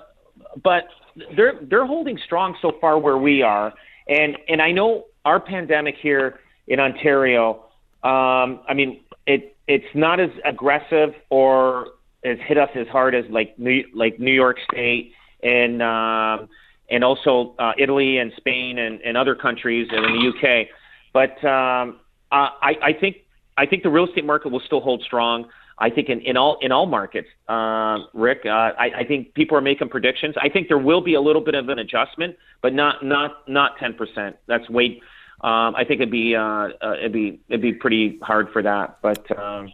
but 0.62 0.88
they're 1.36 1.58
they're 1.62 1.86
holding 1.86 2.18
strong 2.24 2.56
so 2.60 2.72
far 2.80 2.98
where 2.98 3.18
we 3.18 3.42
are, 3.42 3.72
and 4.08 4.36
and 4.48 4.60
I 4.60 4.72
know 4.72 5.06
our 5.24 5.40
pandemic 5.40 5.96
here 6.00 6.40
in 6.66 6.80
Ontario. 6.80 7.64
Um, 8.02 8.60
I 8.68 8.74
mean, 8.74 9.00
it 9.26 9.56
it's 9.66 9.94
not 9.94 10.20
as 10.20 10.30
aggressive 10.44 11.14
or 11.30 11.88
has 12.24 12.38
hit 12.46 12.58
us 12.58 12.70
as 12.74 12.86
hard 12.88 13.14
as 13.14 13.24
like 13.30 13.58
New 13.58 13.84
like 13.94 14.18
New 14.18 14.32
York 14.32 14.58
State 14.70 15.12
and 15.42 15.82
um, 15.82 16.48
and 16.90 17.04
also 17.04 17.54
uh, 17.58 17.72
Italy 17.78 18.18
and 18.18 18.32
Spain 18.36 18.78
and, 18.78 19.00
and 19.02 19.16
other 19.16 19.34
countries 19.34 19.88
and 19.90 20.04
in 20.04 20.12
the 20.12 20.28
UK. 20.28 20.68
But 21.12 21.42
um, 21.44 22.00
I, 22.30 22.76
I 22.82 22.92
think 22.98 23.16
I 23.56 23.66
think 23.66 23.82
the 23.82 23.90
real 23.90 24.06
estate 24.06 24.24
market 24.24 24.50
will 24.50 24.62
still 24.64 24.80
hold 24.80 25.02
strong. 25.02 25.46
I 25.78 25.88
think 25.88 26.08
in, 26.10 26.20
in 26.20 26.36
all 26.36 26.58
in 26.60 26.72
all 26.72 26.86
markets, 26.86 27.28
uh, 27.48 27.98
Rick. 28.12 28.42
Uh, 28.44 28.50
I, 28.50 28.90
I 28.98 29.04
think 29.08 29.34
people 29.34 29.56
are 29.56 29.62
making 29.62 29.88
predictions. 29.88 30.34
I 30.40 30.50
think 30.50 30.68
there 30.68 30.78
will 30.78 31.00
be 31.00 31.14
a 31.14 31.20
little 31.20 31.42
bit 31.42 31.54
of 31.54 31.68
an 31.70 31.78
adjustment, 31.78 32.36
but 32.62 32.74
not 32.74 33.04
not 33.04 33.48
not 33.48 33.78
ten 33.78 33.94
percent. 33.94 34.36
That's 34.46 34.68
way. 34.68 35.00
Um, 35.42 35.74
I 35.74 35.84
think 35.88 36.02
it'd 36.02 36.10
be 36.10 36.36
uh, 36.36 36.40
uh, 36.40 36.94
it'd 36.98 37.12
be 37.12 37.40
it'd 37.48 37.62
be 37.62 37.72
pretty 37.72 38.18
hard 38.22 38.48
for 38.52 38.62
that, 38.62 38.98
but 39.00 39.24
um, 39.38 39.72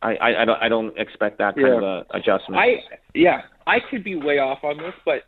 I, 0.00 0.14
I, 0.14 0.42
I 0.42 0.44
don't 0.44 0.62
I 0.62 0.68
don't 0.68 0.96
expect 0.96 1.38
that 1.38 1.56
kind 1.56 1.66
yeah. 1.66 1.74
of 1.74 1.82
a 1.82 2.06
adjustment. 2.10 2.60
I 2.60 2.76
yeah, 3.14 3.42
I 3.66 3.78
could 3.90 4.04
be 4.04 4.14
way 4.14 4.38
off 4.38 4.62
on 4.62 4.78
this, 4.78 4.94
but 5.04 5.24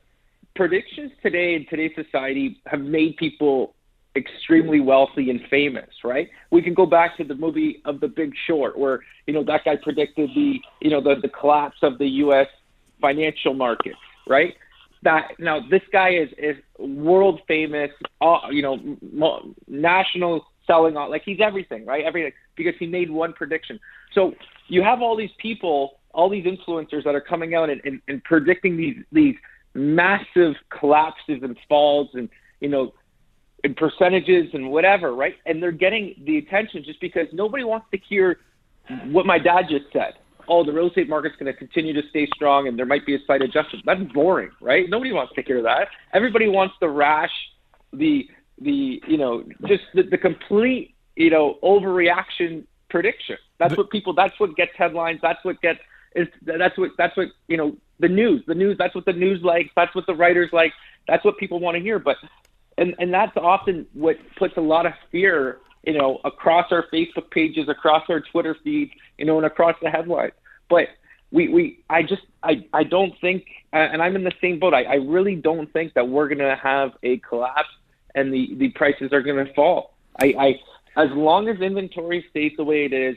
predictions 0.55 1.11
today 1.23 1.55
in 1.55 1.67
today's 1.69 1.93
society 1.97 2.61
have 2.67 2.81
made 2.81 3.17
people 3.17 3.75
extremely 4.17 4.81
wealthy 4.81 5.31
and 5.31 5.41
famous, 5.49 5.89
right? 6.03 6.29
We 6.51 6.63
can 6.63 6.75
go 6.75 6.87
back 6.87 7.17
to 7.19 7.25
the 7.25 7.35
movie 7.35 7.81
of 7.85 8.01
The 8.01 8.09
Big 8.09 8.33
Short, 8.47 8.77
where 8.79 9.01
you 9.27 9.35
know 9.35 9.45
that 9.45 9.65
guy 9.65 9.77
predicted 9.77 10.31
the 10.35 10.61
you 10.81 10.91
know 10.91 11.01
the 11.01 11.17
the 11.21 11.29
collapse 11.29 11.79
of 11.83 11.99
the 11.99 12.09
U.S. 12.25 12.49
financial 13.01 13.55
market, 13.55 13.95
right? 14.27 14.55
That 15.03 15.33
now 15.39 15.61
this 15.71 15.83
guy 15.93 16.11
is 16.11 16.29
is 16.39 16.57
world 16.79 17.41
famous, 17.47 17.91
uh, 18.21 18.41
you 18.51 18.63
know, 18.63 19.55
national 19.69 20.47
selling 20.67 20.97
on 20.97 21.11
like 21.11 21.23
he's 21.25 21.41
everything, 21.41 21.87
right? 21.87 22.05
Everything 22.05 22.33
because 22.57 22.75
he 22.79 22.87
made 22.87 23.11
one 23.11 23.33
prediction. 23.33 23.79
So 24.15 24.35
you 24.69 24.83
have 24.83 25.03
all 25.03 25.17
these 25.17 25.31
people, 25.39 26.01
all 26.13 26.29
these 26.29 26.45
influencers 26.45 27.05
that 27.05 27.15
are 27.15 27.21
coming 27.21 27.55
out 27.55 27.71
and, 27.71 27.81
and, 27.85 28.01
and 28.09 28.23
predicting 28.25 28.77
these 28.77 28.97
these 29.13 29.37
massive 29.75 30.55
collapses 30.69 31.43
and 31.43 31.57
falls 31.69 32.09
and 32.15 32.29
you 32.61 32.69
know 32.69 32.93
and 33.65 33.77
percentages 33.77 34.51
and 34.55 34.71
whatever, 34.71 35.15
right? 35.15 35.37
And 35.47 35.63
they're 35.63 35.73
getting 35.73 36.15
the 36.25 36.39
attention 36.39 36.83
just 36.85 37.01
because 37.01 37.27
nobody 37.33 37.65
wants 37.65 37.87
to 37.93 37.99
hear 37.99 38.39
what 39.07 39.27
my 39.27 39.39
dad 39.39 39.67
just 39.69 39.87
said. 39.93 40.15
Oh, 40.49 40.65
the 40.65 40.73
real 40.73 40.89
estate 40.89 41.09
market's 41.09 41.37
going 41.37 41.53
to 41.53 41.57
continue 41.57 41.93
to 41.93 42.03
stay 42.09 42.27
strong 42.35 42.67
and 42.67 42.79
there 42.79 42.87
might 42.87 43.07
be 43.07 43.15
a 43.15 43.19
slight 43.27 43.43
adjustment. 43.43 43.85
That's 43.87 44.03
boring, 44.13 44.51
right? 44.61 44.89
Nobody 44.89 45.13
wants 45.13 45.35
to 45.35 45.43
hear 45.43 45.63
that. 45.63 45.89
Everybody 46.13 46.49
wants 46.49 46.75
the 46.81 46.89
rash, 46.89 47.33
the 47.93 48.29
the 48.61 49.03
you 49.07 49.17
know 49.17 49.45
just 49.67 49.85
the, 49.95 50.03
the 50.03 50.19
complete 50.19 50.95
you 51.17 51.31
know 51.31 51.59
overreaction 51.63 52.65
prediction. 52.89 53.37
That's 53.59 53.77
what 53.77 53.91
people. 53.91 54.13
That's 54.13 54.39
what 54.39 54.57
gets 54.57 54.73
headlines. 54.77 55.21
That's 55.23 55.43
what 55.45 55.61
gets. 55.63 55.81
Is 56.15 56.29
that's 56.43 56.77
what 56.77 56.91
that's 56.99 57.17
what 57.17 57.29
you 57.47 57.57
know 57.57 57.77
the 58.01 58.09
news. 58.09 58.43
The 58.47 58.55
news. 58.55 58.77
That's 58.79 58.95
what 58.95 59.05
the 59.05 59.13
news 59.13 59.43
likes. 59.43 59.71
That's 59.77 59.95
what 59.95 60.07
the 60.07 60.15
writers 60.15 60.51
like. 60.53 60.73
That's 61.07 61.25
what 61.25 61.39
people 61.39 61.61
want 61.61 61.77
to 61.77 61.83
hear. 61.83 61.99
But 61.99 62.17
and 62.81 62.95
and 62.99 63.15
that's 63.15 63.37
often 63.37 63.87
what 63.93 64.17
puts 64.37 64.57
a 64.57 64.61
lot 64.61 64.87
of 64.87 64.93
fear, 65.13 65.59
you 65.85 65.93
know, 65.93 66.21
across 66.25 66.73
our 66.73 66.87
Facebook 66.93 67.31
pages, 67.31 67.69
across 67.69 68.05
our 68.09 68.21
Twitter 68.21 68.57
feeds, 68.65 68.91
you 69.19 69.27
know, 69.27 69.37
and 69.37 69.47
across 69.47 69.77
the 69.83 69.91
headlines. 69.91 70.33
But 70.69 70.89
we 71.31 71.49
we 71.49 71.85
I 71.89 72.03
just 72.03 72.23
I 72.43 72.67
I 72.73 72.83
don't 72.83 73.13
think, 73.21 73.47
and 73.73 74.03
I'm 74.03 74.17
in 74.17 74.25
the 74.25 74.33
same 74.41 74.59
boat. 74.59 74.75
I, 74.75 74.85
I 74.85 74.95
really 74.95 75.37
don't 75.37 75.73
think 75.73 75.95
that 75.95 76.09
we're 76.09 76.29
gonna 76.29 76.57
have 76.57 76.93
a 77.03 77.19
collapse 77.19 77.69
and 78.15 78.33
the 78.33 78.55
the 78.57 78.71
prices 78.71 79.13
are 79.13 79.23
gonna 79.23 79.53
fall. 79.55 79.95
I, 80.19 80.35
I 80.39 80.61
as 80.97 81.11
long 81.13 81.49
as 81.49 81.61
inventory 81.61 82.25
stays 82.31 82.53
the 82.57 82.65
way 82.65 82.87
it 82.87 82.93
is, 82.93 83.17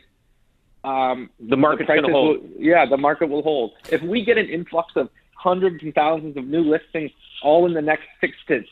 um, 0.83 1.29
the 1.39 1.57
market's 1.57 1.87
going 1.87 2.03
to 2.03 2.11
hold. 2.11 2.41
Will, 2.41 2.49
yeah, 2.59 2.85
the 2.85 2.97
market 2.97 3.29
will 3.29 3.41
hold. 3.41 3.71
If 3.89 4.01
we 4.01 4.23
get 4.23 4.37
an 4.37 4.47
influx 4.47 4.93
of 4.95 5.09
hundreds 5.35 5.81
and 5.81 5.93
thousands 5.95 6.37
of 6.37 6.45
new 6.45 6.61
listings 6.61 7.11
all 7.41 7.65
in 7.65 7.73
the 7.73 7.81
next 7.81 8.05
six 8.21 8.35
to 8.47 8.63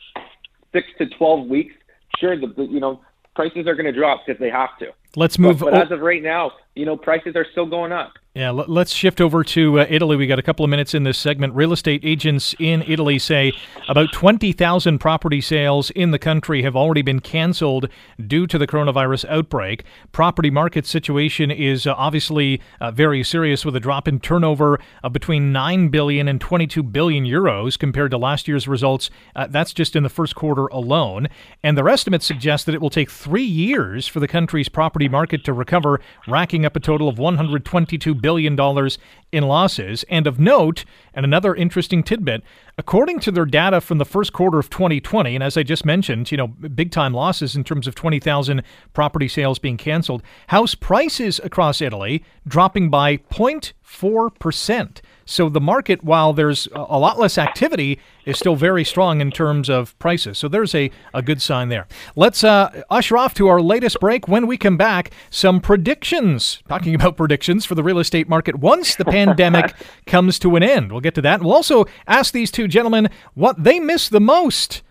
six 0.72 0.86
to 0.98 1.06
12 1.06 1.46
weeks, 1.46 1.74
sure, 2.18 2.38
the, 2.38 2.48
the 2.48 2.64
you 2.64 2.80
know, 2.80 3.00
prices 3.34 3.66
are 3.66 3.74
going 3.74 3.86
to 3.86 3.92
drop 3.92 4.22
because 4.26 4.40
they 4.40 4.50
have 4.50 4.76
to. 4.78 4.92
Let's 5.16 5.38
move. 5.38 5.58
But, 5.58 5.72
but 5.72 5.82
as 5.82 5.90
of 5.90 6.00
right 6.00 6.22
now, 6.22 6.52
you 6.74 6.86
know, 6.86 6.96
prices 6.96 7.36
are 7.36 7.46
still 7.52 7.66
going 7.66 7.92
up. 7.92 8.14
Yeah, 8.34 8.48
let's 8.48 8.94
shift 8.94 9.20
over 9.20 9.44
to 9.44 9.80
uh, 9.80 9.86
Italy. 9.90 10.16
We 10.16 10.26
got 10.26 10.38
a 10.38 10.42
couple 10.42 10.64
of 10.64 10.70
minutes 10.70 10.94
in 10.94 11.02
this 11.02 11.18
segment. 11.18 11.52
Real 11.52 11.70
estate 11.70 12.00
agents 12.02 12.54
in 12.58 12.82
Italy 12.86 13.18
say 13.18 13.52
about 13.90 14.10
20,000 14.14 14.98
property 14.98 15.42
sales 15.42 15.90
in 15.90 16.12
the 16.12 16.18
country 16.18 16.62
have 16.62 16.74
already 16.74 17.02
been 17.02 17.20
canceled 17.20 17.90
due 18.26 18.46
to 18.46 18.56
the 18.56 18.66
coronavirus 18.66 19.28
outbreak. 19.28 19.84
Property 20.12 20.48
market 20.48 20.86
situation 20.86 21.50
is 21.50 21.86
uh, 21.86 21.92
obviously 21.92 22.58
uh, 22.80 22.90
very 22.90 23.22
serious 23.22 23.66
with 23.66 23.76
a 23.76 23.80
drop 23.80 24.08
in 24.08 24.18
turnover 24.18 24.80
of 25.02 25.12
between 25.12 25.52
9 25.52 25.90
billion 25.90 26.26
and 26.26 26.40
22 26.40 26.82
billion 26.82 27.26
euros 27.26 27.78
compared 27.78 28.12
to 28.12 28.16
last 28.16 28.48
year's 28.48 28.66
results. 28.66 29.10
Uh, 29.36 29.46
that's 29.46 29.74
just 29.74 29.94
in 29.94 30.04
the 30.04 30.08
first 30.08 30.34
quarter 30.34 30.68
alone. 30.68 31.28
And 31.62 31.76
their 31.76 31.90
estimates 31.90 32.24
suggest 32.24 32.64
that 32.64 32.74
it 32.74 32.80
will 32.80 32.88
take 32.88 33.10
3 33.10 33.42
years 33.42 34.08
for 34.08 34.20
the 34.20 34.28
country's 34.28 34.70
property 34.70 35.06
market 35.06 35.44
to 35.44 35.52
recover, 35.52 36.00
racking 36.26 36.64
up 36.64 36.76
a 36.76 36.80
total 36.80 37.10
of 37.10 37.18
122 37.18 38.21
billion 38.22 38.56
dollars 38.56 38.98
in 39.30 39.44
losses. 39.44 40.04
And 40.08 40.26
of 40.26 40.38
note, 40.38 40.84
and 41.12 41.26
another 41.26 41.54
interesting 41.54 42.02
tidbit, 42.02 42.42
according 42.78 43.20
to 43.20 43.30
their 43.30 43.44
data 43.44 43.80
from 43.80 43.98
the 43.98 44.04
first 44.04 44.32
quarter 44.32 44.58
of 44.58 44.70
2020, 44.70 45.34
and 45.34 45.44
as 45.44 45.56
I 45.56 45.62
just 45.62 45.84
mentioned, 45.84 46.30
you 46.30 46.36
know, 46.36 46.46
big 46.48 46.90
time 46.90 47.12
losses 47.14 47.54
in 47.54 47.64
terms 47.64 47.86
of 47.86 47.94
20,000 47.94 48.62
property 48.92 49.28
sales 49.28 49.58
being 49.58 49.76
canceled, 49.76 50.22
house 50.48 50.74
prices 50.74 51.40
across 51.44 51.80
Italy 51.80 52.24
dropping 52.46 52.90
by 52.90 53.18
0.4%. 53.18 55.00
So 55.24 55.48
the 55.48 55.60
market, 55.60 56.02
while 56.02 56.32
there's 56.32 56.68
a 56.74 56.98
lot 56.98 57.18
less 57.18 57.38
activity, 57.38 57.98
is 58.24 58.38
still 58.38 58.56
very 58.56 58.84
strong 58.84 59.20
in 59.20 59.30
terms 59.30 59.68
of 59.68 59.98
prices. 59.98 60.38
So 60.38 60.48
there's 60.48 60.74
a, 60.74 60.90
a 61.14 61.22
good 61.22 61.40
sign 61.40 61.68
there. 61.68 61.86
Let's 62.16 62.44
uh, 62.44 62.82
usher 62.90 63.16
off 63.16 63.34
to 63.34 63.48
our 63.48 63.60
latest 63.60 64.00
break. 64.00 64.28
When 64.28 64.46
we 64.46 64.56
come 64.56 64.76
back, 64.76 65.10
some 65.30 65.60
predictions. 65.60 66.62
Talking 66.68 66.94
about 66.94 67.16
predictions 67.16 67.64
for 67.64 67.74
the 67.74 67.82
real 67.82 67.98
estate 67.98 68.28
market 68.28 68.56
once 68.56 68.94
the 68.94 69.04
pandemic 69.06 69.74
comes 70.06 70.38
to 70.40 70.56
an 70.56 70.62
end. 70.62 70.92
We'll 70.92 71.00
get 71.00 71.14
to 71.16 71.22
that. 71.22 71.34
And 71.34 71.44
we'll 71.44 71.54
also 71.54 71.86
ask 72.06 72.32
these 72.32 72.50
two 72.50 72.61
two 72.62 72.68
gentlemen 72.68 73.08
what 73.34 73.62
they 73.62 73.80
miss 73.80 74.08
the 74.08 74.20
most 74.20 74.82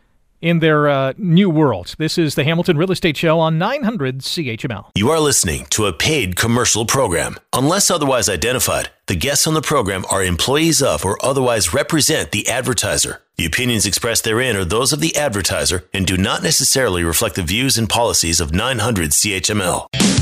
in 0.42 0.60
their 0.60 0.90
uh, 0.90 1.14
new 1.18 1.50
world. 1.50 1.96
This 1.98 2.18
is 2.18 2.36
the 2.36 2.44
Hamilton 2.44 2.76
Real 2.76 2.92
Estate 2.92 3.16
Show 3.16 3.40
on 3.40 3.58
900 3.58 4.20
CHML. 4.20 4.90
You 4.96 5.10
are 5.10 5.20
listening 5.20 5.68
to 5.68 5.86
a 5.86 5.94
paid 5.94 6.36
commercial 6.36 6.86
program. 6.86 7.38
Unless 7.54 7.90
otherwise 7.90 8.28
identified, 8.28 8.90
the 9.08 9.16
guests 9.16 9.48
on 9.48 9.54
the 9.54 9.62
program 9.62 10.04
are 10.10 10.24
employees 10.24 10.82
of 10.82 11.06
or 11.06 11.24
otherwise 11.24 11.74
represent 11.74 12.32
the 12.32 12.50
advertiser. 12.50 13.22
The 13.38 13.46
opinions 13.46 13.86
expressed 13.86 14.24
therein 14.26 14.58
are 14.58 14.66
those 14.66 14.92
of 14.92 15.00
the 15.00 15.16
advertiser 15.16 15.88
and 15.94 16.06
do 16.06 16.18
not 16.18 16.44
necessarily 16.44 17.04
reflect 17.04 17.36
the 17.36 17.44
views 17.44 17.78
and 17.78 17.88
policies 17.88 18.42
of 18.42 18.54
900 18.54 19.12
CHML. 19.12 20.21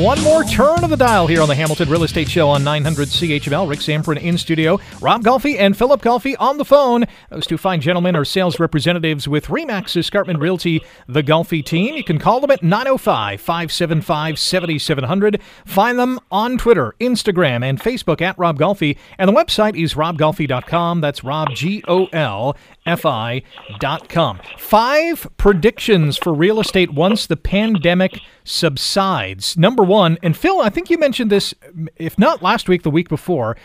One 0.00 0.18
more 0.22 0.44
turn 0.44 0.82
of 0.82 0.88
the 0.88 0.96
dial 0.96 1.26
here 1.26 1.42
on 1.42 1.48
the 1.48 1.54
Hamilton 1.54 1.90
Real 1.90 2.04
Estate 2.04 2.26
Show 2.26 2.48
on 2.48 2.64
900 2.64 3.08
CHML. 3.08 3.68
Rick 3.68 3.80
Zamperin 3.80 4.18
in 4.18 4.38
studio, 4.38 4.80
Rob 5.02 5.22
Golfi 5.22 5.58
and 5.58 5.76
Philip 5.76 6.00
Golfi 6.00 6.34
on 6.38 6.56
the 6.56 6.64
phone. 6.64 7.04
Those 7.28 7.46
two 7.46 7.58
fine 7.58 7.82
gentlemen 7.82 8.16
are 8.16 8.24
sales 8.24 8.58
representatives 8.58 9.28
with 9.28 9.48
Remax 9.48 9.94
Escarpment 9.94 10.38
Realty, 10.38 10.80
the 11.06 11.22
Golfi 11.22 11.62
team. 11.62 11.96
You 11.96 12.02
can 12.02 12.18
call 12.18 12.40
them 12.40 12.50
at 12.50 12.62
905 12.62 13.42
575 13.42 14.38
7700. 14.38 15.38
Find 15.66 15.98
them 15.98 16.18
on 16.30 16.56
Twitter, 16.56 16.94
Instagram, 16.98 17.62
and 17.62 17.78
Facebook 17.78 18.22
at 18.22 18.38
Rob 18.38 18.58
Golfi. 18.58 18.96
And 19.18 19.28
the 19.28 19.34
website 19.34 19.76
is 19.76 19.92
robgolfi.com. 19.92 21.02
That's 21.02 21.22
Rob, 21.22 21.54
G 21.54 21.84
O 21.86 22.06
L 22.06 22.56
F 22.90 23.06
I.com. 23.06 24.40
Five 24.58 25.28
predictions 25.36 26.18
for 26.18 26.34
real 26.34 26.58
estate 26.58 26.92
once 26.92 27.26
the 27.26 27.36
pandemic 27.36 28.20
subsides. 28.42 29.56
Number 29.56 29.84
one, 29.84 30.18
and 30.22 30.36
Phil, 30.36 30.60
I 30.60 30.70
think 30.70 30.90
you 30.90 30.98
mentioned 30.98 31.30
this, 31.30 31.54
if 31.96 32.18
not 32.18 32.42
last 32.42 32.68
week, 32.68 32.82
the 32.82 32.90
week 32.90 33.08
before, 33.08 33.56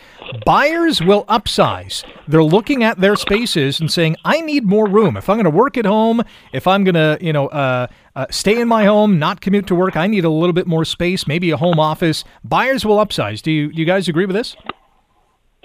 buyers 0.44 1.02
will 1.02 1.24
upsize. 1.24 2.04
They're 2.28 2.44
looking 2.44 2.84
at 2.84 3.00
their 3.00 3.16
spaces 3.16 3.80
and 3.80 3.90
saying, 3.90 4.16
I 4.24 4.40
need 4.40 4.64
more 4.64 4.88
room. 4.88 5.16
If 5.16 5.28
I'm 5.28 5.36
going 5.36 5.44
to 5.44 5.50
work 5.50 5.76
at 5.76 5.86
home, 5.86 6.22
if 6.52 6.68
I'm 6.68 6.84
going 6.84 6.94
to, 6.94 7.18
you 7.20 7.32
know, 7.32 7.48
uh, 7.48 7.88
uh, 8.14 8.26
stay 8.30 8.60
in 8.60 8.68
my 8.68 8.84
home, 8.84 9.18
not 9.18 9.40
commute 9.40 9.66
to 9.66 9.74
work, 9.74 9.96
I 9.96 10.06
need 10.06 10.24
a 10.24 10.30
little 10.30 10.52
bit 10.52 10.66
more 10.66 10.84
space, 10.84 11.26
maybe 11.26 11.50
a 11.50 11.56
home 11.56 11.80
office. 11.80 12.22
Buyers 12.44 12.84
will 12.86 12.98
upsize. 12.98 13.42
Do 13.42 13.50
you, 13.50 13.72
do 13.72 13.80
you 13.80 13.86
guys 13.86 14.08
agree 14.08 14.26
with 14.26 14.36
this? 14.36 14.56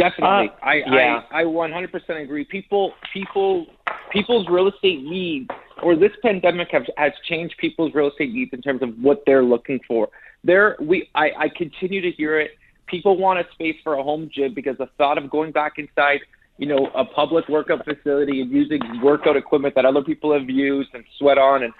Definitely, 0.01 0.49
Uh, 0.49 0.65
I, 0.65 0.75
yeah. 0.87 1.21
I 1.31 1.41
I 1.41 1.43
100% 1.43 2.23
agree. 2.23 2.43
People 2.45 2.93
people 3.13 3.67
people's 4.11 4.47
real 4.49 4.67
estate 4.67 5.03
needs 5.03 5.49
or 5.83 5.95
this 5.95 6.11
pandemic 6.23 6.69
have, 6.71 6.85
has 6.97 7.11
changed 7.29 7.55
people's 7.59 7.93
real 7.93 8.09
estate 8.09 8.33
needs 8.33 8.51
in 8.53 8.61
terms 8.61 8.81
of 8.81 8.89
what 8.99 9.23
they're 9.25 9.43
looking 9.43 9.79
for. 9.87 10.09
There 10.43 10.75
we 10.79 11.09
I, 11.13 11.31
I 11.37 11.49
continue 11.55 12.01
to 12.01 12.11
hear 12.11 12.39
it. 12.39 12.51
People 12.87 13.17
want 13.17 13.39
a 13.39 13.45
space 13.53 13.77
for 13.83 13.93
a 13.93 14.03
home 14.03 14.29
gym 14.33 14.53
because 14.53 14.77
the 14.77 14.89
thought 14.97 15.17
of 15.19 15.29
going 15.29 15.51
back 15.51 15.73
inside, 15.77 16.21
you 16.57 16.65
know, 16.65 16.89
a 16.95 17.05
public 17.05 17.47
workout 17.47 17.85
facility 17.85 18.41
and 18.41 18.51
using 18.51 18.81
workout 19.03 19.37
equipment 19.37 19.75
that 19.75 19.85
other 19.85 20.03
people 20.03 20.33
have 20.33 20.49
used 20.49 20.89
and 20.93 21.03
sweat 21.19 21.37
on 21.37 21.63
and 21.63 21.73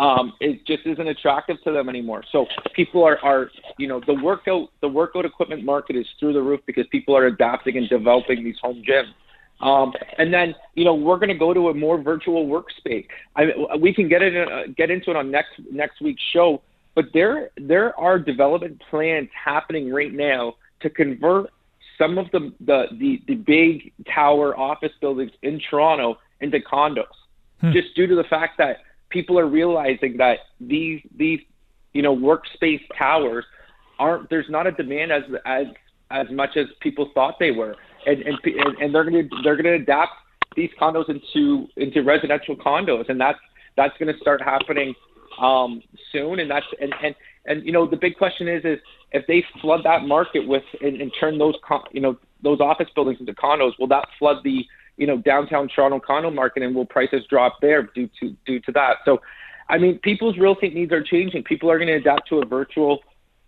um, 0.00 0.32
it 0.40 0.66
just 0.66 0.86
isn't 0.86 1.08
attractive 1.08 1.62
to 1.62 1.72
them 1.72 1.90
anymore. 1.90 2.24
So 2.32 2.46
people 2.74 3.04
are, 3.04 3.18
are, 3.22 3.50
you 3.78 3.86
know, 3.86 4.00
the 4.06 4.14
workout 4.14 4.70
the 4.80 4.88
workout 4.88 5.26
equipment 5.26 5.62
market 5.62 5.94
is 5.94 6.06
through 6.18 6.32
the 6.32 6.40
roof 6.40 6.60
because 6.64 6.86
people 6.90 7.14
are 7.14 7.26
adapting 7.26 7.76
and 7.76 7.86
developing 7.86 8.42
these 8.42 8.56
home 8.62 8.82
gyms. 8.88 9.12
Um, 9.60 9.92
and 10.16 10.32
then, 10.32 10.54
you 10.74 10.86
know, 10.86 10.94
we're 10.94 11.18
going 11.18 11.28
to 11.28 11.34
go 11.34 11.52
to 11.52 11.68
a 11.68 11.74
more 11.74 12.00
virtual 12.00 12.46
workspace. 12.46 13.06
I, 13.36 13.76
we 13.78 13.92
can 13.92 14.08
get 14.08 14.22
it 14.22 14.48
uh, 14.48 14.68
get 14.74 14.90
into 14.90 15.10
it 15.10 15.16
on 15.16 15.30
next 15.30 15.60
next 15.70 16.00
week's 16.00 16.22
show. 16.32 16.62
But 16.94 17.06
there 17.12 17.50
there 17.58 17.94
are 18.00 18.18
development 18.18 18.82
plans 18.88 19.28
happening 19.44 19.92
right 19.92 20.14
now 20.14 20.54
to 20.80 20.88
convert 20.88 21.50
some 21.98 22.16
of 22.16 22.30
the 22.30 22.54
the 22.60 22.86
the, 22.98 23.20
the 23.26 23.34
big 23.34 23.92
tower 24.14 24.58
office 24.58 24.92
buildings 25.02 25.32
in 25.42 25.60
Toronto 25.68 26.16
into 26.40 26.58
condos, 26.58 27.04
just 27.70 27.94
due 27.94 28.06
to 28.06 28.14
the 28.14 28.24
fact 28.24 28.56
that 28.56 28.78
people 29.10 29.38
are 29.38 29.46
realizing 29.46 30.16
that 30.18 30.38
these 30.60 31.00
these 31.16 31.40
you 31.92 32.02
know 32.02 32.16
workspace 32.16 32.80
towers 32.98 33.44
aren't 33.98 34.30
there's 34.30 34.48
not 34.48 34.66
a 34.66 34.72
demand 34.72 35.12
as 35.12 35.22
as 35.44 35.66
as 36.10 36.26
much 36.30 36.56
as 36.56 36.66
people 36.80 37.10
thought 37.14 37.36
they 37.38 37.50
were. 37.50 37.76
And 38.06 38.22
and 38.22 38.38
and, 38.80 38.94
they're 38.94 39.04
going 39.04 39.28
to 39.28 39.36
they're 39.44 39.60
to 39.62 39.74
adapt 39.74 40.12
these 40.56 40.70
condos 40.80 41.08
into 41.08 41.68
into 41.76 42.02
residential 42.02 42.56
condos. 42.56 43.08
And 43.08 43.20
that's 43.20 43.38
that's 43.76 43.96
going 43.98 44.12
to 44.12 44.18
start 44.20 44.40
happening 44.42 44.94
um 45.40 45.82
soon. 46.12 46.40
And 46.40 46.50
that's 46.50 46.66
and 46.80 46.92
and 47.02 47.14
and 47.46 47.64
you 47.64 47.72
know 47.72 47.86
the 47.88 47.96
big 47.96 48.16
question 48.16 48.48
is 48.48 48.64
is 48.64 48.78
if 49.12 49.26
they 49.26 49.44
flood 49.60 49.80
that 49.84 50.04
market 50.04 50.46
with 50.46 50.64
and, 50.80 51.00
and 51.00 51.12
turn 51.20 51.38
those 51.38 51.54
con, 51.66 51.82
you 51.92 52.00
know 52.00 52.18
those 52.42 52.60
office 52.60 52.88
buildings 52.94 53.18
into 53.20 53.34
condos 53.34 53.72
will 53.78 53.88
that 53.88 54.06
flood 54.18 54.38
the 54.44 54.64
you 55.00 55.06
know 55.06 55.16
downtown 55.16 55.66
Toronto 55.66 55.98
condo 55.98 56.30
market 56.30 56.62
and 56.62 56.74
will 56.74 56.84
prices 56.84 57.24
drop 57.28 57.60
there 57.62 57.82
due 57.82 58.08
to 58.20 58.36
due 58.46 58.60
to 58.60 58.72
that. 58.72 58.98
So 59.06 59.20
I 59.68 59.78
mean 59.78 59.98
people's 59.98 60.36
real 60.36 60.52
estate 60.52 60.74
needs 60.74 60.92
are 60.92 61.02
changing. 61.02 61.42
People 61.42 61.70
are 61.70 61.78
going 61.78 61.88
to 61.88 61.94
adapt 61.94 62.28
to 62.28 62.40
a 62.40 62.44
virtual 62.44 63.00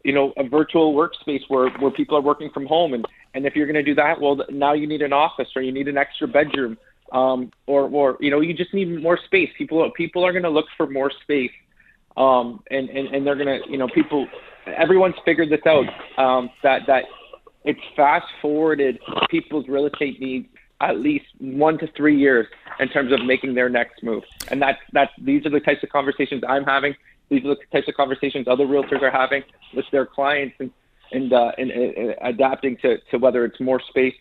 you 0.02 0.14
know 0.14 0.32
a 0.38 0.48
virtual 0.48 0.94
workspace 0.94 1.42
where 1.48 1.68
where 1.72 1.90
people 1.90 2.16
are 2.16 2.22
working 2.22 2.50
from 2.50 2.66
home. 2.66 2.94
And 2.94 3.06
and 3.34 3.46
if 3.46 3.54
you're 3.54 3.66
going 3.66 3.74
to 3.74 3.82
do 3.82 3.94
that 3.96 4.18
well 4.18 4.40
now 4.50 4.72
you 4.72 4.86
need 4.86 5.02
an 5.02 5.12
office 5.12 5.48
or 5.54 5.60
you 5.60 5.72
need 5.72 5.88
an 5.88 5.98
extra 5.98 6.26
bedroom 6.26 6.78
um 7.12 7.52
or 7.66 7.82
or 7.82 8.16
you 8.18 8.30
know 8.30 8.40
you 8.40 8.54
just 8.54 8.72
need 8.72 9.02
more 9.02 9.18
space. 9.26 9.50
People 9.58 9.88
people 9.94 10.24
are 10.24 10.32
going 10.32 10.44
to 10.44 10.50
look 10.50 10.66
for 10.78 10.88
more 10.88 11.12
space 11.22 11.52
um 12.16 12.62
and 12.70 12.88
and, 12.88 13.14
and 13.14 13.26
they're 13.26 13.36
going 13.36 13.62
to 13.62 13.70
you 13.70 13.76
know 13.76 13.88
people 13.88 14.26
everyone's 14.66 15.16
figured 15.26 15.50
this 15.50 15.60
out 15.66 15.84
um 16.16 16.48
that 16.62 16.86
that 16.86 17.04
it's 17.64 17.80
fast 17.94 18.26
forwarded 18.40 18.98
people's 19.30 19.68
real 19.68 19.86
estate 19.86 20.18
needs 20.18 20.48
at 20.82 20.98
least 20.98 21.26
one 21.38 21.78
to 21.78 21.86
three 21.96 22.18
years 22.18 22.46
in 22.80 22.88
terms 22.88 23.12
of 23.12 23.24
making 23.24 23.54
their 23.54 23.68
next 23.68 24.02
move. 24.02 24.24
And 24.48 24.60
that's 24.60 24.80
that's 24.92 25.12
these 25.18 25.46
are 25.46 25.50
the 25.50 25.60
types 25.60 25.82
of 25.82 25.88
conversations 25.88 26.42
i'm 26.46 26.64
having. 26.64 26.94
These 27.30 27.44
are 27.44 27.54
the 27.54 27.60
types 27.72 27.88
of 27.88 27.94
conversations 27.94 28.48
other 28.48 28.66
realtors 28.66 29.00
are 29.00 29.10
having 29.10 29.42
with 29.74 29.86
their 29.90 30.04
clients 30.04 30.56
and 30.58 30.70
and, 31.12 31.32
uh, 31.32 31.52
and, 31.58 31.70
and 31.70 32.16
adapting 32.22 32.78
to, 32.78 32.98
to 33.10 33.18
whether 33.18 33.44
it's 33.44 33.60
more 33.60 33.80
space 33.80 34.14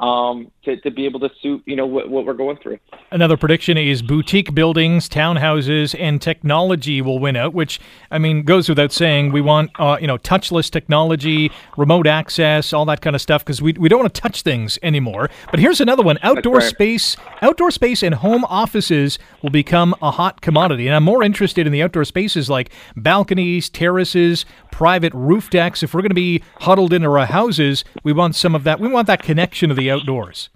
um, 0.00 0.50
to, 0.64 0.76
to 0.82 0.90
be 0.90 1.06
able 1.06 1.20
to 1.20 1.30
suit 1.42 1.62
you 1.66 1.74
know 1.74 1.86
what, 1.86 2.08
what 2.08 2.24
we're 2.24 2.34
going 2.34 2.56
through. 2.58 2.78
Another 3.10 3.36
prediction 3.36 3.76
is 3.76 4.00
boutique 4.02 4.54
buildings, 4.54 5.08
townhouses, 5.08 5.98
and 5.98 6.22
technology 6.22 7.02
will 7.02 7.18
win 7.18 7.36
out. 7.36 7.52
Which 7.52 7.80
I 8.10 8.18
mean 8.18 8.42
goes 8.42 8.68
without 8.68 8.92
saying. 8.92 9.32
We 9.32 9.40
want 9.40 9.70
uh, 9.78 9.98
you 10.00 10.06
know 10.06 10.18
touchless 10.18 10.70
technology, 10.70 11.50
remote 11.76 12.06
access, 12.06 12.72
all 12.72 12.84
that 12.86 13.00
kind 13.00 13.16
of 13.16 13.22
stuff 13.22 13.44
because 13.44 13.60
we, 13.60 13.72
we 13.72 13.88
don't 13.88 14.00
want 14.00 14.14
to 14.14 14.20
touch 14.20 14.42
things 14.42 14.78
anymore. 14.82 15.30
But 15.50 15.60
here's 15.60 15.80
another 15.80 16.02
one: 16.02 16.18
outdoor 16.22 16.60
space, 16.60 17.16
outdoor 17.42 17.70
space, 17.70 18.02
and 18.02 18.14
home 18.14 18.44
offices 18.44 19.18
will 19.42 19.50
become 19.50 19.94
a 20.00 20.12
hot 20.12 20.40
commodity. 20.40 20.86
And 20.86 20.94
I'm 20.94 21.04
more 21.04 21.22
interested 21.22 21.66
in 21.66 21.72
the 21.72 21.82
outdoor 21.82 22.04
spaces 22.04 22.48
like 22.48 22.70
balconies, 22.96 23.68
terraces, 23.68 24.44
private 24.70 25.12
roof 25.14 25.50
decks. 25.50 25.82
If 25.82 25.92
we're 25.92 26.02
going 26.02 26.10
to 26.10 26.14
be 26.14 26.42
huddled 26.60 26.92
into 26.92 27.08
our 27.08 27.26
houses, 27.26 27.84
we 28.04 28.12
want 28.12 28.36
some 28.36 28.54
of 28.54 28.62
that. 28.64 28.78
We 28.78 28.88
want 28.88 29.08
that 29.08 29.22
connection 29.22 29.70
to 29.70 29.74
the 29.78 29.90
outdoors. 29.90 30.50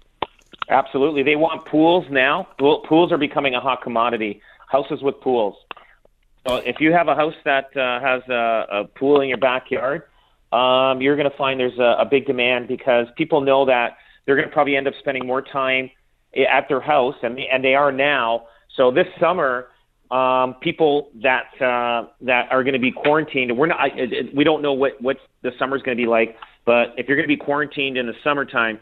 Absolutely. 0.69 1.23
They 1.23 1.35
want 1.35 1.65
pools 1.65 2.05
now. 2.09 2.47
Pools 2.57 3.11
are 3.11 3.17
becoming 3.17 3.55
a 3.55 3.59
hot 3.59 3.81
commodity. 3.81 4.41
Houses 4.67 5.01
with 5.01 5.19
pools. 5.21 5.55
So 6.47 6.55
if 6.57 6.77
you 6.79 6.91
have 6.91 7.07
a 7.07 7.15
house 7.15 7.35
that 7.45 7.75
uh, 7.75 7.99
has 8.01 8.21
a, 8.29 8.65
a 8.71 8.83
pool 8.85 9.21
in 9.21 9.29
your 9.29 9.37
backyard, 9.37 10.03
um, 10.51 11.01
you're 11.01 11.15
going 11.15 11.29
to 11.29 11.37
find 11.37 11.59
there's 11.59 11.79
a, 11.79 12.01
a 12.01 12.05
big 12.09 12.25
demand 12.25 12.67
because 12.67 13.07
people 13.17 13.41
know 13.41 13.65
that 13.65 13.97
they're 14.25 14.35
going 14.35 14.47
to 14.47 14.53
probably 14.53 14.75
end 14.75 14.87
up 14.87 14.93
spending 14.99 15.25
more 15.25 15.41
time 15.41 15.89
at 16.35 16.67
their 16.67 16.81
house, 16.81 17.15
and 17.23 17.37
they, 17.37 17.47
and 17.51 17.63
they 17.63 17.75
are 17.75 17.91
now. 17.91 18.47
So 18.75 18.91
this 18.91 19.07
summer, 19.19 19.67
um, 20.11 20.55
people 20.61 21.09
that 21.21 21.45
uh, 21.61 22.07
that 22.21 22.51
are 22.51 22.63
going 22.63 22.73
to 22.73 22.79
be 22.79 22.91
quarantined, 22.91 23.57
we're 23.57 23.67
not. 23.67 23.79
I, 23.79 23.89
we 24.35 24.43
don't 24.43 24.61
know 24.61 24.73
what 24.73 25.01
what 25.01 25.17
the 25.41 25.51
summer's 25.57 25.81
going 25.81 25.97
to 25.97 26.01
be 26.01 26.07
like. 26.07 26.35
But 26.65 26.93
if 26.97 27.07
you're 27.07 27.17
going 27.17 27.27
to 27.27 27.35
be 27.35 27.43
quarantined 27.43 27.97
in 27.97 28.07
the 28.07 28.13
summertime, 28.23 28.79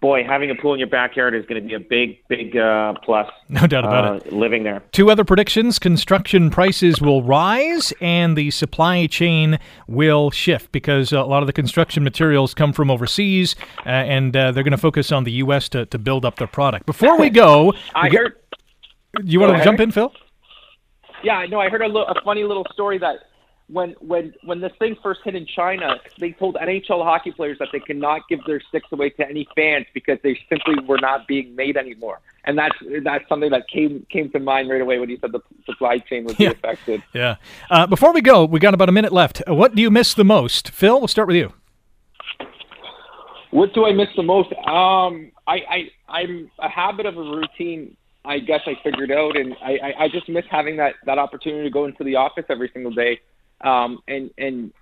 boy, 0.00 0.24
having 0.24 0.50
a 0.50 0.54
pool 0.54 0.72
in 0.72 0.78
your 0.78 0.88
backyard 0.88 1.34
is 1.34 1.44
going 1.46 1.62
to 1.62 1.68
be 1.68 1.74
a 1.74 1.80
big, 1.80 2.18
big 2.28 2.56
uh, 2.56 2.94
plus. 3.04 3.30
No 3.48 3.66
doubt 3.66 3.84
about 3.84 4.04
uh, 4.04 4.14
it. 4.14 4.32
Living 4.32 4.62
there. 4.62 4.82
Two 4.92 5.10
other 5.10 5.24
predictions 5.24 5.78
construction 5.78 6.50
prices 6.50 7.00
will 7.00 7.22
rise 7.22 7.92
and 8.00 8.36
the 8.36 8.50
supply 8.52 9.06
chain 9.06 9.58
will 9.88 10.30
shift 10.30 10.70
because 10.72 11.12
a 11.12 11.22
lot 11.22 11.42
of 11.42 11.46
the 11.48 11.52
construction 11.52 12.04
materials 12.04 12.54
come 12.54 12.72
from 12.72 12.90
overseas 12.90 13.56
uh, 13.84 13.88
and 13.88 14.36
uh, 14.36 14.52
they're 14.52 14.62
going 14.62 14.70
to 14.70 14.78
focus 14.78 15.10
on 15.10 15.24
the 15.24 15.32
U.S. 15.32 15.68
To, 15.70 15.84
to 15.86 15.98
build 15.98 16.24
up 16.24 16.36
their 16.36 16.46
product. 16.46 16.86
Before 16.86 17.18
we 17.18 17.28
go, 17.28 17.74
I 17.94 18.04
we 18.04 18.10
get- 18.10 18.18
heard 18.20 18.36
you 19.24 19.40
want 19.40 19.56
to 19.56 19.64
jump 19.64 19.80
in, 19.80 19.90
Phil? 19.90 20.12
Yeah, 21.24 21.34
I 21.34 21.46
know. 21.46 21.60
I 21.60 21.68
heard 21.68 21.82
a, 21.82 21.86
little, 21.86 22.06
a 22.06 22.14
funny 22.24 22.44
little 22.44 22.66
story 22.72 22.98
that 22.98 23.16
when 23.72 23.94
when 24.00 24.34
when 24.44 24.60
this 24.60 24.72
thing 24.78 24.96
first 25.02 25.20
hit 25.24 25.34
in 25.34 25.46
China, 25.46 25.96
they 26.18 26.32
told 26.32 26.56
NHL 26.56 27.04
hockey 27.04 27.30
players 27.30 27.58
that 27.58 27.68
they 27.72 27.80
cannot 27.80 28.22
give 28.28 28.40
their 28.46 28.60
sticks 28.68 28.88
away 28.92 29.10
to 29.10 29.28
any 29.28 29.46
fans 29.54 29.86
because 29.94 30.18
they 30.22 30.38
simply 30.48 30.74
were 30.86 30.98
not 30.98 31.26
being 31.28 31.54
made 31.54 31.76
anymore. 31.76 32.20
And 32.44 32.58
that's 32.58 32.74
that's 33.04 33.28
something 33.28 33.50
that 33.50 33.68
came 33.68 34.06
came 34.10 34.30
to 34.30 34.40
mind 34.40 34.68
right 34.70 34.80
away 34.80 34.98
when 34.98 35.08
you 35.10 35.18
said 35.20 35.32
the 35.32 35.40
supply 35.66 35.98
chain 35.98 36.24
would 36.24 36.36
be 36.36 36.44
Yeah. 36.44 36.50
affected. 36.50 37.02
Yeah. 37.14 37.36
Uh, 37.70 37.86
before 37.86 38.12
we 38.12 38.22
go, 38.22 38.44
we 38.44 38.58
got 38.60 38.74
about 38.74 38.88
a 38.88 38.92
minute 38.92 39.12
left. 39.12 39.42
Uh, 39.48 39.54
What 39.54 39.74
do 39.74 39.82
you 39.82 39.90
miss 39.90 40.14
the 40.14 40.24
most? 40.24 40.70
Phil, 40.70 40.98
we'll 40.98 41.08
start 41.08 41.28
with 41.28 41.36
you. 41.36 41.52
What 43.50 43.74
do 43.74 43.84
I 43.84 43.92
miss 43.92 44.08
the 44.16 44.22
most? 44.22 44.52
Um, 44.52 45.32
I, 45.46 45.58
I 45.68 45.90
I'm 46.08 46.50
a 46.60 46.68
habit 46.68 47.06
of 47.06 47.16
a 47.16 47.22
routine. 47.22 47.96
I 48.24 48.38
guess 48.38 48.60
I 48.66 48.74
figured 48.84 49.10
out, 49.10 49.36
and 49.36 49.54
I, 49.62 49.78
I, 49.82 50.04
I 50.04 50.08
just 50.08 50.28
miss 50.28 50.44
having 50.50 50.76
that 50.76 50.94
that 51.06 51.18
opportunity 51.18 51.64
to 51.64 51.70
go 51.70 51.84
into 51.86 52.04
the 52.04 52.16
office 52.16 52.44
every 52.48 52.70
single 52.72 52.92
day, 52.92 53.18
um, 53.62 54.00
and 54.08 54.30
and 54.38 54.72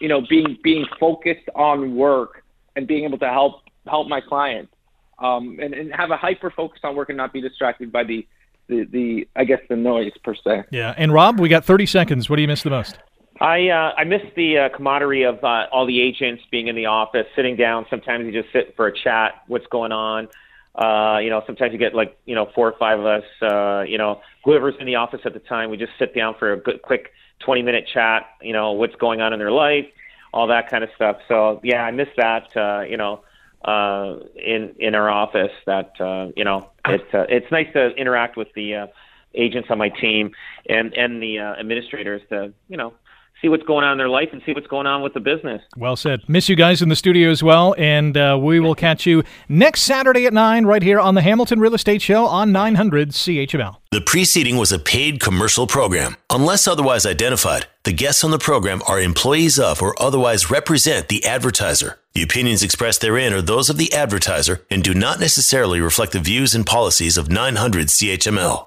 you 0.00 0.08
know 0.08 0.22
being 0.28 0.58
being 0.62 0.86
focused 0.98 1.48
on 1.54 1.96
work 1.96 2.42
and 2.74 2.86
being 2.86 3.04
able 3.04 3.18
to 3.18 3.28
help 3.28 3.62
help 3.86 4.08
my 4.08 4.20
clients, 4.20 4.72
um, 5.18 5.58
and 5.60 5.74
and 5.74 5.94
have 5.94 6.10
a 6.10 6.16
hyper 6.16 6.50
focus 6.50 6.80
on 6.84 6.96
work 6.96 7.08
and 7.08 7.16
not 7.16 7.32
be 7.32 7.40
distracted 7.40 7.92
by 7.92 8.04
the 8.04 8.26
the, 8.68 8.84
the 8.90 9.28
I 9.36 9.44
guess 9.44 9.60
the 9.68 9.76
noise 9.76 10.12
per 10.24 10.34
se. 10.34 10.64
Yeah. 10.70 10.94
And 10.96 11.12
Rob, 11.12 11.38
we 11.38 11.48
got 11.48 11.64
30 11.64 11.86
seconds. 11.86 12.28
What 12.28 12.36
do 12.36 12.42
you 12.42 12.48
miss 12.48 12.62
the 12.62 12.70
most? 12.70 12.98
I 13.40 13.68
uh, 13.68 13.92
I 13.96 14.04
miss 14.04 14.22
the 14.34 14.58
uh, 14.58 14.68
camaraderie 14.76 15.24
of 15.24 15.42
uh, 15.44 15.66
all 15.70 15.86
the 15.86 16.00
agents 16.00 16.42
being 16.50 16.68
in 16.68 16.74
the 16.74 16.86
office, 16.86 17.26
sitting 17.36 17.56
down. 17.56 17.84
Sometimes 17.90 18.24
you 18.24 18.32
just 18.32 18.52
sit 18.52 18.74
for 18.76 18.86
a 18.86 18.92
chat. 18.92 19.42
What's 19.46 19.66
going 19.66 19.92
on? 19.92 20.28
Uh, 20.74 21.18
you 21.18 21.30
know, 21.30 21.42
sometimes 21.46 21.72
you 21.72 21.78
get 21.78 21.94
like 21.94 22.18
you 22.24 22.34
know 22.34 22.48
four 22.54 22.68
or 22.68 22.74
five 22.78 22.98
of 22.98 23.06
us. 23.06 23.24
Uh, 23.42 23.82
you 23.82 23.98
know, 23.98 24.20
whoever's 24.44 24.74
in 24.80 24.86
the 24.86 24.94
office 24.94 25.20
at 25.24 25.34
the 25.34 25.40
time, 25.40 25.70
we 25.70 25.76
just 25.76 25.92
sit 25.98 26.14
down 26.14 26.34
for 26.38 26.54
a 26.54 26.56
good, 26.56 26.80
quick 26.80 27.12
twenty 27.40 27.62
minute 27.62 27.88
chat. 27.92 28.26
You 28.40 28.52
know, 28.52 28.72
what's 28.72 28.96
going 28.96 29.20
on 29.20 29.32
in 29.32 29.38
their 29.38 29.52
life, 29.52 29.86
all 30.32 30.46
that 30.48 30.70
kind 30.70 30.84
of 30.84 30.90
stuff. 30.94 31.18
So 31.28 31.60
yeah, 31.62 31.82
I 31.82 31.90
miss 31.90 32.08
that. 32.16 32.56
Uh, 32.56 32.82
you 32.82 32.96
know, 32.96 33.22
uh, 33.64 34.16
in 34.36 34.74
in 34.78 34.94
our 34.94 35.10
office. 35.10 35.52
That 35.66 35.92
uh, 36.00 36.32
you 36.36 36.44
know, 36.44 36.70
it's 36.86 37.14
uh, 37.14 37.26
it's 37.28 37.50
nice 37.50 37.72
to 37.72 37.88
interact 37.96 38.36
with 38.36 38.48
the 38.54 38.74
uh, 38.74 38.86
agents 39.34 39.68
on 39.70 39.78
my 39.78 39.88
team 39.88 40.32
and 40.68 40.94
and 40.94 41.22
the 41.22 41.38
uh, 41.38 41.54
administrators 41.54 42.22
to 42.30 42.52
you 42.68 42.76
know 42.76 42.92
see 43.40 43.48
what's 43.48 43.62
going 43.64 43.84
on 43.84 43.92
in 43.92 43.98
their 43.98 44.08
life 44.08 44.28
and 44.32 44.42
see 44.46 44.52
what's 44.52 44.66
going 44.66 44.86
on 44.86 45.02
with 45.02 45.14
the 45.14 45.20
business. 45.20 45.62
Well 45.76 45.96
said. 45.96 46.20
Miss 46.28 46.48
you 46.48 46.56
guys 46.56 46.82
in 46.82 46.88
the 46.88 46.96
studio 46.96 47.30
as 47.30 47.42
well. 47.42 47.74
And 47.78 48.16
uh, 48.16 48.38
we 48.40 48.60
will 48.60 48.74
catch 48.74 49.06
you 49.06 49.22
next 49.48 49.82
Saturday 49.82 50.26
at 50.26 50.32
9 50.32 50.64
right 50.66 50.82
here 50.82 50.98
on 50.98 51.14
the 51.14 51.22
Hamilton 51.22 51.60
Real 51.60 51.74
Estate 51.74 52.02
Show 52.02 52.26
on 52.26 52.52
900 52.52 53.10
CHML. 53.10 53.76
The 53.92 54.00
preceding 54.00 54.56
was 54.56 54.72
a 54.72 54.78
paid 54.78 55.20
commercial 55.20 55.66
program. 55.66 56.16
Unless 56.30 56.66
otherwise 56.66 57.06
identified, 57.06 57.66
the 57.84 57.92
guests 57.92 58.24
on 58.24 58.30
the 58.30 58.38
program 58.38 58.82
are 58.86 59.00
employees 59.00 59.58
of 59.58 59.80
or 59.80 60.00
otherwise 60.02 60.50
represent 60.50 61.08
the 61.08 61.24
advertiser. 61.24 61.98
The 62.14 62.22
opinions 62.22 62.62
expressed 62.62 63.02
therein 63.02 63.34
are 63.34 63.42
those 63.42 63.68
of 63.68 63.76
the 63.76 63.92
advertiser 63.92 64.64
and 64.70 64.82
do 64.82 64.94
not 64.94 65.20
necessarily 65.20 65.80
reflect 65.80 66.12
the 66.12 66.18
views 66.18 66.54
and 66.54 66.64
policies 66.64 67.18
of 67.18 67.30
900 67.30 67.88
CHML. 67.88 68.64